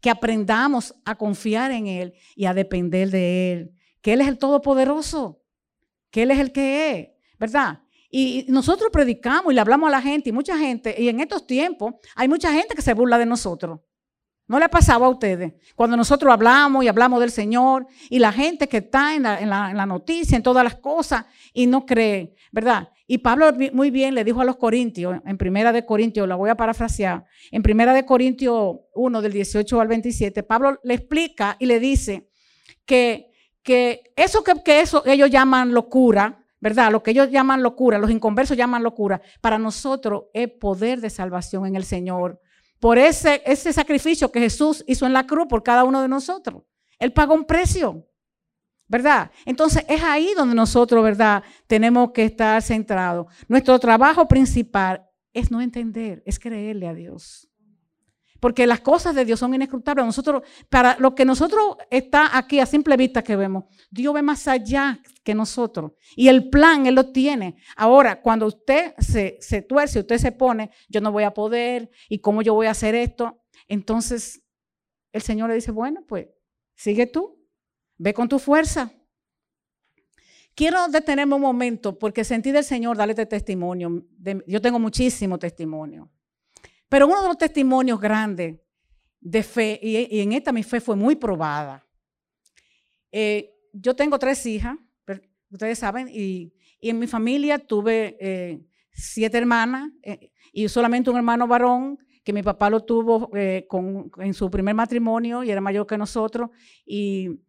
que 0.00 0.10
aprendamos 0.10 0.94
a 1.04 1.14
confiar 1.16 1.70
en 1.70 1.86
Él 1.86 2.14
y 2.36 2.44
a 2.44 2.54
depender 2.54 3.10
de 3.10 3.52
Él, 3.52 3.77
que 4.00 4.12
Él 4.12 4.20
es 4.20 4.28
el 4.28 4.38
Todopoderoso 4.38 5.42
que 6.10 6.22
Él 6.22 6.30
es 6.30 6.38
el 6.38 6.52
que 6.52 6.90
es, 6.90 7.08
¿verdad? 7.38 7.82
Y 8.10 8.46
nosotros 8.48 8.90
predicamos 8.90 9.52
y 9.52 9.54
le 9.54 9.60
hablamos 9.60 9.88
a 9.88 9.92
la 9.92 10.02
gente 10.02 10.30
y 10.30 10.32
mucha 10.32 10.56
gente, 10.56 10.94
y 10.98 11.08
en 11.08 11.20
estos 11.20 11.46
tiempos 11.46 11.94
hay 12.14 12.28
mucha 12.28 12.52
gente 12.52 12.74
que 12.74 12.82
se 12.82 12.94
burla 12.94 13.18
de 13.18 13.26
nosotros. 13.26 13.80
¿No 14.46 14.58
le 14.58 14.64
ha 14.64 14.70
pasado 14.70 15.04
a 15.04 15.10
ustedes? 15.10 15.52
Cuando 15.74 15.94
nosotros 15.94 16.32
hablamos 16.32 16.82
y 16.82 16.88
hablamos 16.88 17.20
del 17.20 17.30
Señor 17.30 17.86
y 18.08 18.18
la 18.18 18.32
gente 18.32 18.66
que 18.66 18.78
está 18.78 19.14
en 19.14 19.22
la, 19.24 19.84
noticia, 19.84 20.36
en 20.36 20.42
todas 20.42 20.64
las 20.64 20.76
cosas 20.76 21.26
y 21.52 21.66
no 21.66 21.84
cree, 21.84 22.34
¿verdad? 22.50 22.88
Y 23.06 23.18
Pablo 23.18 23.52
muy 23.74 23.90
bien 23.90 24.14
le 24.14 24.24
dijo 24.24 24.40
a 24.40 24.46
los 24.46 24.56
corintios, 24.56 25.20
en 25.26 25.36
primera 25.36 25.70
de 25.70 25.84
Corintios, 25.84 26.26
la 26.26 26.34
voy 26.34 26.48
a 26.48 26.56
parafrasear, 26.56 27.26
en 27.50 27.62
primera 27.62 27.92
de 27.92 28.06
Corintios 28.06 28.76
1 28.94 29.20
del 29.20 29.32
18 29.32 29.80
al 29.82 29.88
27, 29.88 30.42
Pablo 30.42 30.78
le 30.82 30.94
explica 30.94 31.56
y 31.58 31.66
le 31.66 31.78
dice 31.78 32.30
que 32.86 33.28
que 33.62 34.12
eso 34.16 34.42
que, 34.44 34.80
eso 34.80 35.02
ellos 35.06 35.30
llaman 35.30 35.72
locura, 35.72 36.44
¿verdad? 36.60 36.90
Lo 36.90 37.02
que 37.02 37.12
ellos 37.12 37.30
llaman 37.30 37.62
locura, 37.62 37.98
los 37.98 38.10
inconversos 38.10 38.56
llaman 38.56 38.82
locura, 38.82 39.20
para 39.40 39.58
nosotros 39.58 40.24
es 40.32 40.48
poder 40.48 41.00
de 41.00 41.10
salvación 41.10 41.66
en 41.66 41.76
el 41.76 41.84
Señor. 41.84 42.40
Por 42.80 42.98
ese, 42.98 43.42
ese 43.44 43.72
sacrificio 43.72 44.30
que 44.30 44.40
Jesús 44.40 44.84
hizo 44.86 45.06
en 45.06 45.12
la 45.12 45.26
cruz 45.26 45.46
por 45.48 45.62
cada 45.62 45.84
uno 45.84 46.00
de 46.00 46.08
nosotros. 46.08 46.62
Él 46.98 47.12
pagó 47.12 47.34
un 47.34 47.44
precio, 47.44 48.08
¿verdad? 48.86 49.30
Entonces 49.44 49.84
es 49.88 50.02
ahí 50.02 50.32
donde 50.36 50.54
nosotros, 50.54 51.02
¿verdad? 51.04 51.42
Tenemos 51.66 52.12
que 52.12 52.24
estar 52.24 52.62
centrados. 52.62 53.26
Nuestro 53.48 53.78
trabajo 53.78 54.26
principal 54.26 55.04
es 55.32 55.50
no 55.50 55.60
entender, 55.60 56.22
es 56.26 56.38
creerle 56.38 56.88
a 56.88 56.94
Dios. 56.94 57.48
Porque 58.40 58.66
las 58.66 58.80
cosas 58.80 59.14
de 59.14 59.24
Dios 59.24 59.40
son 59.40 59.54
inescrutables. 59.54 60.06
Nosotros, 60.06 60.42
para 60.68 60.96
lo 60.98 61.14
que 61.14 61.24
nosotros 61.24 61.76
está 61.90 62.36
aquí 62.36 62.60
a 62.60 62.66
simple 62.66 62.96
vista 62.96 63.22
que 63.22 63.36
vemos, 63.36 63.64
Dios 63.90 64.14
ve 64.14 64.22
más 64.22 64.46
allá 64.46 65.00
que 65.24 65.34
nosotros. 65.34 65.92
Y 66.14 66.28
el 66.28 66.48
plan 66.48 66.86
Él 66.86 66.94
lo 66.94 67.12
tiene. 67.12 67.56
Ahora, 67.76 68.20
cuando 68.20 68.46
usted 68.46 68.94
se, 68.98 69.38
se 69.40 69.62
tuerce, 69.62 70.00
usted 70.00 70.18
se 70.18 70.32
pone, 70.32 70.70
yo 70.88 71.00
no 71.00 71.12
voy 71.12 71.24
a 71.24 71.34
poder, 71.34 71.90
y 72.08 72.20
cómo 72.20 72.42
yo 72.42 72.54
voy 72.54 72.66
a 72.66 72.72
hacer 72.72 72.94
esto, 72.94 73.42
entonces 73.66 74.44
el 75.12 75.22
Señor 75.22 75.48
le 75.48 75.56
dice, 75.56 75.72
bueno, 75.72 76.04
pues 76.06 76.28
sigue 76.76 77.06
tú, 77.06 77.38
ve 77.96 78.14
con 78.14 78.28
tu 78.28 78.38
fuerza. 78.38 78.92
Quiero 80.54 80.88
detenerme 80.88 81.34
un 81.36 81.40
momento 81.40 81.98
porque 81.98 82.24
sentí 82.24 82.50
del 82.50 82.64
Señor 82.64 82.96
darle 82.96 83.12
este 83.12 83.26
testimonio. 83.26 84.04
yo 84.46 84.60
tengo 84.60 84.78
muchísimo 84.78 85.38
testimonio. 85.38 86.10
Pero 86.88 87.06
uno 87.06 87.22
de 87.22 87.28
los 87.28 87.38
testimonios 87.38 88.00
grandes 88.00 88.58
de 89.20 89.42
fe, 89.42 89.78
y, 89.82 90.20
en 90.20 90.32
esta 90.32 90.52
mi 90.52 90.62
fe 90.62 90.80
fue 90.80 90.96
muy 90.96 91.16
probada. 91.16 91.84
Eh, 93.12 93.54
yo 93.72 93.94
tengo 93.94 94.18
tres 94.18 94.44
hijas, 94.46 94.76
ustedes 95.50 95.78
saben, 95.78 96.08
y, 96.10 96.52
en 96.80 96.98
mi 96.98 97.08
familia 97.08 97.58
tuve 97.58 98.16
eh, 98.20 98.60
siete 98.92 99.36
hermanas 99.36 99.90
eh, 100.04 100.30
y 100.52 100.68
solamente 100.68 101.10
un 101.10 101.16
hermano 101.16 101.48
varón 101.48 101.98
que 102.22 102.32
mi 102.32 102.40
papá 102.44 102.70
lo 102.70 102.84
tuvo 102.84 103.30
en 103.34 104.32
su 104.32 104.48
primer 104.48 104.76
matrimonio 104.76 105.42
y 105.42 105.50
era 105.50 105.60
mayor 105.60 105.88
que 105.88 105.98
nosotros 105.98 106.50
y, 106.86 107.40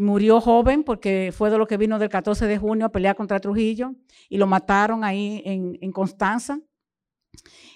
murió 0.00 0.40
joven 0.40 0.82
porque 0.82 1.30
fue 1.34 1.50
de 1.50 1.58
lo 1.58 1.66
que 1.66 1.76
vino 1.76 1.98
del 1.98 2.08
14 2.08 2.46
de 2.46 2.58
junio 2.58 2.86
a 2.86 2.92
pelear 2.92 3.16
contra 3.16 3.40
Trujillo 3.40 3.94
y 4.28 4.38
lo 4.38 4.46
mataron 4.46 5.04
ahí 5.04 5.42
en, 5.44 5.78
en 5.80 5.92
Constanza. 5.92 6.58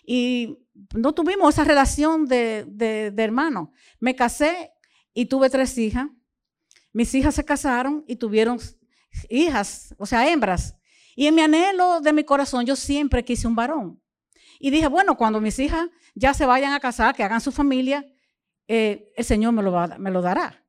Y 0.04 0.58
no 0.94 1.12
tuvimos 1.12 1.54
esa 1.54 1.64
relación 1.64 2.26
de, 2.26 2.64
de, 2.66 3.12
hermanos. 3.22 3.68
Me 4.00 4.14
casé 4.14 4.72
y 5.14 5.26
tuve 5.26 5.50
tres 5.50 5.76
hijas. 5.78 6.08
Mis 6.92 7.14
hijas 7.14 7.34
se 7.34 7.44
casaron 7.44 8.04
y 8.06 8.16
tuvieron 8.16 8.58
hijas, 9.28 9.94
o 9.98 10.06
sea, 10.06 10.28
hembras. 10.30 10.76
Y 11.14 11.26
en 11.26 11.34
mi 11.34 11.42
anhelo 11.42 12.00
de 12.00 12.12
mi 12.12 12.24
corazón 12.24 12.64
yo 12.64 12.76
siempre 12.76 13.24
quise 13.24 13.46
un 13.46 13.54
varón. 13.54 14.02
Y 14.58 14.70
dije, 14.70 14.86
bueno, 14.86 15.16
cuando 15.16 15.40
mis 15.40 15.58
hijas 15.58 15.88
ya 16.14 16.34
se 16.34 16.46
vayan 16.46 16.72
a 16.72 16.80
casar, 16.80 17.14
que 17.14 17.22
hagan 17.22 17.40
su 17.40 17.52
familia, 17.52 18.06
eh, 18.68 19.10
el 19.16 19.24
Señor 19.24 19.52
me 19.52 19.62
lo, 19.62 19.72
me 19.98 20.10
lo 20.10 20.22
dará, 20.22 20.64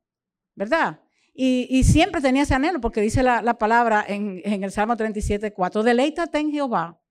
¿verdad? 0.56 1.01
Y, 1.36 1.84
siempre 1.84 2.21
tenía 2.21 2.43
ese 2.43 2.53
anhelo, 2.53 2.79
porque 2.79 3.01
dice 3.01 3.23
la, 3.23 3.58
palabra 3.58 4.06
en, 4.08 4.41
en, 4.45 4.63
el 4.63 4.71
Salmo 4.71 4.95
37, 4.95 5.51
4, 5.51 5.82
deleítate 5.82 6.38
en 6.38 6.51
Jehová 6.51 7.02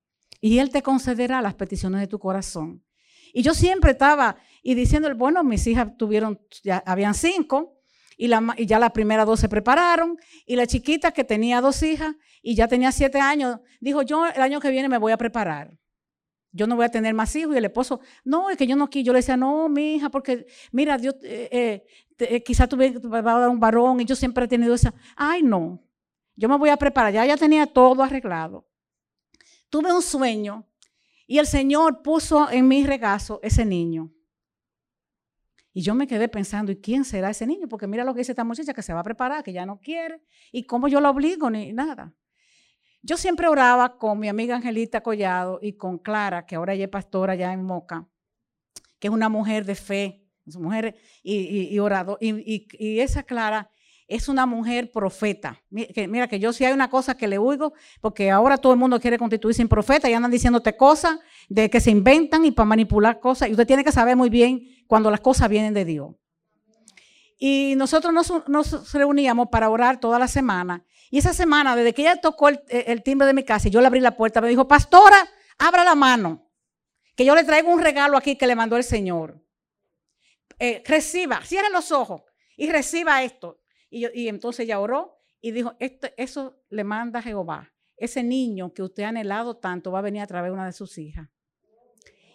y 0.43 0.59
Él 0.59 0.71
te 0.71 0.83
concederá 0.83 1.41
las 1.41 1.55
peticiones 1.55 2.01
de 2.01 2.09
tu 2.09 2.19
corazón. 2.19 2.85
Y 3.33 3.43
yo 3.43 3.55
siempre 3.55 3.93
estaba 3.93 4.37
y 4.61 4.75
diciendo, 4.75 5.09
bueno, 5.15 5.45
mis 5.45 5.67
hijas 5.69 5.97
tuvieron, 5.97 6.41
ya 6.65 6.83
habían 6.85 7.15
cinco, 7.15 7.79
y, 8.19 8.29
ya 8.67 8.79
las 8.81 8.91
primeras 8.91 9.25
dos 9.25 9.39
se 9.39 9.49
prepararon, 9.49 10.19
y 10.45 10.57
la 10.57 10.67
chiquita 10.67 11.13
que 11.13 11.23
tenía 11.23 11.61
dos 11.61 11.83
hijas 11.85 12.17
y 12.43 12.57
ya 12.57 12.67
tenía 12.67 12.91
siete 12.91 13.21
años, 13.21 13.61
dijo, 13.81 14.03
yo 14.03 14.27
el 14.27 14.43
año 14.43 14.59
que 14.59 14.71
viene 14.71 14.89
me 14.89 14.99
voy 14.99 15.13
a 15.13 15.17
preparar. 15.17 15.79
Yo 16.51 16.67
no 16.67 16.75
voy 16.75 16.87
a 16.87 16.91
tener 16.91 17.15
más 17.15 17.35
hijos. 17.37 17.55
Y 17.55 17.59
el 17.59 17.65
esposo, 17.65 18.01
no, 18.25 18.51
es 18.51 18.59
que 18.59 18.67
yo 18.67 18.77
no 18.77 18.91
quiero. 18.91 19.07
Yo 19.07 19.13
le 19.15 19.21
decía, 19.21 19.39
no, 19.39 19.71
mi 19.71 19.95
hija, 19.95 20.11
porque 20.11 20.45
mira, 20.71 20.99
Dios, 20.99 21.15
eh, 21.23 21.49
eh, 21.51 21.85
eh 22.19 22.43
quizás 22.43 22.69
tú 22.69 22.77
vas 22.77 23.25
a 23.25 23.39
dar 23.39 23.49
un 23.49 23.59
varón 23.59 24.01
y 24.01 24.05
yo 24.05 24.15
siempre 24.15 24.45
he 24.45 24.49
tenido 24.49 24.75
esa. 24.75 24.93
Ay, 25.17 25.43
no, 25.43 25.83
yo 26.37 26.49
me 26.51 26.59
voy 26.59 26.69
a 26.69 26.77
preparar. 26.77 27.13
Ya 27.13 27.25
ya 27.25 27.39
tenía 27.39 27.65
todo 27.67 28.03
arreglado 28.03 28.67
tuve 29.73 29.91
un 29.91 30.03
sueño 30.03 30.69
y 31.27 31.39
el 31.39 31.47
Señor 31.47 32.03
puso 32.03 32.51
en 32.51 32.69
mi 32.69 32.87
regazo 32.87 33.41
ese 33.43 33.65
niño. 33.65 34.13
Y 35.73 35.81
yo 35.81 35.95
me 35.95 36.07
quedé 36.07 36.29
pensando, 36.29 36.71
¿y 36.71 36.77
quién 36.77 37.07
será 37.07 37.31
ese 37.31 37.47
niño? 37.47 37.67
Porque 37.69 37.87
mira 37.87 38.05
lo 38.05 38.13
que 38.13 38.19
dice 38.19 38.33
esta 38.33 38.45
muchacha, 38.45 38.75
que 38.75 38.83
se 38.83 38.93
va 38.93 39.01
a 39.01 39.03
preparar, 39.03 39.43
que 39.43 39.55
ya 39.55 39.65
no 39.65 39.81
quiere, 39.81 40.21
y 40.53 40.65
cómo 40.65 40.89
yo 40.89 41.01
la 41.01 41.09
obligo, 41.09 41.49
ni 41.49 41.73
nada. 41.73 42.13
Yo 43.01 43.17
siempre 43.17 43.49
oraba 43.49 43.97
con 43.97 44.19
mi 44.19 44.29
amiga 44.29 44.57
Angelita 44.57 45.03
Collado 45.03 45.59
y 45.63 45.73
con 45.73 45.99
Clara, 45.99 46.45
que 46.45 46.57
ahora 46.57 46.75
ella 46.75 46.85
es 46.85 46.91
pastora 46.91 47.35
ya 47.35 47.51
en 47.55 47.65
Moca, 47.65 48.07
que 48.99 49.09
es 49.09 49.15
una 49.15 49.31
mujer 49.31 49.65
de 49.65 49.75
fe, 49.75 50.29
mujer 50.45 50.97
y. 51.23 51.79
Y, 52.21 52.67
y, 52.79 53.01
esa 53.01 53.23
Clara 53.23 53.71
es 54.09 54.29
una 54.29 54.47
mujer 54.47 54.91
profeta. 54.91 55.63
Mira 55.71 56.29
que 56.29 56.39
yo 56.39 56.53
sí 56.53 56.65
hay 56.65 56.73
una 56.73 56.91
cosa 56.91 57.17
que 57.17 57.29
le 57.29 57.39
oigo, 57.39 57.73
porque 58.01 58.31
ahora 58.31 58.59
todo 58.59 58.73
el 58.73 58.79
mundo 58.79 59.01
quiere 59.01 59.19
constituirse 59.19 59.63
en 59.63 59.69
profeta 59.69 60.09
y 60.11 60.15
andan 60.15 60.31
diciéndote 60.31 60.77
cosas 60.77 61.19
de 61.49 61.71
que 61.71 61.81
se 61.81 61.91
inventan 61.91 62.45
y 62.45 62.51
para 62.51 62.67
manipular 62.67 63.21
cosas. 63.21 63.49
Y 63.49 63.53
usted 63.53 63.67
tiene 63.67 63.85
que 63.85 63.93
saber 63.93 64.17
muy 64.17 64.31
bien 64.31 64.67
cuando 64.87 65.11
las 65.11 65.21
cosas 65.21 65.49
vienen 65.49 65.75
de 65.75 65.85
Dios. 65.85 66.15
Y 67.39 67.75
nosotros 67.77 68.13
nos, 68.47 68.93
reuníamos 68.93 69.49
para 69.49 69.69
orar 69.69 69.99
toda 69.99 70.19
la 70.19 70.29
semana. 70.29 70.85
Y 71.11 71.19
esa 71.19 71.33
semana, 71.33 71.75
desde 71.75 71.93
que 71.93 72.03
ella 72.03 72.21
tocó 72.21 72.49
el, 72.49 73.03
timbre 73.03 73.27
de 73.27 73.35
mi 73.35 73.45
casa 73.45 73.69
y 73.69 73.71
yo 73.71 73.81
le 73.81 73.87
abrí 73.87 74.01
la 74.01 74.17
puerta, 74.17 74.41
me 74.41 74.49
dijo, 74.49 74.69
pastora, 74.69 75.29
abra 75.59 75.85
la 75.85 75.95
mano, 75.95 76.49
que 77.17 77.25
yo 77.25 77.35
le 77.35 77.45
traigo 77.45 77.71
un 77.71 77.81
regalo 77.81 78.17
aquí 78.17 78.37
que 78.37 78.47
le 78.47 78.55
mandó 78.55 78.77
el 78.77 78.85
Señor. 78.85 79.43
Eh, 80.59 80.83
reciba, 80.87 81.43
cierre 81.45 81.71
los 81.71 81.91
ojos 81.91 82.23
y 82.57 82.71
reciba 82.71 83.23
esto. 83.23 83.62
Y, 83.93 84.29
entonces 84.29 84.65
ella 84.65 84.81
oró 84.81 85.19
y 85.43 85.51
dijo, 85.51 85.75
esto, 85.79 86.09
eso 86.17 86.57
le 86.71 86.83
manda 86.83 87.21
Jehová. 87.21 87.71
Ese 87.97 88.23
niño 88.23 88.73
que 88.73 88.83
usted 88.83 89.03
ha 89.03 89.09
anhelado 89.09 89.59
tanto 89.59 89.93
va 89.93 89.99
a 89.99 90.03
venir 90.03 90.23
a 90.23 90.27
través 90.27 90.49
de 90.49 90.55
una 90.55 90.65
de 90.65 90.73
sus 90.73 90.97
hijas. 90.97 91.29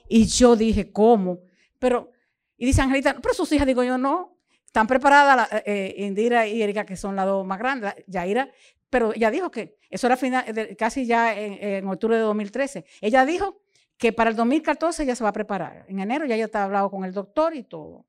Y 0.07 0.25
yo 0.25 0.55
dije, 0.55 0.91
¿cómo? 0.91 1.39
Pero, 1.79 2.11
y 2.57 2.67
dice 2.67 2.81
Angelita, 2.81 3.17
pero 3.19 3.33
sus 3.33 3.51
hijas, 3.51 3.65
digo 3.65 3.83
yo, 3.83 3.97
no, 3.97 4.37
están 4.65 4.85
preparadas, 4.85 5.49
eh, 5.65 5.95
Indira 5.97 6.45
y 6.45 6.61
Erika, 6.61 6.85
que 6.85 6.95
son 6.95 7.15
las 7.15 7.25
dos 7.25 7.45
más 7.45 7.57
grandes, 7.57 7.95
Yaira, 8.05 8.51
pero 8.89 9.13
ella 9.13 9.31
dijo 9.31 9.49
que, 9.49 9.77
eso 9.89 10.07
era 10.07 10.15
final, 10.15 10.45
casi 10.77 11.07
ya 11.07 11.37
en, 11.37 11.87
octubre 11.87 12.15
de 12.15 12.21
2013, 12.21 12.85
ella 13.01 13.25
dijo 13.25 13.61
que 13.97 14.13
para 14.13 14.29
el 14.29 14.35
2014 14.35 15.05
ya 15.05 15.15
se 15.15 15.23
va 15.23 15.31
a 15.31 15.33
preparar. 15.33 15.85
En 15.89 15.99
enero 15.99 16.25
ya 16.25 16.35
ella 16.35 16.45
estaba 16.45 16.65
hablando 16.65 16.91
con 16.91 17.03
el 17.03 17.13
doctor 17.13 17.55
y 17.55 17.63
todo. 17.63 18.05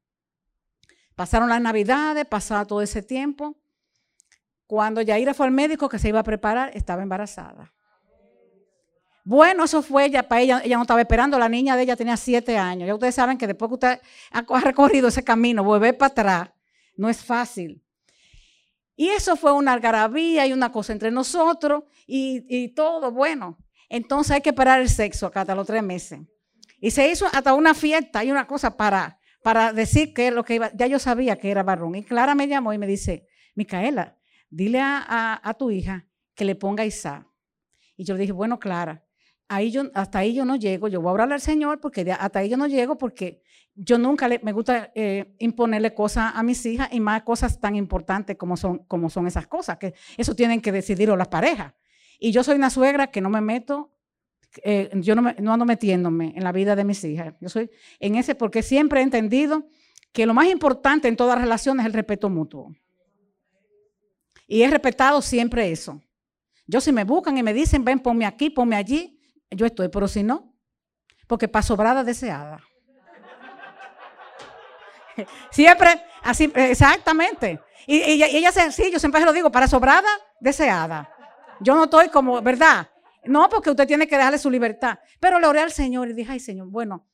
Pasaron 1.18 1.48
las 1.48 1.61
navidades, 1.61 2.24
pasaba 2.26 2.64
todo 2.64 2.81
ese 2.81 3.02
tiempo. 3.02 3.57
Cuando 4.68 5.02
Yaira 5.02 5.35
fue 5.35 5.46
al 5.46 5.52
médico 5.52 5.88
que 5.88 5.98
se 5.98 6.11
iba 6.11 6.20
a 6.20 6.22
preparar, 6.22 6.70
estaba 6.74 7.02
embarazada. 7.02 7.74
Bueno, 9.24 9.64
eso 9.64 9.83
fue 9.83 10.04
ella, 10.04 10.28
para 10.28 10.42
ella, 10.42 10.61
ella 10.64 10.76
no 10.76 10.83
estaba 10.83 11.00
esperando, 11.00 11.37
la 11.37 11.48
niña 11.48 11.74
de 11.74 11.83
ella 11.83 11.96
tenía 11.96 12.16
siete 12.16 12.57
años. 12.57 12.87
Ya 12.87 12.94
ustedes 12.94 13.16
saben 13.16 13.37
que 13.37 13.48
después 13.48 13.68
que 13.68 13.74
usted 13.74 14.00
ha 14.31 14.61
recorrido 14.61 15.09
ese 15.09 15.24
camino, 15.24 15.64
volver 15.64 15.98
para 15.98 16.12
atrás, 16.12 16.50
no 16.96 17.09
es 17.09 17.24
fácil. 17.24 17.83
Y 18.94 19.09
eso 19.09 19.35
fue 19.35 19.50
una 19.50 19.72
algarabía 19.72 20.46
y 20.46 20.52
una 20.52 20.70
cosa 20.70 20.92
entre 20.92 21.11
nosotros 21.11 21.83
y, 22.07 22.46
y 22.48 22.68
todo, 22.68 23.11
bueno. 23.11 23.59
Entonces 23.88 24.37
hay 24.37 24.40
que 24.40 24.52
parar 24.52 24.81
el 24.81 24.88
sexo 24.88 25.26
acá 25.26 25.40
hasta 25.40 25.57
los 25.57 25.66
tres 25.66 25.83
meses. 25.83 26.20
Y 26.81 26.92
se 26.92 27.11
hizo 27.11 27.26
hasta 27.26 27.54
una 27.54 27.74
fiesta 27.74 28.22
y 28.22 28.31
una 28.31 28.46
cosa 28.46 28.76
para 28.76 29.17
para 29.42 29.72
decir 29.72 30.12
que 30.12 30.31
lo 30.31 30.44
que 30.44 30.57
iba, 30.57 30.70
ya 30.74 30.87
yo 30.87 30.98
sabía 30.98 31.37
que 31.37 31.51
era 31.51 31.62
varón. 31.62 31.94
Y 31.94 32.05
Clara 32.05 32.35
me 32.35 32.48
llamó 32.48 32.72
y 32.72 32.79
me 32.79 32.87
dice, 32.87 33.27
Micaela, 33.55 34.18
dile 34.51 34.81
a, 34.83 35.57
tu 35.59 35.70
hija 35.70 36.07
que 36.35 36.44
le 36.44 36.55
ponga 36.55 36.85
Isaac. 36.85 37.27
Y 37.96 38.05
yo 38.05 38.14
le 38.14 38.20
dije, 38.20 38.33
bueno, 38.33 38.59
Clara, 38.59 39.05
ahí 39.48 39.70
yo, 39.70 39.85
hasta 39.94 40.20
ahí 40.20 40.35
yo 40.35 40.44
no 40.44 40.57
llego, 40.57 40.88
yo 40.88 41.01
voy 41.01 41.11
a 41.11 41.12
orar 41.14 41.33
al 41.33 41.40
Señor 41.40 41.81
porque 41.81 42.11
hasta 42.12 42.38
ahí 42.38 42.48
yo 42.48 42.57
no 42.57 42.66
llego 42.66 42.96
porque 42.98 43.42
yo 43.74 43.98
nunca 43.98 44.29
le, 44.29 44.40
me 44.40 44.53
gusta 44.53 44.92
eh, 44.94 45.35
imponerle 45.38 45.94
cosas 45.94 46.33
a 46.35 46.42
mis 46.42 46.64
hijas 46.66 46.88
y 46.92 47.01
más 47.01 47.22
cosas 47.22 47.61
tan 47.61 47.77
importantes 47.77 48.37
como 48.37 48.57
son, 48.57 48.79
como 48.87 49.09
son 49.09 49.27
esas 49.27 49.46
cosas, 49.46 49.79
que 49.79 49.94
eso 50.16 50.35
tienen 50.35 50.61
que 50.61 50.72
decidirlo 50.72 51.16
las 51.16 51.29
parejas. 51.29 51.74
Y 52.18 52.33
yo 52.33 52.42
soy 52.42 52.57
una 52.57 52.70
suegra 52.70 53.09
que 53.09 53.20
no 53.20 53.31
me 53.31 53.40
meto 53.40 53.92
eh, 54.62 54.90
yo 54.94 55.14
no, 55.14 55.34
no, 55.38 55.52
ando 55.52 55.64
metiéndome 55.64 56.32
en 56.37 56.44
la 56.44 56.52
vida 56.52 56.74
de 56.74 56.84
mis 56.84 57.02
hijas. 57.04 57.34
Yo 57.40 57.48
soy 57.48 57.70
en 58.00 58.14
ese 58.16 58.34
porque 58.34 58.62
siempre 58.62 59.00
he 59.00 59.02
entendido 59.02 59.66
que 60.12 60.26
lo 60.26 60.34
más 60.34 60.46
importante 60.46 61.08
en 61.08 61.16
todas 61.16 61.38
relaciones 61.38 61.84
es 61.84 61.87
el 61.87 61.92
respeto 61.92 62.28
mutuo. 62.28 62.74
Y 64.46 64.62
he 64.62 64.70
respetado 64.70 65.20
siempre 65.20 65.70
eso. 65.70 66.02
Yo 66.66 66.80
si 66.80 66.92
me 66.92 67.04
buscan 67.04 67.37
y 67.37 67.42
me 67.42 67.54
dicen, 67.54 67.84
ven, 67.84 68.00
ponme 68.00 68.26
aquí, 68.26 68.50
ponme 68.50 68.76
allí, 68.76 69.20
yo 69.50 69.66
estoy, 69.66 69.88
pero 69.88 70.08
si 70.08 70.22
no, 70.22 70.54
porque 71.26 71.48
para 71.48 71.62
sobrada 71.62 72.04
deseada. 72.04 72.61
siempre, 75.50 76.02
así, 76.23 76.50
exactamente. 76.54 77.60
Y, 77.87 77.96
y, 77.96 78.23
ella, 78.23 78.52
sí, 78.52 78.90
yo 78.90 78.98
siempre 78.98 79.20
se 79.20 79.27
lo 79.27 79.33
digo, 79.33 79.50
para 79.50 79.68
sobrada 79.68 80.08
deseada. 80.40 81.10
Yo 81.60 81.75
no 81.75 81.85
estoy 81.85 82.08
como, 82.08 82.40
¿verdad? 82.42 82.88
No, 83.29 83.48
porque 83.48 83.70
usted 83.70 83.87
tiene 83.87 84.06
que 84.06 84.16
dejarle 84.16 84.38
su 84.38 84.50
libertad. 84.50 84.98
Pero 85.20 85.38
le 85.38 85.46
oré 85.46 85.60
al 85.60 85.70
Señor 85.70 86.08
y 86.08 86.14
dije, 86.14 86.33
ay 86.33 86.40
Señor, 86.40 86.68
bueno, 86.68 87.06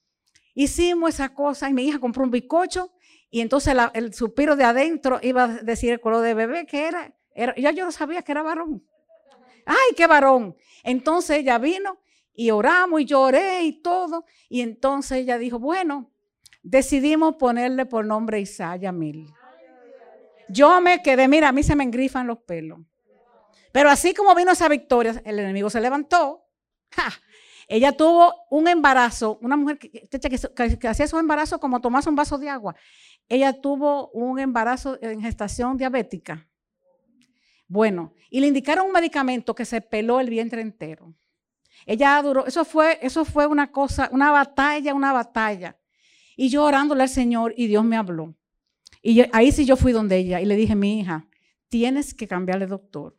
hicimos 0.55 1.11
esa 1.11 1.35
cosa 1.35 1.69
y 1.69 1.75
mi 1.75 1.87
hija 1.87 1.99
compró 1.99 2.25
un 2.25 2.31
bizcocho 2.31 2.93
y 3.31 3.41
entonces 3.41 3.75
el 3.95 4.15
suspiro 4.15 4.55
de 4.55 4.65
adentro 4.65 5.19
iba 5.23 5.45
a 5.45 5.49
decir 5.49 5.93
el 5.93 6.01
color 6.01 6.23
de 6.23 6.35
bebé 6.35 6.67
que 6.67 6.87
era, 6.87 7.13
ya 7.57 7.73
yo 7.73 7.85
no 7.85 7.91
sabía 7.91 8.23
que 8.23 8.33
era 8.33 8.43
varón. 8.43 8.87
Ay, 9.67 9.95
qué 9.97 10.07
varón. 10.07 10.57
Entonces 10.85 11.39
ella 11.39 11.59
vino 11.59 11.99
y 12.33 12.51
oramos 12.51 13.01
y 13.01 13.07
lloré 13.07 13.63
y 13.63 13.83
todo. 13.83 14.25
Y 14.49 14.61
entonces 14.61 15.19
ella 15.19 15.39
dijo, 15.39 15.59
bueno, 15.59 16.13
decidimos 16.63 17.37
ponerle 17.37 17.87
por 17.87 18.05
nombre 18.05 18.41
Isaya 18.41 18.93
Mil. 18.93 19.27
Yo 20.49 20.81
me 20.81 21.03
quedé, 21.03 21.27
mira, 21.27 21.49
a 21.49 21.53
mí 21.53 21.63
se 21.63 21.75
me 21.75 21.85
engrifan 21.85 22.27
los 22.27 22.39
pelos. 22.39 22.79
Pero 23.75 23.91
así 23.91 24.15
como 24.15 24.37
vino 24.37 24.53
esa 24.53 24.69
victoria, 24.69 25.21
el 25.25 25.37
enemigo 25.37 25.69
se 25.69 25.81
levantó. 25.81 26.45
Ella 27.67 27.91
tuvo 27.91 28.33
un 28.49 28.69
embarazo, 28.69 29.37
una 29.43 29.57
mujer 29.57 29.81
que, 29.81 29.91
que, 29.91 30.89
hacía 30.89 31.05
esos 31.05 31.19
embarazos 31.19 31.59
como 31.59 31.81
tomarse 31.81 32.09
un 32.09 32.15
vaso 32.15 32.39
de 32.39 32.49
agua. 32.49 32.77
Ella 33.29 33.53
tuvo 33.61 34.11
un 34.11 34.39
embarazo 34.39 34.97
en 35.03 35.21
gestación 35.21 35.77
diabética. 35.77 36.47
Bueno, 37.67 38.15
y 38.31 38.39
le 38.39 38.47
indicaron 38.47 38.87
un 38.87 38.93
medicamento 38.93 39.57
que 39.57 39.65
se 39.65 39.81
peló 39.81 40.21
el 40.21 40.31
vientre 40.31 40.61
entero. 40.61 41.13
Ella 41.85 42.23
duró, 42.23 42.47
eso 42.47 42.65
fue, 42.65 43.01
eso 43.03 43.25
fue 43.25 43.49
una 43.49 43.73
cosa, 43.73 44.09
una 44.13 44.31
batalla, 44.31 44.95
una 44.95 45.13
batalla. 45.13 45.77
Y 46.37 46.49
yo 46.49 46.63
orándole 46.63 47.03
al 47.03 47.09
Señor 47.09 47.53
y 47.57 47.67
Dios 47.67 47.85
me 47.85 47.97
habló. 47.97 48.37
Y 49.03 49.25
ahí 49.33 49.51
sí 49.51 49.65
yo 49.65 49.75
fui 49.75 49.91
donde 49.91 50.19
ella 50.19 50.41
y 50.41 50.45
le 50.45 50.55
dije, 50.55 50.77
mi 50.77 51.01
hija, 51.01 51.27
tienes 51.69 52.15
que 52.15 52.29
cambiarle 52.29 52.69
doctor 52.69 53.17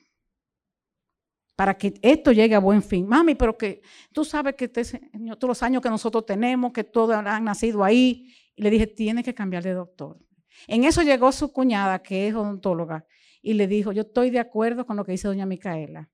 para 1.55 1.77
que 1.77 1.93
esto 2.01 2.31
llegue 2.31 2.55
a 2.55 2.59
buen 2.59 2.81
fin. 2.83 3.07
Mami, 3.07 3.35
pero 3.35 3.57
que 3.57 3.81
tú 4.11 4.25
sabes 4.25 4.55
que 4.55 4.67
todos 4.67 5.47
los 5.47 5.63
años 5.63 5.81
que 5.81 5.89
nosotros 5.89 6.25
tenemos, 6.25 6.73
que 6.73 6.83
todos 6.83 7.15
han 7.15 7.43
nacido 7.43 7.83
ahí. 7.83 8.33
Y 8.55 8.61
le 8.61 8.69
dije, 8.69 8.87
tiene 8.87 9.23
que 9.23 9.33
cambiarle 9.33 9.71
doctor. 9.71 10.19
En 10.67 10.83
eso 10.83 11.01
llegó 11.01 11.31
su 11.31 11.51
cuñada, 11.51 12.01
que 12.01 12.27
es 12.27 12.35
odontóloga, 12.35 13.05
y 13.41 13.53
le 13.53 13.67
dijo, 13.67 13.91
yo 13.91 14.03
estoy 14.03 14.29
de 14.29 14.39
acuerdo 14.39 14.85
con 14.85 14.95
lo 14.95 15.05
que 15.05 15.11
dice 15.11 15.27
doña 15.27 15.45
Micaela 15.45 16.09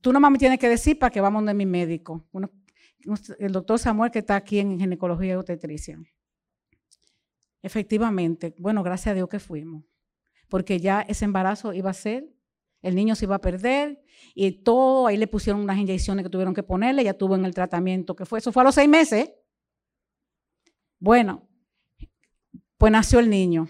tú 0.00 0.12
nomás 0.12 0.30
me 0.30 0.38
tienes 0.38 0.58
que 0.58 0.68
decir 0.68 0.98
para 0.98 1.10
que 1.10 1.20
vamos 1.20 1.44
de 1.46 1.54
mi 1.54 1.66
médico. 1.66 2.26
el 3.38 3.52
doctor 3.52 3.78
Samuel 3.78 4.10
que 4.10 4.20
está 4.20 4.36
aquí 4.36 4.58
en 4.58 4.78
ginecología 4.78 5.32
y 5.32 5.36
obstetricia. 5.36 5.98
Efectivamente, 7.62 8.54
bueno, 8.58 8.82
gracias 8.82 9.12
a 9.12 9.14
Dios 9.14 9.28
que 9.28 9.38
fuimos, 9.38 9.84
porque 10.48 10.80
ya 10.80 11.00
ese 11.02 11.24
embarazo 11.24 11.72
iba 11.72 11.90
a 11.90 11.94
ser, 11.94 12.28
el 12.84 12.94
niño 12.94 13.14
se 13.14 13.24
iba 13.24 13.36
a 13.36 13.40
perder 13.40 13.98
y 14.34 14.52
todo, 14.62 15.06
ahí 15.06 15.16
le 15.16 15.26
pusieron 15.26 15.62
unas 15.62 15.78
inyecciones 15.78 16.22
que 16.22 16.28
tuvieron 16.28 16.52
que 16.52 16.62
ponerle, 16.62 17.02
ya 17.02 17.14
tuvo 17.14 17.34
en 17.34 17.46
el 17.46 17.54
tratamiento 17.54 18.14
que 18.14 18.26
fue, 18.26 18.40
eso 18.40 18.52
fue 18.52 18.62
a 18.62 18.64
los 18.64 18.74
seis 18.74 18.88
meses. 18.88 19.32
Bueno, 20.98 21.48
pues 22.76 22.92
nació 22.92 23.20
el 23.20 23.30
niño. 23.30 23.68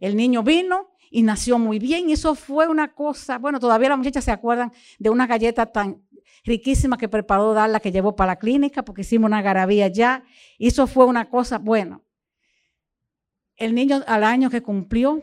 El 0.00 0.16
niño 0.16 0.42
vino 0.42 0.90
y 1.12 1.22
nació 1.22 1.60
muy 1.60 1.78
bien. 1.78 2.10
Y 2.10 2.14
eso 2.14 2.34
fue 2.34 2.66
una 2.68 2.92
cosa, 2.92 3.38
bueno, 3.38 3.60
todavía 3.60 3.90
las 3.90 3.98
muchachas 3.98 4.24
se 4.24 4.32
acuerdan 4.32 4.72
de 4.98 5.10
una 5.10 5.28
galleta 5.28 5.66
tan 5.66 6.02
riquísima 6.44 6.98
que 6.98 7.08
preparó 7.08 7.54
Darla 7.54 7.78
que 7.78 7.92
llevó 7.92 8.16
para 8.16 8.32
la 8.32 8.36
clínica 8.36 8.84
porque 8.84 9.02
hicimos 9.02 9.28
una 9.28 9.42
garabía 9.42 9.86
ya. 9.86 10.24
Y 10.58 10.66
eso 10.66 10.88
fue 10.88 11.04
una 11.06 11.30
cosa, 11.30 11.58
bueno. 11.58 12.04
El 13.54 13.76
niño 13.76 14.02
al 14.08 14.24
año 14.24 14.50
que 14.50 14.60
cumplió, 14.60 15.22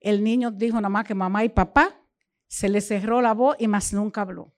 el 0.00 0.24
niño 0.24 0.50
dijo 0.50 0.74
nada 0.76 0.88
más 0.88 1.04
que 1.04 1.14
mamá 1.14 1.44
y 1.44 1.50
papá, 1.50 2.02
se 2.48 2.68
le 2.68 2.80
cerró 2.80 3.20
la 3.20 3.34
voz 3.34 3.56
y 3.58 3.68
más 3.68 3.92
nunca 3.92 4.22
habló. 4.22 4.54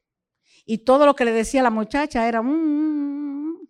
Y 0.64 0.78
todo 0.78 1.06
lo 1.06 1.14
que 1.14 1.24
le 1.24 1.32
decía 1.32 1.62
la 1.62 1.70
muchacha 1.70 2.28
era, 2.28 2.42
mm, 2.42 2.48
mm, 2.48 3.52
mm", 3.52 3.68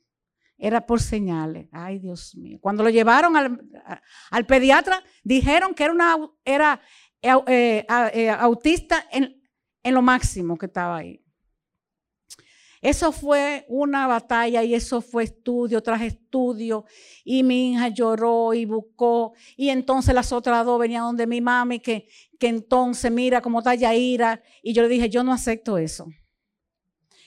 era 0.59 0.87
por 0.87 1.01
señales. 1.01 1.69
Ay, 1.73 1.99
Dios 1.99 2.35
mío. 2.35 2.59
Cuando 2.61 2.83
lo 2.83 2.91
llevaron 2.91 3.37
al, 3.37 4.47
pediatra, 4.47 5.03
dijeron 5.23 5.75
que 5.75 5.85
era, 5.85 5.93
una, 5.93 6.17
era 6.45 6.81
eh, 7.23 7.87
eh, 8.13 8.31
autista 8.31 9.07
en, 9.13 9.41
en 9.83 9.95
lo 9.95 10.03
máximo 10.03 10.57
que 10.57 10.67
estaba 10.67 10.97
ahí. 10.97 11.23
Eso 12.81 13.11
fue 13.11 13.65
una 13.69 14.07
batalla 14.07 14.63
y 14.63 14.75
eso 14.75 15.01
fue 15.01 15.25
estudio 15.25 15.83
tras 15.83 16.03
estudio. 16.03 16.85
Y 17.25 17.43
mi 17.43 17.73
hija 17.73 17.89
lloró 17.89 18.55
y 18.55 18.65
buscó. 18.65 19.33
Y 19.57 19.71
entonces 19.71 20.15
las 20.15 20.33
otras 20.33 20.65
dos 20.65 20.79
venían 20.79 21.03
donde 21.03 21.27
mi 21.27 21.41
mami, 21.41 21.81
que, 21.81 22.09
que 22.39 22.49
entonces 22.49 23.11
mira 23.11 23.41
cómo 23.41 23.59
está 23.59 23.75
Yaira. 23.75 24.43
Y 24.63 24.73
yo 24.73 24.83
le 24.83 24.89
dije, 24.89 25.09
yo 25.09 25.23
no 25.23 25.33
acepto 25.33 25.79
eso 25.79 26.07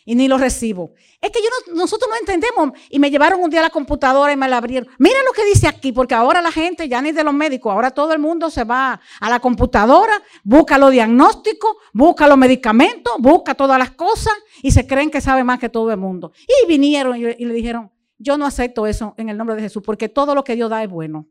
y 0.05 0.15
ni 0.15 0.27
lo 0.27 0.37
recibo. 0.37 0.93
Es 1.19 1.31
que 1.31 1.39
yo 1.39 1.73
nosotros 1.73 2.09
no 2.09 2.17
entendemos. 2.17 2.71
Y 2.89 2.99
me 2.99 3.09
llevaron 3.09 3.41
un 3.41 3.49
día 3.49 3.59
a 3.59 3.63
la 3.63 3.69
computadora 3.69 4.33
y 4.33 4.37
me 4.37 4.47
la 4.47 4.57
abrieron. 4.57 4.89
Mira 4.97 5.17
lo 5.25 5.31
que 5.31 5.45
dice 5.45 5.67
aquí, 5.67 5.91
porque 5.91 6.15
ahora 6.15 6.41
la 6.41 6.51
gente, 6.51 6.87
ya 6.89 7.01
ni 7.01 7.11
de 7.11 7.23
los 7.23 7.33
médicos, 7.33 7.71
ahora 7.71 7.91
todo 7.91 8.13
el 8.13 8.19
mundo 8.19 8.49
se 8.49 8.63
va 8.63 8.99
a 9.19 9.29
la 9.29 9.39
computadora, 9.39 10.21
busca 10.43 10.77
los 10.77 10.91
diagnósticos, 10.91 11.75
busca 11.93 12.27
los 12.27 12.37
medicamentos, 12.37 13.13
busca 13.19 13.55
todas 13.55 13.77
las 13.77 13.91
cosas 13.91 14.33
y 14.61 14.71
se 14.71 14.87
creen 14.87 15.11
que 15.11 15.21
sabe 15.21 15.43
más 15.43 15.59
que 15.59 15.69
todo 15.69 15.91
el 15.91 15.97
mundo. 15.97 16.31
Y 16.47 16.67
vinieron 16.67 17.15
y, 17.17 17.21
le 17.21 17.53
dijeron, 17.53 17.91
yo 18.17 18.37
no 18.37 18.45
acepto 18.45 18.87
eso 18.87 19.13
en 19.17 19.29
el 19.29 19.37
nombre 19.37 19.55
de 19.55 19.61
Jesús, 19.61 19.83
porque 19.85 20.09
todo 20.09 20.35
lo 20.35 20.43
que 20.43 20.55
Dios 20.55 20.69
da 20.69 20.83
es 20.83 20.89
bueno. 20.89 21.27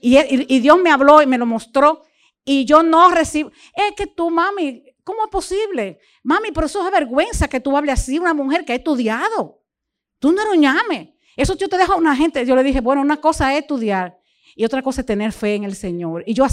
Y, 0.00 0.16
y 0.18 0.60
Dios 0.60 0.78
me 0.82 0.90
habló 0.90 1.22
y 1.22 1.26
me 1.26 1.38
lo 1.38 1.46
mostró 1.46 2.02
y 2.46 2.64
yo 2.64 2.82
no 2.82 3.10
recibo. 3.10 3.50
Es 3.74 3.94
que 3.94 4.06
tú, 4.06 4.30
mami, 4.30 4.82
¿Cómo 5.06 5.22
es 5.24 5.30
posible? 5.30 6.00
Mami, 6.24 6.50
pero 6.50 6.66
eso 6.66 6.84
es 6.84 6.90
vergüenza 6.90 7.46
que 7.46 7.60
tú 7.60 7.76
hables 7.76 7.92
así, 7.92 8.18
una 8.18 8.34
mujer 8.34 8.64
que 8.64 8.72
ha 8.72 8.74
estudiado. 8.74 9.62
Tú 10.18 10.32
no 10.32 10.42
eres 10.42 10.60
llame. 10.60 11.16
Eso 11.36 11.56
yo 11.56 11.68
te 11.68 11.78
dejo 11.78 11.92
a 11.92 11.96
una 11.96 12.16
gente. 12.16 12.44
Yo 12.44 12.56
le 12.56 12.64
dije, 12.64 12.80
bueno, 12.80 13.02
una 13.02 13.20
cosa 13.20 13.54
es 13.54 13.60
estudiar 13.60 14.18
y 14.56 14.64
otra 14.64 14.82
cosa 14.82 15.02
es 15.02 15.06
tener 15.06 15.30
fe 15.30 15.54
en 15.54 15.62
el 15.62 15.76
Señor. 15.76 16.24
Y 16.26 16.34
yo, 16.34 16.44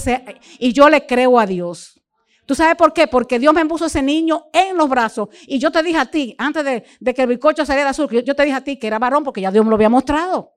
y 0.59 0.71
yo 0.71 0.87
le 0.87 1.03
creo 1.07 1.39
a 1.39 1.47
Dios. 1.47 1.99
¿Tú 2.45 2.53
sabes 2.53 2.75
por 2.75 2.93
qué? 2.93 3.07
Porque 3.07 3.39
Dios 3.39 3.55
me 3.55 3.65
puso 3.65 3.87
ese 3.87 4.03
niño 4.03 4.45
en 4.53 4.77
los 4.77 4.87
brazos. 4.87 5.29
Y 5.47 5.57
yo 5.57 5.71
te 5.71 5.81
dije 5.81 5.97
a 5.97 6.05
ti, 6.05 6.35
antes 6.37 6.63
de, 6.63 7.13
que 7.15 7.23
el 7.23 7.29
bizcocho 7.29 7.65
saliera 7.65 7.89
azul, 7.89 8.07
yo 8.23 8.35
te 8.35 8.43
dije 8.43 8.55
a 8.55 8.63
ti 8.63 8.77
que 8.77 8.85
era 8.85 8.99
varón 8.99 9.23
porque 9.23 9.41
ya 9.41 9.49
Dios 9.49 9.65
me 9.65 9.69
lo 9.71 9.77
había 9.77 9.89
mostrado. 9.89 10.53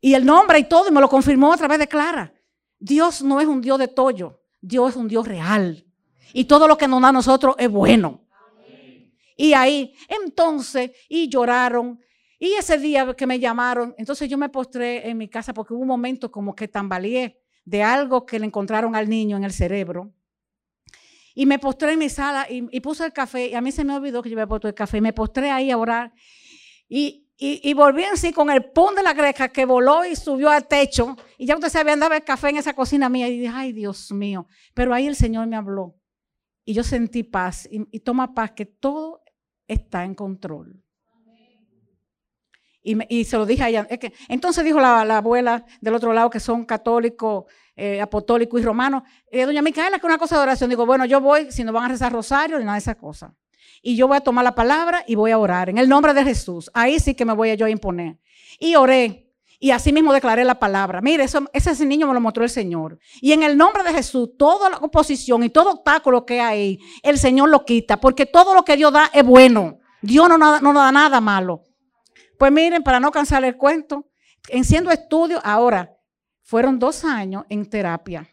Y 0.00 0.14
el 0.14 0.24
nombre 0.24 0.58
y 0.58 0.64
todo, 0.64 0.88
y 0.88 0.92
me 0.92 1.00
lo 1.02 1.10
confirmó 1.10 1.52
a 1.52 1.58
través 1.58 1.78
de 1.78 1.88
Clara. 1.88 2.32
Dios 2.80 3.22
no 3.22 3.40
es 3.40 3.46
un 3.46 3.60
Dios 3.60 3.78
de 3.78 3.88
tollo. 3.88 4.40
Dios 4.60 4.90
es 4.90 4.96
un 4.96 5.06
Dios 5.06 5.28
real. 5.28 5.86
Y 6.32 6.44
todo 6.44 6.66
lo 6.66 6.76
que 6.76 6.88
nos 6.88 7.00
da 7.00 7.08
a 7.08 7.12
nosotros 7.12 7.54
es 7.58 7.70
bueno. 7.70 8.26
Y 9.36 9.52
ahí, 9.52 9.94
entonces, 10.08 10.90
y 11.08 11.28
lloraron. 11.28 12.00
Y 12.38 12.52
ese 12.52 12.78
día 12.78 13.14
que 13.14 13.26
me 13.26 13.38
llamaron, 13.38 13.94
entonces 13.98 14.28
yo 14.28 14.38
me 14.38 14.48
postré 14.48 15.08
en 15.08 15.18
mi 15.18 15.28
casa 15.28 15.52
porque 15.54 15.74
hubo 15.74 15.82
un 15.82 15.88
momento 15.88 16.30
como 16.30 16.54
que 16.54 16.68
tambaleé 16.68 17.40
de 17.64 17.82
algo 17.82 18.24
que 18.24 18.38
le 18.38 18.46
encontraron 18.46 18.96
al 18.96 19.08
niño 19.08 19.36
en 19.36 19.44
el 19.44 19.52
cerebro. 19.52 20.12
Y 21.34 21.46
me 21.46 21.58
postré 21.58 21.92
en 21.92 21.98
mi 21.98 22.08
sala 22.08 22.46
y, 22.50 22.80
puse 22.80 23.04
el 23.04 23.12
café. 23.12 23.48
Y 23.48 23.54
a 23.54 23.60
mí 23.60 23.72
se 23.72 23.84
me 23.84 23.94
olvidó 23.94 24.22
que 24.22 24.30
yo 24.30 24.36
había 24.36 24.46
puesto 24.46 24.68
el 24.68 24.74
café. 24.74 24.98
Y 24.98 25.00
me 25.00 25.12
postré 25.12 25.50
ahí 25.50 25.70
a 25.70 25.76
orar. 25.78 26.12
Y, 26.88 27.29
y, 27.42 27.72
volví 27.72 28.04
así 28.04 28.34
con 28.34 28.50
el 28.50 28.66
pun 28.66 28.94
de 28.94 29.02
la 29.02 29.14
greca 29.14 29.48
que 29.48 29.64
voló 29.64 30.04
y 30.04 30.14
subió 30.14 30.50
al 30.50 30.68
techo. 30.68 31.16
Y 31.38 31.46
ya 31.46 31.54
usted 31.54 31.70
sabía, 31.70 31.94
andaba 31.94 32.16
el 32.18 32.22
café 32.22 32.50
en 32.50 32.58
esa 32.58 32.74
cocina 32.74 33.08
mía. 33.08 33.28
Y 33.28 33.38
dije, 33.38 33.52
ay, 33.54 33.72
Dios 33.72 34.12
mío. 34.12 34.46
Pero 34.74 34.92
ahí 34.92 35.06
el 35.06 35.16
Señor 35.16 35.46
me 35.46 35.56
habló 35.56 35.96
y 36.66 36.74
yo 36.74 36.84
sentí 36.84 37.22
paz. 37.22 37.66
Y, 37.70 38.00
toma 38.00 38.34
paz 38.34 38.50
que 38.50 38.66
todo 38.66 39.22
está 39.66 40.04
en 40.04 40.14
control. 40.14 40.84
Y, 42.82 43.24
se 43.24 43.38
lo 43.38 43.46
dije 43.46 43.62
a 43.62 43.68
ella. 43.70 43.88
entonces 44.28 44.62
dijo 44.62 44.78
la, 44.78 45.00
abuela 45.00 45.64
del 45.80 45.94
otro 45.94 46.12
lado 46.12 46.28
que 46.28 46.40
son 46.40 46.66
católicos, 46.66 47.44
eh, 47.74 48.02
apostólicos 48.02 48.60
y 48.60 48.64
romanos. 48.64 49.02
Eh, 49.30 49.46
doña 49.46 49.62
Micaela, 49.62 49.98
que 49.98 50.04
una 50.04 50.18
cosa 50.18 50.36
de 50.36 50.42
oración. 50.42 50.68
Digo, 50.68 50.84
bueno, 50.84 51.06
yo 51.06 51.22
voy, 51.22 51.50
si 51.50 51.64
no 51.64 51.72
van 51.72 51.84
a 51.86 51.88
rezar 51.88 52.12
rosario 52.12 52.58
ni 52.58 52.64
nada 52.64 52.74
de 52.74 52.80
esa 52.80 52.96
cosa. 52.96 53.34
Y 53.82 53.96
yo 53.96 54.08
voy 54.08 54.16
a 54.16 54.20
tomar 54.20 54.44
la 54.44 54.54
palabra 54.54 55.04
y 55.06 55.14
voy 55.14 55.30
a 55.30 55.38
orar 55.38 55.70
en 55.70 55.78
el 55.78 55.88
nombre 55.88 56.12
de 56.14 56.24
Jesús. 56.24 56.70
Ahí 56.74 56.98
sí 57.00 57.14
que 57.14 57.24
me 57.24 57.32
voy 57.32 57.50
a 57.50 57.54
yo 57.54 57.66
a 57.66 57.70
imponer. 57.70 58.18
Y 58.58 58.74
oré. 58.74 59.26
Y 59.58 59.72
así 59.72 59.92
mismo 59.92 60.12
declaré 60.12 60.44
la 60.44 60.58
palabra. 60.58 61.00
Mire, 61.00 61.24
eso, 61.24 61.48
ese 61.52 61.84
niño 61.84 62.06
me 62.06 62.14
lo 62.14 62.20
mostró 62.20 62.44
el 62.44 62.50
Señor. 62.50 62.98
Y 63.20 63.32
en 63.32 63.42
el 63.42 63.56
nombre 63.58 63.82
de 63.82 63.92
Jesús, 63.92 64.30
toda 64.38 64.70
la 64.70 64.78
oposición 64.78 65.42
y 65.42 65.50
todo 65.50 65.72
obstáculo 65.72 66.24
que 66.24 66.40
hay, 66.40 66.78
el 67.02 67.18
Señor 67.18 67.50
lo 67.50 67.64
quita. 67.64 67.98
Porque 67.98 68.24
todo 68.26 68.54
lo 68.54 68.64
que 68.64 68.76
Dios 68.76 68.92
da 68.92 69.10
es 69.12 69.24
bueno. 69.24 69.78
Dios 70.00 70.28
no, 70.28 70.38
no 70.38 70.72
da 70.72 70.92
nada 70.92 71.20
malo. 71.20 71.62
Pues 72.38 72.50
miren, 72.50 72.82
para 72.82 73.00
no 73.00 73.10
cansar 73.10 73.44
el 73.44 73.56
cuento, 73.58 74.06
en 74.48 74.64
siendo 74.64 74.90
estudio, 74.90 75.40
ahora, 75.44 75.94
fueron 76.42 76.78
dos 76.78 77.04
años 77.04 77.44
en 77.50 77.68
terapia 77.68 78.26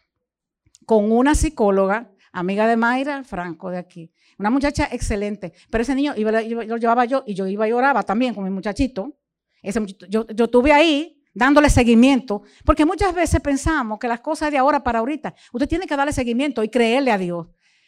con 0.88 1.12
una 1.12 1.34
psicóloga, 1.34 2.10
amiga 2.32 2.66
de 2.66 2.76
Mayra 2.76 3.24
Franco 3.24 3.70
de 3.70 3.78
aquí. 3.78 4.12
Una 4.38 4.50
muchacha 4.50 4.88
excelente. 4.90 5.52
Pero 5.70 5.82
ese 5.82 5.94
niño 5.94 6.14
lo 6.16 6.76
llevaba 6.76 7.04
yo 7.04 7.24
y 7.26 7.34
yo 7.34 7.46
iba 7.46 7.68
y 7.68 7.72
oraba 7.72 8.02
también 8.02 8.34
con 8.34 8.44
mi 8.44 8.50
muchachito. 8.50 9.16
Ese 9.62 9.80
yo, 10.08 10.26
yo 10.28 10.44
estuve 10.44 10.72
ahí 10.72 11.18
dándole 11.34 11.70
seguimiento, 11.70 12.42
porque 12.64 12.84
muchas 12.84 13.14
veces 13.14 13.40
pensamos 13.40 13.98
que 13.98 14.08
las 14.08 14.20
cosas 14.20 14.50
de 14.50 14.58
ahora 14.58 14.82
para 14.82 14.98
ahorita, 14.98 15.34
usted 15.52 15.68
tiene 15.68 15.86
que 15.86 15.96
darle 15.96 16.12
seguimiento 16.12 16.64
y 16.64 16.68
creerle 16.68 17.12
a 17.12 17.18
Dios. 17.18 17.46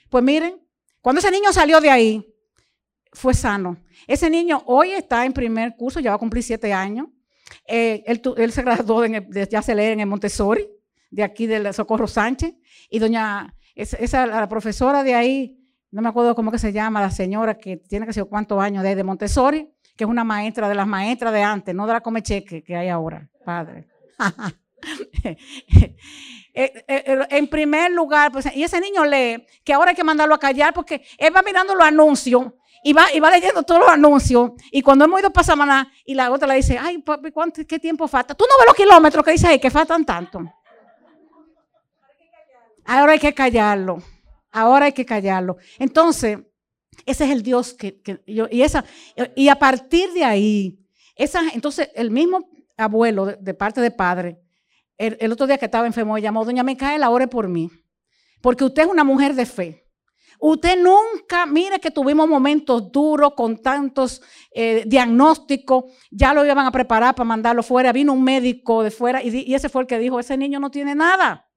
Pues 0.08 0.22
miren, 0.22 0.60
cuando 1.00 1.18
ese 1.18 1.30
niño 1.30 1.52
salió 1.52 1.80
de 1.80 1.90
ahí, 1.90 2.34
fue 3.12 3.34
sano. 3.34 3.76
Ese 4.06 4.30
niño 4.30 4.62
hoy 4.66 4.92
está 4.92 5.24
en 5.24 5.32
primer 5.32 5.74
curso, 5.76 6.00
ya 6.00 6.10
va 6.10 6.16
a 6.16 6.18
cumplir 6.18 6.44
siete 6.44 6.72
años. 6.72 7.08
Eh, 7.66 8.04
él, 8.06 8.52
se 8.52 8.62
graduó 8.62 9.04
en 9.04 9.28
ya 9.50 9.62
se 9.62 9.74
lee 9.74 9.86
en 9.86 10.00
el 10.00 10.06
Montessori, 10.06 10.68
de 11.10 11.24
aquí 11.24 11.46
del 11.46 11.74
Socorro 11.74 12.06
Sánchez, 12.06 12.54
y 12.88 12.98
doña, 13.00 13.52
esa, 13.74 14.26
la 14.26 14.48
profesora 14.48 15.02
de 15.02 15.14
ahí, 15.14 15.58
no 15.90 16.02
me 16.02 16.08
acuerdo 16.08 16.34
cómo 16.34 16.50
que 16.50 16.58
se 16.58 16.72
llama, 16.72 17.00
la 17.00 17.10
señora 17.10 17.56
que 17.56 17.76
tiene 17.76 18.06
que 18.06 18.12
ser 18.12 18.24
cuántos 18.26 18.60
años 18.60 18.82
de, 18.82 19.04
Montessori, 19.04 19.70
que 19.96 20.04
es 20.04 20.10
una 20.10 20.24
maestra 20.24 20.68
de 20.68 20.74
las 20.74 20.86
maestras 20.86 21.32
de 21.32 21.42
antes, 21.42 21.74
no 21.74 21.86
de 21.86 21.92
la 21.92 22.00
comecheque 22.00 22.62
que 22.62 22.76
hay 22.76 22.88
ahora, 22.88 23.28
padre. 23.44 23.88
Eh, 26.52 26.84
eh, 26.88 27.04
eh, 27.06 27.26
en 27.30 27.46
primer 27.46 27.92
lugar, 27.92 28.32
pues, 28.32 28.44
y 28.56 28.64
ese 28.64 28.80
niño 28.80 29.04
lee 29.04 29.46
que 29.62 29.72
ahora 29.72 29.90
hay 29.90 29.96
que 29.96 30.02
mandarlo 30.02 30.34
a 30.34 30.38
callar 30.38 30.74
porque 30.74 31.00
él 31.16 31.34
va 31.34 31.42
mirando 31.42 31.76
los 31.76 31.86
anuncios 31.86 32.52
y 32.82 32.92
va, 32.92 33.06
y 33.12 33.20
va 33.20 33.30
leyendo 33.30 33.62
todos 33.62 33.80
los 33.80 33.88
anuncios. 33.88 34.52
Y 34.70 34.82
cuando 34.82 35.04
hemos 35.04 35.20
ido 35.20 35.32
para 35.32 35.44
Samaná, 35.44 35.92
y 36.04 36.14
la 36.14 36.30
otra 36.30 36.48
le 36.48 36.56
dice, 36.56 36.78
ay, 36.78 36.98
papi, 36.98 37.30
¿cuánto, 37.30 37.62
¿qué 37.66 37.78
tiempo 37.78 38.08
falta? 38.08 38.34
Tú 38.34 38.44
no 38.48 38.58
ves 38.58 38.66
los 38.66 38.76
kilómetros 38.76 39.24
que 39.24 39.32
dice 39.32 39.46
ahí, 39.46 39.58
que 39.58 39.70
faltan 39.70 40.04
tanto. 40.04 40.40
Ahora 42.90 43.12
hay 43.12 43.20
que 43.20 43.32
callarlo. 43.32 44.02
Ahora 44.50 44.86
hay 44.86 44.92
que 44.92 45.06
callarlo. 45.06 45.58
Entonces, 45.78 46.40
ese 47.06 47.24
es 47.24 47.30
el 47.30 47.44
Dios 47.44 47.72
que, 47.72 48.02
yo, 48.26 48.48
y 48.50 48.62
esa, 48.62 48.84
y 49.36 49.46
a 49.46 49.54
partir 49.54 50.12
de 50.12 50.24
ahí, 50.24 50.84
esa, 51.14 51.40
entonces 51.54 51.88
el 51.94 52.10
mismo 52.10 52.50
abuelo 52.76 53.26
de, 53.26 53.54
parte 53.54 53.80
de 53.80 53.92
padre, 53.92 54.40
el, 54.98 55.30
otro 55.30 55.46
día 55.46 55.56
que 55.56 55.66
estaba 55.66 55.86
enfermo, 55.86 56.14
me 56.14 56.20
llamó, 56.20 56.44
doña 56.44 56.64
Micaela, 56.64 57.10
ore 57.10 57.28
por 57.28 57.46
mí. 57.46 57.70
Porque 58.42 58.64
usted 58.64 58.82
es 58.82 58.88
una 58.88 59.04
mujer 59.04 59.34
de 59.36 59.46
fe. 59.46 59.86
Usted 60.40 60.76
nunca, 60.76 61.46
mire 61.46 61.78
que 61.78 61.92
tuvimos 61.92 62.28
momentos 62.28 62.90
duros 62.90 63.34
con 63.36 63.62
tantos 63.62 64.20
eh, 64.52 64.82
diagnósticos, 64.84 65.84
ya 66.10 66.34
lo 66.34 66.44
iban 66.44 66.66
a 66.66 66.72
preparar 66.72 67.14
para 67.14 67.28
mandarlo 67.28 67.62
fuera, 67.62 67.92
vino 67.92 68.14
un 68.14 68.24
médico 68.24 68.82
de 68.82 68.90
fuera 68.90 69.22
y, 69.22 69.28
y, 69.48 69.54
ese 69.54 69.68
fue 69.68 69.82
el 69.82 69.86
que 69.86 70.00
dijo, 70.00 70.18
ese 70.18 70.36
niño 70.36 70.58
no 70.58 70.72
tiene 70.72 70.96
nada. 70.96 71.49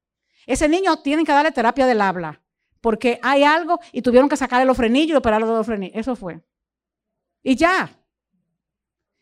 Ese 0.46 0.68
niño 0.68 0.98
tiene 1.02 1.24
que 1.24 1.32
darle 1.32 1.52
terapia 1.52 1.86
del 1.86 2.02
habla, 2.02 2.42
porque 2.82 3.20
hay 3.22 3.44
algo 3.44 3.80
y 3.92 4.02
tuvieron 4.02 4.30
que 4.30 4.38
sacarle 4.38 4.66
los 4.66 4.78
frenillos 4.78 5.16
y 5.16 5.18
operarlo 5.18 5.48
de 5.48 5.54
los 5.54 5.66
frenillos. 5.66 5.96
Eso 5.98 6.16
fue. 6.16 6.42
Y 7.42 7.56
ya. 7.56 7.98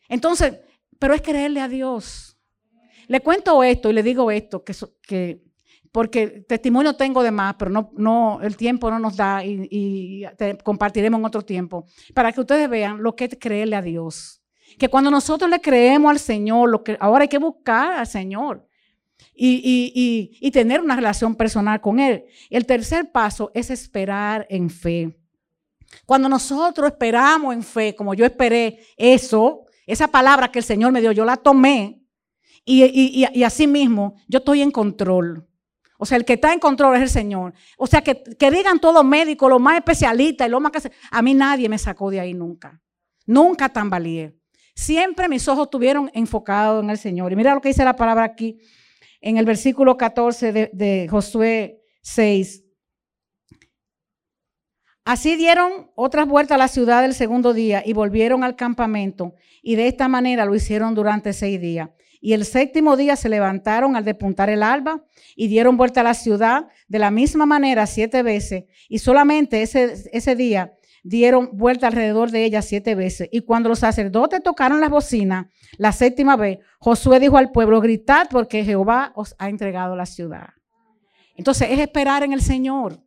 Entonces, 0.08 0.58
pero 0.98 1.14
es 1.14 1.22
creerle 1.22 1.60
a 1.60 1.68
Dios. 1.68 2.36
Le 3.08 3.20
cuento 3.20 3.62
esto 3.62 3.90
y 3.90 3.92
le 3.92 4.02
digo 4.02 4.30
esto, 4.30 4.64
que, 4.64 4.74
que 5.02 5.42
porque 5.92 6.44
testimonio 6.48 6.96
tengo 6.96 7.22
de 7.22 7.30
más, 7.30 7.54
pero 7.58 7.70
no, 7.70 7.90
no, 7.96 8.40
el 8.42 8.56
tiempo 8.56 8.90
no 8.90 8.98
nos 8.98 9.16
da 9.16 9.44
y, 9.44 10.24
compartiremos 10.64 11.18
en 11.18 11.26
otro 11.26 11.42
tiempo, 11.42 11.84
para 12.14 12.32
que 12.32 12.40
ustedes 12.40 12.68
vean 12.68 13.02
lo 13.02 13.14
que 13.14 13.26
es 13.26 13.36
creerle 13.38 13.76
a 13.76 13.82
Dios. 13.82 14.42
Que 14.78 14.88
cuando 14.88 15.10
nosotros 15.10 15.50
le 15.50 15.60
creemos 15.60 16.10
al 16.10 16.18
Señor, 16.18 16.70
lo 16.70 16.82
que 16.82 16.96
ahora 16.98 17.22
hay 17.22 17.28
que 17.28 17.38
buscar 17.38 17.92
al 17.92 18.06
Señor 18.06 18.66
y, 19.34 20.50
tener 20.52 20.80
una 20.80 20.96
relación 20.96 21.34
personal 21.34 21.80
con 21.80 22.00
Él. 22.00 22.24
El 22.50 22.66
tercer 22.66 23.10
paso 23.10 23.50
es 23.54 23.70
esperar 23.70 24.46
en 24.50 24.70
fe. 24.70 25.18
Cuando 26.06 26.28
nosotros 26.28 26.90
esperamos 26.90 27.54
en 27.54 27.62
fe, 27.62 27.94
como 27.94 28.14
yo 28.14 28.24
esperé 28.24 28.80
eso, 28.96 29.66
esa 29.86 30.08
palabra 30.08 30.50
que 30.50 30.58
el 30.58 30.64
Señor 30.64 30.92
me 30.92 31.00
dio, 31.00 31.12
yo 31.12 31.24
la 31.24 31.36
tomé 31.36 32.02
y, 32.64 33.24
así 33.44 33.66
mismo 33.66 34.16
yo 34.28 34.38
estoy 34.38 34.62
en 34.62 34.70
control. 34.70 35.46
O 35.98 36.06
sea, 36.06 36.16
el 36.16 36.24
que 36.24 36.32
está 36.32 36.52
en 36.52 36.58
control 36.58 36.96
es 36.96 37.02
el 37.02 37.10
Señor. 37.10 37.54
O 37.76 37.86
sea, 37.86 38.02
que, 38.02 38.50
digan 38.50 38.80
todos 38.80 38.94
los 38.94 39.04
médicos, 39.04 39.48
los 39.48 39.60
más 39.60 39.76
especialistas 39.76 40.48
y 40.48 40.50
los 40.50 40.60
más 40.60 40.72
que... 40.72 40.90
A 41.10 41.22
mí 41.22 41.32
nadie 41.32 41.68
me 41.68 41.78
sacó 41.78 42.10
de 42.10 42.18
ahí 42.18 42.34
nunca. 42.34 42.80
Nunca 43.24 43.68
tambaleé. 43.68 44.36
Siempre 44.74 45.28
mis 45.28 45.46
ojos 45.46 45.66
estuvieron 45.66 46.10
enfocados 46.12 46.82
en 46.82 46.90
el 46.90 46.98
Señor. 46.98 47.32
Y 47.32 47.36
mira 47.36 47.54
lo 47.54 47.60
que 47.60 47.68
dice 47.68 47.84
la 47.84 47.94
palabra 47.94 48.24
aquí 48.24 48.58
en 49.22 49.36
el 49.38 49.46
versículo 49.46 49.96
14 49.96 50.70
de, 50.72 51.06
Josué 51.08 51.80
6. 52.02 52.64
Así 55.04 55.36
dieron 55.36 55.90
otras 55.94 56.28
vueltas 56.28 56.56
a 56.56 56.58
la 56.58 56.68
ciudad 56.68 57.04
el 57.04 57.14
segundo 57.14 57.54
día 57.54 57.82
y 57.84 57.92
volvieron 57.92 58.44
al 58.44 58.56
campamento. 58.56 59.34
Y 59.62 59.76
de 59.76 59.86
esta 59.86 60.08
manera 60.08 60.44
lo 60.44 60.54
hicieron 60.54 60.94
durante 60.94 61.32
seis 61.32 61.60
días. 61.60 61.90
Y 62.20 62.34
el 62.34 62.44
séptimo 62.44 62.96
día 62.96 63.16
se 63.16 63.28
levantaron 63.28 63.96
al 63.96 64.04
despuntar 64.04 64.48
el 64.48 64.62
alba 64.62 65.04
y 65.34 65.48
dieron 65.48 65.76
vuelta 65.76 66.02
a 66.02 66.04
la 66.04 66.14
ciudad 66.14 66.68
de 66.86 67.00
la 67.00 67.10
misma 67.10 67.46
manera 67.46 67.86
siete 67.86 68.22
veces. 68.22 68.64
Y 68.88 68.98
solamente 68.98 69.62
ese, 69.62 70.08
ese 70.12 70.36
día 70.36 70.72
dieron 71.02 71.50
vuelta 71.52 71.86
alrededor 71.86 72.30
de 72.30 72.44
ella 72.44 72.62
siete 72.62 72.94
veces. 72.94 73.28
Y 73.32 73.42
cuando 73.42 73.68
los 73.68 73.80
sacerdotes 73.80 74.42
tocaron 74.42 74.80
las 74.80 74.90
bocinas 74.90 75.46
la 75.78 75.92
séptima 75.92 76.36
vez, 76.36 76.58
Josué 76.78 77.20
dijo 77.20 77.38
al 77.38 77.50
pueblo, 77.50 77.80
gritad 77.80 78.28
porque 78.30 78.64
Jehová 78.64 79.12
os 79.14 79.34
ha 79.38 79.48
entregado 79.48 79.96
la 79.96 80.06
ciudad. 80.06 80.50
Entonces 81.36 81.68
es 81.70 81.78
esperar 81.78 82.22
en 82.22 82.32
el 82.32 82.42
Señor. 82.42 83.02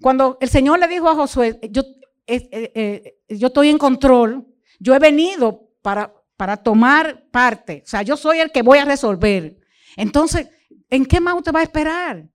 Cuando 0.00 0.38
el 0.40 0.48
Señor 0.48 0.78
le 0.78 0.88
dijo 0.88 1.08
a 1.08 1.14
Josué, 1.14 1.58
yo, 1.70 1.82
eh, 2.26 2.48
eh, 2.50 2.72
eh, 2.74 3.18
yo 3.28 3.48
estoy 3.48 3.68
en 3.68 3.78
control, 3.78 4.46
yo 4.80 4.94
he 4.94 4.98
venido 4.98 5.68
para 5.82 6.12
para 6.42 6.56
tomar 6.56 7.24
parte. 7.30 7.84
O 7.84 7.88
sea, 7.88 8.02
yo 8.02 8.16
soy 8.16 8.40
el 8.40 8.50
que 8.50 8.62
voy 8.62 8.78
a 8.78 8.84
resolver. 8.84 9.60
Entonces, 9.96 10.48
¿en 10.90 11.06
qué 11.06 11.20
más 11.20 11.36
usted 11.36 11.54
va 11.54 11.60
a 11.60 11.62
esperar? 11.62 12.28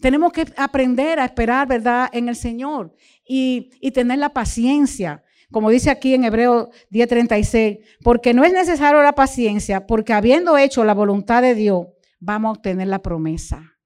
Tenemos 0.00 0.32
que 0.32 0.46
aprender 0.56 1.18
a 1.18 1.24
esperar, 1.24 1.66
¿verdad?, 1.66 2.08
en 2.12 2.28
el 2.28 2.36
Señor 2.36 2.94
y, 3.26 3.70
tener 3.92 4.18
la 4.18 4.30
paciencia. 4.30 5.22
Como 5.50 5.70
dice 5.70 5.90
aquí 5.90 6.14
en 6.14 6.24
Hebreo 6.24 6.70
10:36, 6.90 7.78
porque 8.02 8.34
no 8.34 8.44
es 8.44 8.52
necesario 8.52 9.02
la 9.02 9.14
paciencia, 9.14 9.86
porque 9.86 10.12
habiendo 10.12 10.58
hecho 10.58 10.84
la 10.84 10.92
voluntad 10.92 11.40
de 11.40 11.54
Dios, 11.54 11.86
vamos 12.20 12.48
a 12.48 12.52
obtener 12.58 12.88
la 12.88 13.00
promesa. 13.00 13.76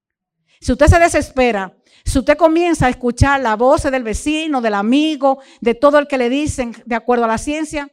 Si 0.61 0.73
usted 0.73 0.87
se 0.87 0.99
desespera, 0.99 1.77
si 2.05 2.19
usted 2.19 2.37
comienza 2.37 2.87
a 2.87 2.91
escuchar 2.91 3.41
la 3.41 3.57
voz 3.57 3.85
del 3.85 4.03
vecino, 4.03 4.61
del 4.61 4.75
amigo, 4.75 5.39
de 5.61 5.75
todo 5.75 5.99
el 5.99 6.07
que 6.07 6.19
le 6.19 6.29
dicen 6.29 6.75
de 6.85 6.95
acuerdo 6.95 7.25
a 7.25 7.29
la 7.29 7.39
ciencia, 7.39 7.91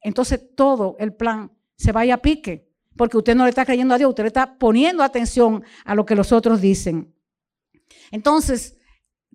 entonces 0.00 0.40
todo 0.56 0.96
el 0.98 1.14
plan 1.14 1.52
se 1.76 1.92
vaya 1.92 2.14
a 2.14 2.22
pique, 2.22 2.68
porque 2.96 3.16
usted 3.16 3.34
no 3.34 3.44
le 3.44 3.50
está 3.50 3.64
creyendo 3.64 3.94
a 3.94 3.98
Dios, 3.98 4.10
usted 4.10 4.24
le 4.24 4.28
está 4.28 4.58
poniendo 4.58 5.02
atención 5.02 5.64
a 5.84 5.94
lo 5.94 6.04
que 6.04 6.14
los 6.14 6.32
otros 6.32 6.60
dicen. 6.60 7.11
Entonces, 8.10 8.76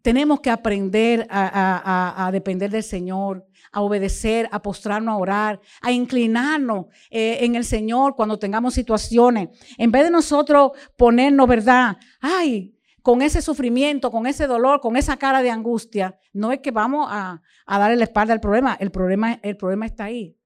tenemos 0.01 0.39
que 0.39 0.49
aprender 0.49 1.27
a, 1.29 2.29
depender 2.31 2.69
del 2.69 2.83
Señor, 2.83 3.45
a 3.71 3.81
obedecer, 3.81 4.47
a 4.51 4.61
postrarnos 4.61 5.13
a 5.13 5.17
orar, 5.17 5.59
a 5.81 5.91
inclinarnos 5.91 6.85
eh, 7.09 7.39
en 7.41 7.55
el 7.55 7.65
Señor 7.65 8.15
cuando 8.15 8.39
tengamos 8.39 8.73
situaciones. 8.73 9.49
En 9.77 9.91
vez 9.91 10.03
de 10.03 10.11
nosotros 10.11 10.71
ponernos, 10.95 11.47
¿verdad? 11.47 11.97
Ay, 12.21 12.75
con 13.01 13.21
ese 13.21 13.41
sufrimiento, 13.41 14.11
con 14.11 14.27
ese 14.27 14.47
dolor, 14.47 14.79
con 14.79 14.95
esa 14.95 15.17
cara 15.17 15.41
de 15.41 15.49
angustia, 15.49 16.17
no 16.33 16.51
es 16.51 16.59
que 16.59 16.71
vamos 16.71 17.07
a, 17.09 17.41
darle 17.67 17.97
la 17.97 18.05
espalda 18.05 18.33
al 18.33 18.39
problema. 18.39 18.77
El 18.79 18.91
problema, 18.91 19.39
el 19.41 19.57
problema 19.57 19.85
está 19.85 20.05
ahí 20.05 20.37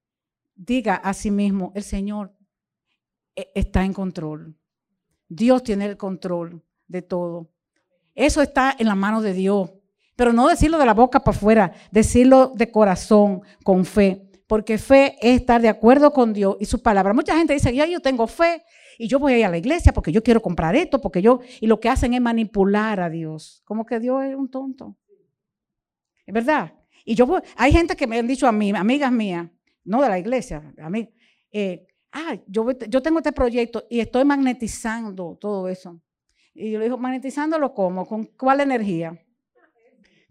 diga 0.62 0.95
a 0.95 1.14
sí 1.14 1.32
mismo, 1.32 1.72
el 1.76 1.84
Señor 1.84 2.36
eh, 3.36 3.51
está 3.55 3.84
en 3.84 3.93
control. 3.93 4.55
Dios 5.28 5.64
tiene 5.64 5.86
el 5.86 5.97
control 5.97 6.64
de 6.88 7.01
todo. 7.01 7.51
Eso 8.22 8.44
está 8.44 8.76
en 8.78 8.86
la 8.86 8.94
mano 8.94 9.20
de 9.24 9.34
Dios. 9.34 9.72
Pero 10.16 10.32
no 10.32 10.48
decirlo 10.48 10.78
de 10.78 10.86
la 10.86 10.94
boca 10.94 11.22
para 11.22 11.36
afuera, 11.36 11.74
decirlo 11.90 12.54
de 12.56 12.70
corazón, 12.70 13.42
con 13.64 13.84
fe. 13.84 14.30
Porque 14.46 14.78
fe 14.78 15.16
es 15.20 15.40
estar 15.40 15.60
de 15.60 15.70
acuerdo 15.70 16.14
con 16.14 16.32
Dios 16.32 16.56
y 16.60 16.66
su 16.66 16.84
palabra. 16.84 17.14
Mucha 17.14 17.36
gente 17.36 17.56
dice, 17.56 17.76
yo 17.76 18.00
tengo 18.00 18.28
fe 18.28 18.64
y 19.00 19.08
yo 19.08 19.18
voy 19.18 19.34
a 19.34 19.40
ir 19.40 19.46
a 19.46 19.50
la 19.50 19.58
iglesia 19.58 19.92
porque 19.92 20.12
yo 20.12 20.22
quiero 20.22 20.40
comprar 20.40 20.76
esto, 20.76 21.02
porque 21.02 21.24
yo... 21.24 21.40
Y 21.60 21.66
lo 21.66 21.80
que 21.80 21.90
hacen 21.90 22.14
es 22.14 22.22
manipular 22.22 23.00
a 23.00 23.10
Dios. 23.10 23.64
Como 23.66 23.88
que 23.88 24.00
Dios 24.00 24.24
es 24.24 24.36
un 24.36 24.52
tonto. 24.52 24.96
Es 26.24 26.34
verdad. 26.34 26.76
Y 27.04 27.16
yo 27.16 27.42
hay 27.58 27.72
gente 27.72 27.96
que 27.96 28.06
me 28.06 28.20
han 28.20 28.28
dicho 28.28 28.48
a 28.48 28.52
mí, 28.52 28.70
amigas 28.70 29.12
mías, 29.12 29.50
no 29.84 30.00
de 30.00 30.10
la 30.10 30.20
iglesia, 30.20 30.62
a 30.78 30.90
mí. 30.92 31.12
Eh, 31.52 31.88
ah, 32.12 32.38
yo, 32.46 32.68
yo 32.88 33.02
tengo 33.02 33.18
este 33.18 33.32
proyecto 33.32 33.86
y 33.90 34.00
estoy 34.00 34.26
magnetizando 34.26 35.40
todo 35.42 35.68
eso. 35.68 36.00
Y 36.54 36.72
yo 36.72 36.80
le 36.80 36.86
digo, 36.86 36.97
magnetizándolo 36.97 37.74
cómo, 37.74 38.06
con 38.06 38.26
cuál 38.26 38.60
energía. 38.62 39.18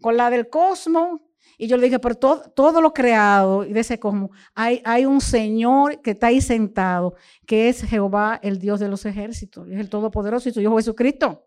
Con 0.01 0.17
la 0.17 0.29
del 0.29 0.49
cosmos. 0.49 1.21
Y 1.57 1.67
yo 1.67 1.77
le 1.77 1.83
dije, 1.85 1.99
pero 1.99 2.15
todo, 2.15 2.49
todo 2.51 2.81
lo 2.81 2.93
creado 2.93 3.63
de 3.63 3.79
ese 3.79 3.99
cosmos, 3.99 4.31
hay, 4.55 4.81
hay 4.83 5.05
un 5.05 5.21
Señor 5.21 6.01
que 6.01 6.11
está 6.11 6.27
ahí 6.27 6.41
sentado, 6.41 7.15
que 7.45 7.69
es 7.69 7.83
Jehová, 7.83 8.39
el 8.41 8.57
Dios 8.57 8.79
de 8.79 8.87
los 8.87 9.05
ejércitos, 9.05 9.67
es 9.69 9.79
el 9.79 9.89
Todopoderoso 9.89 10.49
y 10.49 10.53
su 10.53 10.61
Hijo 10.61 10.77
Jesucristo. 10.77 11.45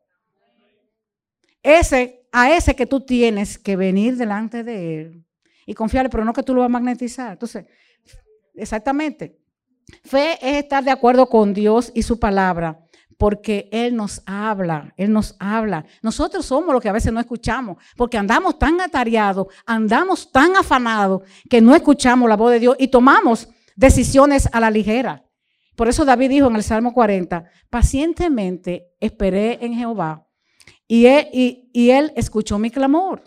Ese, 1.62 2.28
a 2.30 2.54
ese 2.54 2.76
que 2.76 2.86
tú 2.86 3.00
tienes 3.00 3.58
que 3.58 3.74
venir 3.74 4.16
delante 4.16 4.62
de 4.62 5.00
Él 5.00 5.24
y 5.66 5.74
confiarle, 5.74 6.10
pero 6.10 6.24
no 6.24 6.32
que 6.32 6.42
tú 6.44 6.54
lo 6.54 6.60
vas 6.60 6.66
a 6.66 6.68
magnetizar. 6.68 7.32
Entonces, 7.32 7.64
Exactamente. 8.54 9.38
Fe 10.04 10.38
es 10.40 10.62
estar 10.62 10.82
de 10.82 10.90
acuerdo 10.90 11.28
con 11.28 11.52
Dios 11.52 11.92
y 11.94 12.02
su 12.02 12.18
palabra, 12.18 12.83
porque 13.18 13.68
Él 13.72 13.94
nos 13.94 14.22
habla, 14.26 14.92
Él 14.96 15.12
nos 15.12 15.36
habla. 15.38 15.84
Nosotros 16.02 16.44
somos 16.46 16.72
los 16.72 16.82
que 16.82 16.88
a 16.88 16.92
veces 16.92 17.12
no 17.12 17.20
escuchamos, 17.20 17.78
porque 17.96 18.18
andamos 18.18 18.58
tan 18.58 18.80
atareados, 18.80 19.46
andamos 19.66 20.30
tan 20.30 20.56
afanados, 20.56 21.22
que 21.48 21.60
no 21.60 21.74
escuchamos 21.74 22.28
la 22.28 22.36
voz 22.36 22.52
de 22.52 22.60
Dios 22.60 22.76
y 22.78 22.88
tomamos 22.88 23.48
decisiones 23.76 24.48
a 24.52 24.60
la 24.60 24.70
ligera. 24.70 25.24
Por 25.76 25.88
eso 25.88 26.04
David 26.04 26.30
dijo 26.30 26.46
en 26.46 26.56
el 26.56 26.62
Salmo 26.62 26.92
40, 26.92 27.44
pacientemente 27.68 28.94
esperé 29.00 29.58
en 29.60 29.74
Jehová 29.74 30.26
y 30.86 31.06
él, 31.06 31.28
y 31.32 31.90
él 31.90 32.12
escuchó 32.14 32.58
mi 32.58 32.70
clamor. 32.70 33.22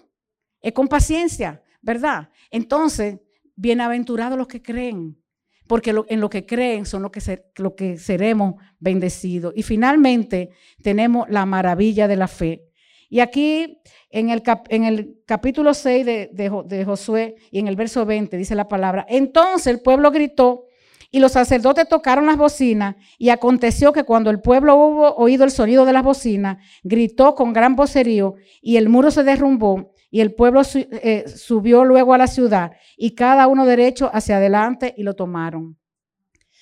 Es 0.61 0.73
con 0.73 0.87
paciencia, 0.87 1.61
¿verdad? 1.81 2.29
Entonces, 2.49 3.19
bienaventurados 3.55 4.37
los 4.37 4.47
que 4.47 4.61
creen, 4.61 5.21
porque 5.67 5.95
en 6.07 6.19
lo 6.19 6.29
que 6.29 6.45
creen 6.45 6.85
son 6.85 7.01
los 7.03 7.11
que, 7.11 7.43
lo 7.57 7.75
que 7.75 7.97
seremos 7.97 8.55
bendecidos. 8.79 9.53
Y 9.55 9.63
finalmente 9.63 10.51
tenemos 10.81 11.29
la 11.29 11.45
maravilla 11.45 12.07
de 12.07 12.15
la 12.15 12.27
fe. 12.27 12.63
Y 13.09 13.19
aquí 13.19 13.81
en 14.09 14.29
el, 14.29 14.43
en 14.69 14.83
el 14.83 15.17
capítulo 15.25 15.73
6 15.73 16.05
de, 16.05 16.29
de 16.33 16.85
Josué 16.85 17.35
y 17.51 17.59
en 17.59 17.67
el 17.67 17.75
verso 17.75 18.05
20 18.05 18.35
dice 18.35 18.55
la 18.55 18.67
palabra, 18.67 19.05
entonces 19.09 19.67
el 19.67 19.81
pueblo 19.81 20.11
gritó 20.11 20.65
y 21.09 21.19
los 21.19 21.31
sacerdotes 21.31 21.87
tocaron 21.87 22.25
las 22.25 22.37
bocinas 22.37 22.95
y 23.17 23.29
aconteció 23.29 23.93
que 23.93 24.03
cuando 24.03 24.29
el 24.29 24.41
pueblo 24.41 24.75
hubo 24.75 25.15
oído 25.15 25.45
el 25.45 25.51
sonido 25.51 25.85
de 25.85 25.93
las 25.93 26.03
bocinas, 26.03 26.57
gritó 26.83 27.33
con 27.33 27.53
gran 27.53 27.75
vocerío 27.75 28.35
y 28.61 28.75
el 28.75 28.89
muro 28.89 29.09
se 29.09 29.23
derrumbó 29.23 29.93
y 30.09 30.21
el 30.21 30.33
pueblo 30.33 30.61
eh, 30.73 31.25
subió 31.27 31.83
luego 31.85 32.13
a 32.13 32.17
la 32.17 32.27
ciudad 32.27 32.71
y 32.95 33.15
cada 33.15 33.47
uno 33.47 33.65
derecho 33.65 34.09
hacia 34.13 34.37
adelante 34.37 34.93
y 34.97 35.03
lo 35.03 35.15
tomaron. 35.15 35.77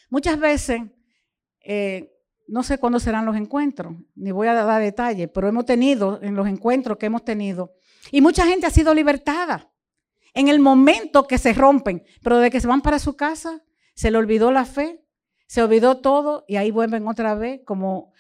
Muchas 0.10 0.40
veces, 0.40 0.82
eh, 1.62 2.12
no 2.48 2.64
sé 2.64 2.78
cuándo 2.78 3.00
serán 3.00 3.26
los 3.26 3.36
encuentros, 3.36 3.94
ni 4.16 4.32
voy 4.32 4.48
a 4.48 4.54
dar 4.54 4.82
detalles, 4.82 5.30
pero 5.34 5.48
hemos 5.48 5.66
tenido 5.66 6.20
en 6.22 6.36
los 6.36 6.48
encuentros 6.48 6.98
que 6.98 7.08
hemos 7.08 7.24
tenido 7.24 7.74
y 8.12 8.22
mucha 8.22 8.46
gente 8.46 8.68
ha 8.68 8.72
sido 8.72 8.94
libertada 8.94 9.72
en 10.34 10.50
el 10.50 10.60
momento 10.60 11.28
que 11.28 11.38
se 11.38 11.54
rompen, 11.54 12.04
pero 12.22 12.40
de 12.40 12.52
que 12.52 12.60
se 12.60 12.68
van 12.68 12.82
para 12.82 13.00
su 13.00 13.16
casa, 13.16 13.64
se 13.96 14.12
le 14.12 14.18
olvidó 14.18 14.52
la 14.52 14.66
fe, 14.66 15.02
se 15.48 15.64
olvidó 15.64 15.98
todo 16.02 16.44
y 16.48 16.58
ahí 16.58 16.72
vuelven 16.72 17.08
otra 17.08 17.36
vez 17.36 17.62
como, 17.66 18.12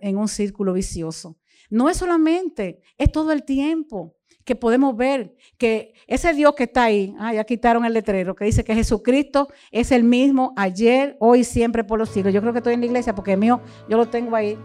en 0.00 0.16
un 0.16 0.28
círculo 0.28 0.72
vicioso. 0.72 1.36
No 1.70 1.88
es 1.88 1.98
solamente, 1.98 2.80
es 2.96 3.12
todo 3.12 3.32
el 3.32 3.44
tiempo 3.44 4.14
que 4.44 4.56
podemos 4.56 4.96
ver 4.96 5.34
que 5.58 5.92
ese 6.06 6.32
Dios 6.32 6.54
que 6.54 6.64
está 6.64 6.84
ahí, 6.84 7.14
ah, 7.18 7.34
ya 7.34 7.44
quitaron 7.44 7.84
el 7.84 7.92
letrero, 7.92 8.34
que 8.34 8.46
dice 8.46 8.64
que 8.64 8.74
Jesucristo 8.74 9.48
es 9.70 9.92
el 9.92 10.04
mismo 10.04 10.54
ayer, 10.56 11.16
hoy, 11.20 11.44
siempre, 11.44 11.84
por 11.84 11.98
los 11.98 12.08
siglos. 12.08 12.32
Yo 12.32 12.40
creo 12.40 12.54
que 12.54 12.60
estoy 12.60 12.72
en 12.74 12.80
la 12.80 12.86
iglesia 12.86 13.14
porque 13.14 13.36
mío, 13.36 13.60
yo 13.90 13.98
lo 13.98 14.08
tengo 14.08 14.34
ahí 14.34 14.56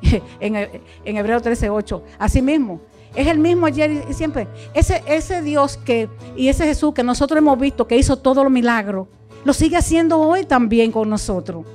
en, 0.40 0.56
en 0.56 1.16
Hebreo 1.16 1.38
13:8. 1.40 2.02
Así 2.18 2.40
mismo, 2.40 2.80
es 3.14 3.26
el 3.26 3.38
mismo 3.38 3.66
ayer 3.66 4.04
y 4.08 4.14
siempre. 4.14 4.48
Ese, 4.72 5.02
ese 5.06 5.42
Dios 5.42 5.76
que, 5.76 6.08
y 6.34 6.48
ese 6.48 6.64
Jesús 6.64 6.94
que 6.94 7.02
nosotros 7.02 7.36
hemos 7.38 7.58
visto 7.58 7.86
que 7.86 7.96
hizo 7.96 8.16
todos 8.16 8.42
los 8.42 8.52
milagros, 8.52 9.08
lo 9.44 9.52
sigue 9.52 9.76
haciendo 9.76 10.18
hoy 10.18 10.44
también 10.44 10.90
con 10.92 11.10
nosotros. 11.10 11.66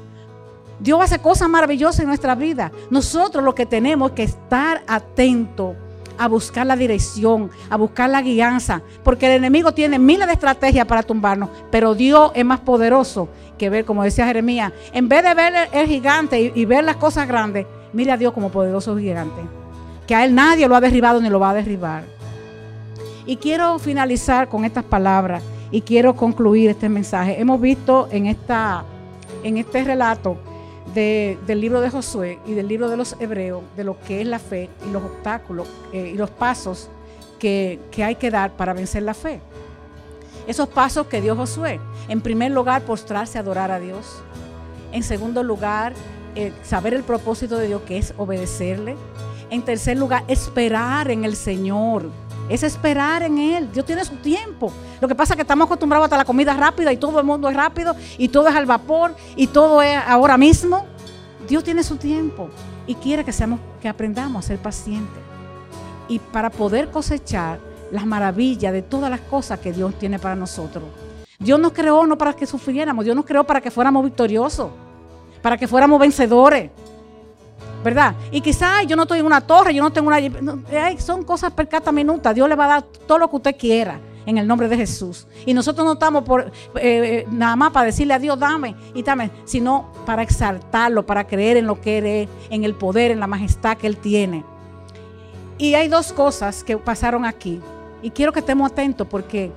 Dios 0.82 1.00
hace 1.00 1.20
cosas 1.20 1.48
maravillosas 1.48 2.00
en 2.00 2.08
nuestra 2.08 2.34
vida. 2.34 2.72
Nosotros 2.90 3.44
lo 3.44 3.54
que 3.54 3.68
tenemos 3.68 4.10
es 4.10 4.16
que 4.16 4.24
estar 4.24 4.84
atentos 4.88 5.76
a 6.18 6.28
buscar 6.28 6.66
la 6.66 6.76
dirección, 6.76 7.52
a 7.70 7.78
buscar 7.78 8.10
la 8.10 8.22
guianza, 8.22 8.82
porque 9.04 9.28
el 9.28 9.34
enemigo 9.34 9.74
tiene 9.74 10.00
miles 10.00 10.28
de 10.28 10.34
estrategias 10.34 10.86
para 10.86 11.04
tumbarnos, 11.04 11.50
pero 11.72 11.94
Dios 11.94 12.32
es 12.34 12.46
más 12.46 12.60
poderoso 12.60 13.30
que 13.58 13.70
ver, 13.70 13.86
como 13.86 14.04
decía 14.04 14.26
Jeremías, 14.26 14.74
en 14.92 15.08
vez 15.08 15.24
de 15.24 15.34
ver 15.34 15.54
el 15.72 15.88
gigante 15.88 16.52
y, 16.54 16.66
ver 16.66 16.84
las 16.84 16.98
cosas 16.98 17.28
grandes, 17.28 17.66
mire 17.94 18.12
a 18.12 18.18
Dios 18.18 18.34
como 18.34 18.50
poderoso 18.50 18.98
gigante, 18.98 19.42
que 20.08 20.16
a 20.16 20.26
él 20.26 20.34
nadie 20.34 20.68
lo 20.68 20.76
ha 20.76 20.82
derribado 20.82 21.22
ni 21.22 21.30
lo 21.30 21.40
va 21.40 21.52
a 21.52 21.56
derribar. 21.56 22.04
Y 23.28 23.38
quiero 23.38 23.78
finalizar 23.78 24.50
con 24.50 24.66
estas 24.66 24.84
palabras 24.84 25.44
y 25.70 25.82
quiero 25.82 26.16
concluir 26.16 26.72
este 26.72 26.90
mensaje. 26.90 27.40
Hemos 27.40 27.62
visto 27.62 28.08
en, 28.12 28.26
esta, 28.26 28.84
en 29.44 29.58
este 29.58 29.84
relato 29.84 30.38
del 30.94 31.62
libro 31.62 31.82
de 31.82 31.90
Josué 31.90 32.40
y 32.46 32.54
del 32.54 32.68
libro 32.68 32.90
de 32.90 32.98
los 32.98 33.16
Hebreos 33.20 33.64
de 33.76 33.84
lo 33.84 34.00
que 34.00 34.22
es 34.22 34.28
la 34.28 34.40
fe 34.40 34.70
y 34.88 34.92
los 34.92 35.04
obstáculos 35.04 35.68
eh, 35.94 36.12
y 36.14 36.18
los 36.18 36.30
pasos 36.30 36.90
que, 37.40 37.80
hay 38.04 38.16
que 38.16 38.30
dar 38.30 38.52
para 38.52 38.74
vencer 38.74 39.04
la 39.04 39.14
fe. 39.14 39.42
Esos 40.48 40.68
pasos 40.70 41.08
que 41.08 41.22
dio 41.22 41.36
Josué. 41.36 41.80
En 42.08 42.22
primer 42.22 42.52
lugar, 42.52 42.84
postrarse 42.84 43.38
a 43.38 43.42
adorar 43.42 43.72
a 43.72 43.80
Dios. 43.80 44.22
En 44.92 45.04
segundo 45.04 45.44
lugar, 45.44 45.94
eh, 46.36 46.54
saber 46.64 46.94
el 46.94 47.04
propósito 47.04 47.58
de 47.58 47.68
Dios, 47.68 47.82
que 47.84 47.98
es 47.98 48.14
obedecerle. 48.18 48.96
En 49.50 49.64
tercer 49.64 49.98
lugar, 49.98 50.24
esperar 50.28 51.10
en 51.10 51.26
el 51.26 51.36
Señor 51.36 52.10
es 52.50 52.64
esperar 52.64 53.24
en 53.24 53.38
Él. 53.38 53.72
Dios 53.72 53.86
tiene 53.86 54.04
su 54.06 54.16
tiempo. 54.18 54.72
Lo 55.00 55.08
que 55.08 55.16
pasa 55.16 55.34
es 55.34 55.36
que 55.36 55.42
estamos 55.42 55.66
acostumbrados 55.66 56.12
a 56.12 56.18
la 56.18 56.26
comida 56.26 56.54
rápida 56.54 56.92
y 56.92 56.98
todo 56.98 57.20
el 57.20 57.26
mundo 57.26 57.50
es 57.50 57.56
rápido 57.56 57.96
y 58.18 58.28
todo 58.30 58.48
es 58.48 58.56
al 58.56 58.66
vapor 58.66 59.16
y 59.36 59.48
todo 59.48 59.82
es 59.82 59.98
ahora 60.08 60.38
mismo. 60.38 60.86
Dios 61.48 61.64
tiene 61.64 61.84
su 61.84 61.98
tiempo 61.98 62.50
y 62.88 62.96
quiere 62.96 63.24
que, 63.24 63.32
seamos, 63.32 63.60
que 63.82 63.90
aprendamos 63.90 64.44
a 64.44 64.48
ser 64.48 64.58
pacientes. 64.60 65.22
Y 66.08 66.20
para 66.20 66.50
poder 66.50 66.92
cosechar 66.92 67.60
las 67.92 68.06
maravillas 68.06 68.74
de 68.74 68.82
todas 68.82 69.10
las 69.10 69.22
cosas 69.22 69.60
que 69.60 69.72
Dios 69.72 69.94
tiene 70.00 70.20
para 70.20 70.36
nosotros. 70.36 70.84
Dios 71.40 71.60
nos 71.60 71.74
creó 71.74 72.06
no 72.06 72.18
para 72.18 72.34
que 72.34 72.46
sufriéramos, 72.46 73.04
Dios 73.04 73.16
nos 73.16 73.26
creó 73.26 73.44
para 73.44 73.62
que 73.62 73.72
fuéramos 73.72 74.04
victoriosos, 74.04 74.70
para 75.42 75.58
que 75.58 75.68
fuéramos 75.68 76.00
vencedores. 76.00 76.70
¿Verdad? 77.84 78.16
Y 78.32 78.42
quizás 78.42 78.86
yo 78.88 78.96
no 78.96 79.04
estoy 79.04 79.20
en 79.20 79.26
una 79.26 79.42
torre, 79.42 79.74
yo 79.74 79.84
no 79.84 79.92
tengo 79.92 80.08
una... 80.08 80.20
son 81.00 81.24
cosas 81.24 81.52
percata 81.52 81.92
minuta. 81.92 82.34
Dios 82.34 82.48
le 82.48 82.56
va 82.56 82.66
a 82.66 82.68
dar 82.68 82.84
todo 82.84 83.18
lo 83.18 83.30
que 83.30 83.36
usted 83.38 83.56
quiera 83.58 84.00
en 84.26 84.38
el 84.38 84.48
nombre 84.48 84.68
de 84.68 84.78
Jesús. 84.78 85.28
Y 85.46 85.54
nosotros 85.54 85.86
no 85.86 85.94
estamos 85.94 86.24
eh, 86.30 86.46
eh, 86.82 87.28
nada 87.32 87.56
más 87.56 87.72
para 87.72 87.88
decirle 87.88 88.14
a 88.14 88.20
Dios, 88.20 88.38
dame 88.38 88.76
y 88.94 89.04
dame, 89.04 89.32
sino 89.46 89.92
para 90.06 90.22
exaltarlo, 90.22 91.06
para 91.06 91.26
creer 91.26 91.58
en 91.58 91.68
lo 91.68 91.82
que 91.82 91.98
Él 91.98 92.06
es, 92.06 92.30
en 92.50 92.64
el 92.64 92.76
poder, 92.76 93.12
en 93.12 93.20
la 93.20 93.28
majestad 93.28 93.78
que 93.78 93.88
Él 93.88 93.98
tiene. 93.98 94.44
Y 95.58 95.76
hay 95.76 95.88
dos 95.88 96.14
cosas 96.14 96.64
que 96.64 96.78
pasaron 96.78 97.26
aquí. 97.26 97.60
Y 98.02 98.12
quiero 98.12 98.32
que 98.32 98.40
estemos 98.40 98.72
atentos 98.72 99.08
porque 99.08 99.52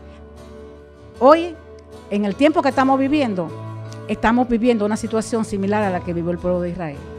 hoy, 1.18 1.54
en 2.10 2.24
el 2.24 2.34
tiempo 2.34 2.60
que 2.62 2.68
estamos 2.68 2.98
viviendo, 2.98 3.48
estamos 4.08 4.48
viviendo 4.48 4.84
una 4.84 4.96
situación 4.96 5.44
similar 5.44 5.82
a 5.82 5.90
la 5.90 6.00
que 6.00 6.12
vivió 6.12 6.30
el 6.30 6.38
pueblo 6.38 6.60
de 6.60 6.70
Israel. 6.70 7.13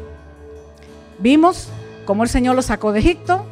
Vimos 1.20 1.70
cómo 2.06 2.24
el 2.24 2.30
Señor 2.30 2.56
lo 2.56 2.62
sacó 2.62 2.92
de 2.92 3.00
Egipto, 3.00 3.46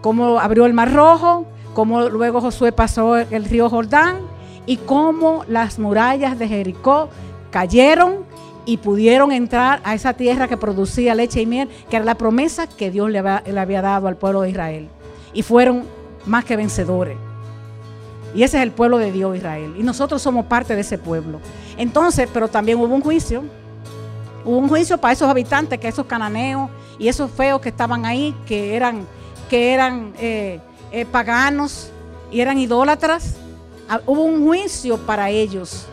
cómo 0.00 0.38
abrió 0.38 0.66
el 0.66 0.72
Mar 0.72 0.92
Rojo, 0.92 1.46
cómo 1.74 2.08
luego 2.08 2.40
Josué 2.40 2.72
pasó 2.72 3.16
el 3.16 3.44
río 3.44 3.68
Jordán 3.70 4.18
y 4.66 4.76
cómo 4.76 5.44
las 5.48 5.78
murallas 5.78 6.38
de 6.38 6.48
Jericó 6.48 7.08
cayeron 7.50 8.26
y 8.68 8.76
pudieron 8.76 9.32
entrar 9.32 9.80
a 9.82 9.94
esa 9.94 10.12
tierra 10.12 10.46
que 10.46 10.58
producía 10.58 11.14
leche 11.14 11.40
y 11.40 11.46
miel, 11.46 11.70
que 11.88 11.96
era 11.96 12.04
la 12.04 12.16
promesa 12.16 12.66
que 12.66 12.90
Dios 12.90 13.10
le 13.10 13.18
había, 13.18 13.80
dado 13.80 14.08
al 14.08 14.16
pueblo 14.16 14.42
de 14.42 14.50
Israel. 14.50 14.88
Y 15.32 15.42
fueron 15.42 15.84
más 16.26 16.44
que 16.44 16.54
vencedores. 16.54 17.16
Y 18.34 18.42
ese 18.42 18.58
es 18.58 18.62
el 18.62 18.72
pueblo 18.72 18.98
de 18.98 19.10
Dios, 19.10 19.34
Israel. 19.34 19.74
Y 19.78 19.82
nosotros 19.82 20.20
somos 20.20 20.44
parte 20.44 20.74
de 20.74 20.82
ese 20.82 20.98
pueblo. 20.98 21.40
Entonces, 21.78 22.28
pero 22.30 22.48
también 22.48 22.78
hubo 22.78 22.94
un 22.94 23.00
juicio. 23.00 23.42
Hubo 24.44 24.58
un 24.58 24.68
juicio 24.68 24.98
para 24.98 25.14
esos 25.14 25.30
habitantes, 25.30 25.78
que 25.78 25.88
esos 25.88 26.04
cananeos, 26.04 26.68
y 26.98 27.08
esos 27.08 27.30
feos 27.30 27.60
que 27.60 27.68
estaban 27.68 28.04
ahí, 28.04 28.34
que 28.46 28.74
eran, 28.74 29.06
que 29.48 29.72
eran 29.72 30.12
eh, 30.18 30.60
eh, 30.90 31.04
paganos 31.06 31.90
y 32.30 32.40
eran 32.40 32.58
idólatras, 32.58 33.36
ah, 33.88 34.00
hubo 34.06 34.22
un 34.22 34.44
juicio 34.44 34.98
para 34.98 35.30
ellos 35.30 35.86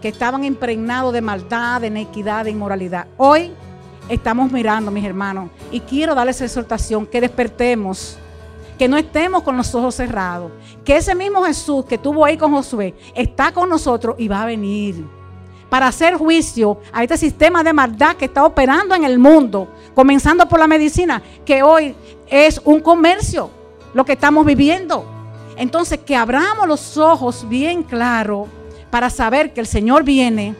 que 0.00 0.08
estaban 0.08 0.44
impregnados 0.44 1.12
de 1.12 1.20
maldad, 1.20 1.80
de 1.80 1.88
inequidad, 1.88 2.44
de 2.44 2.50
inmoralidad. 2.50 3.06
Hoy 3.16 3.52
estamos 4.08 4.50
mirando, 4.50 4.90
mis 4.90 5.04
hermanos, 5.04 5.50
y 5.70 5.80
quiero 5.80 6.14
darles 6.14 6.40
exhortación, 6.40 7.06
que 7.06 7.20
despertemos, 7.20 8.16
que 8.78 8.88
no 8.88 8.96
estemos 8.96 9.42
con 9.42 9.56
los 9.56 9.74
ojos 9.74 9.94
cerrados, 9.94 10.52
que 10.84 10.96
ese 10.96 11.14
mismo 11.14 11.42
Jesús 11.44 11.84
que 11.86 11.96
estuvo 11.96 12.24
ahí 12.24 12.36
con 12.36 12.52
Josué 12.52 12.94
está 13.14 13.52
con 13.52 13.68
nosotros 13.68 14.16
y 14.18 14.28
va 14.28 14.42
a 14.42 14.46
venir 14.46 15.04
para 15.68 15.88
hacer 15.88 16.14
juicio 16.14 16.78
a 16.92 17.02
este 17.02 17.16
sistema 17.16 17.62
de 17.62 17.72
maldad 17.72 18.16
que 18.16 18.26
está 18.26 18.44
operando 18.44 18.94
en 18.94 19.04
el 19.04 19.18
mundo, 19.18 19.68
comenzando 19.94 20.48
por 20.48 20.58
la 20.58 20.66
medicina, 20.66 21.22
que 21.44 21.62
hoy 21.62 21.94
es 22.28 22.60
un 22.64 22.80
comercio, 22.80 23.50
lo 23.94 24.04
que 24.04 24.12
estamos 24.12 24.44
viviendo. 24.46 25.04
Entonces, 25.56 25.98
que 26.00 26.14
abramos 26.14 26.68
los 26.68 26.98
ojos 26.98 27.48
bien 27.48 27.82
claros 27.82 28.48
para 28.90 29.10
saber 29.10 29.52
que 29.52 29.60
el 29.60 29.66
Señor 29.66 30.04
viene. 30.04 30.54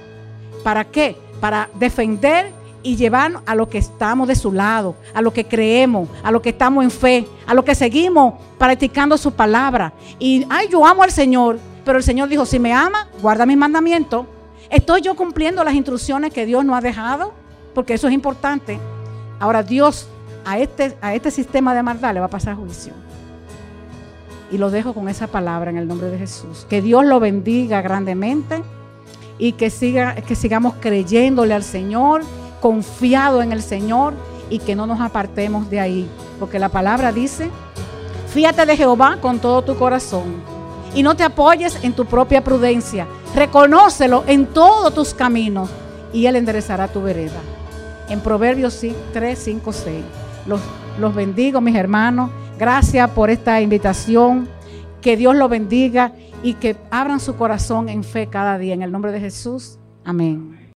¿Para 0.65 0.85
qué? 0.85 1.17
Para 1.41 1.69
defender 1.75 2.51
y 2.83 2.97
llevar 2.97 3.43
a 3.47 3.55
lo 3.55 3.69
que 3.69 3.79
estamos 3.79 4.29
de 4.29 4.37
su 4.37 4.53
lado, 4.53 4.95
a 5.13 5.21
lo 5.21 5.33
que 5.33 5.45
creemos, 5.45 6.09
a 6.23 6.31
lo 6.31 6.41
que 6.41 6.51
estamos 6.51 6.85
en 6.85 6.91
fe, 6.91 7.27
a 7.47 7.53
lo 7.53 7.65
que 7.65 7.75
seguimos 7.75 8.35
practicando 8.59 9.19
su 9.19 9.33
palabra. 9.33 9.93
Y, 10.19 10.47
ay, 10.49 10.69
yo 10.71 10.87
amo 10.87 11.03
al 11.03 11.11
Señor, 11.11 11.59
pero 11.85 11.99
el 11.99 12.05
Señor 12.05 12.29
dijo, 12.29 12.47
si 12.47 12.59
me 12.59 12.73
ama, 12.73 13.09
guarda 13.21 13.45
mis 13.45 13.57
mandamientos. 13.57 14.27
¿Estoy 14.71 15.01
yo 15.01 15.15
cumpliendo 15.15 15.63
las 15.63 15.75
instrucciones 15.75 16.33
que 16.33 16.45
Dios 16.47 16.65
nos 16.65 16.77
ha 16.77 16.81
dejado? 16.81 17.33
Porque 17.75 17.95
eso 17.95 18.09
es 18.09 18.15
importante. 18.15 18.79
Ahora 19.39 19.63
Dios 19.63 20.09
a 20.45 20.59
este, 20.59 20.97
a 21.01 21.15
este 21.15 21.31
sistema 21.31 21.75
de 21.75 21.83
maldad 21.83 22.15
le 22.15 22.21
va 22.21 22.27
a 22.27 22.31
pasar 22.31 22.57
juicio. 22.57 22.93
Y 24.51 24.59
lo 24.59 24.71
dejo 24.71 24.93
con 24.93 25.09
esa 25.09 25.27
palabra 25.27 25.71
en 25.71 25.77
el 25.77 25.87
nombre 25.87 26.09
de 26.09 26.19
Jesús. 26.19 26.67
Que 26.69 26.83
Dios 26.83 27.05
lo 27.05 27.21
bendiga 27.21 27.83
grandemente 27.83 28.63
y 29.39 29.53
que, 29.53 29.71
siga, 29.71 30.15
que 30.17 30.35
sigamos 30.35 30.75
creyéndole 30.81 31.55
al 31.55 31.65
Señor, 31.65 32.23
confiado 32.61 33.43
en 33.43 33.53
el 33.53 33.63
Señor 33.63 34.15
y 34.51 34.59
que 34.61 34.75
no 34.75 34.87
nos 34.87 35.01
apartemos 35.01 35.69
de 35.71 35.81
ahí. 35.81 36.09
Porque 36.41 36.59
la 36.59 36.69
palabra 36.69 37.13
dice, 37.13 37.51
fíjate 38.29 38.67
de 38.67 38.77
Jehová 38.77 39.19
con 39.21 39.39
todo 39.39 39.63
tu 39.63 39.77
corazón 39.77 40.56
y 40.97 41.03
no 41.03 41.15
te 41.15 41.23
apoyes 41.23 41.79
en 41.85 41.93
tu 41.93 42.07
propia 42.07 42.43
prudencia. 42.43 43.07
Reconócelo 43.35 44.25
en 44.27 44.47
todos 44.47 44.95
tus 44.95 45.13
caminos 45.13 45.69
y 46.13 46.25
Él 46.25 46.37
enderezará 46.37 46.89
tu 46.89 47.03
vereda. 47.03 47.39
En 48.09 48.21
Proverbios 48.21 48.83
3, 49.13 49.39
5, 49.39 49.73
6. 49.73 50.05
Los, 50.47 50.61
los 50.99 51.15
bendigo, 51.15 51.61
mis 51.61 51.77
hermanos. 51.77 52.31
Gracias 52.59 53.11
por 53.11 53.29
esta 53.29 53.61
invitación. 53.61 54.49
Que 55.03 55.19
Dios 55.19 55.37
los 55.37 55.51
bendiga 55.51 56.13
y 56.43 56.55
que 56.55 56.77
abran 56.91 57.21
su 57.21 57.37
corazón 57.37 57.91
en 57.91 58.03
fe 58.03 58.29
cada 58.29 58.57
día. 58.57 58.73
En 58.73 58.81
el 58.81 58.91
nombre 58.91 59.13
de 59.13 59.21
Jesús. 59.21 59.79
Amén. 60.03 60.56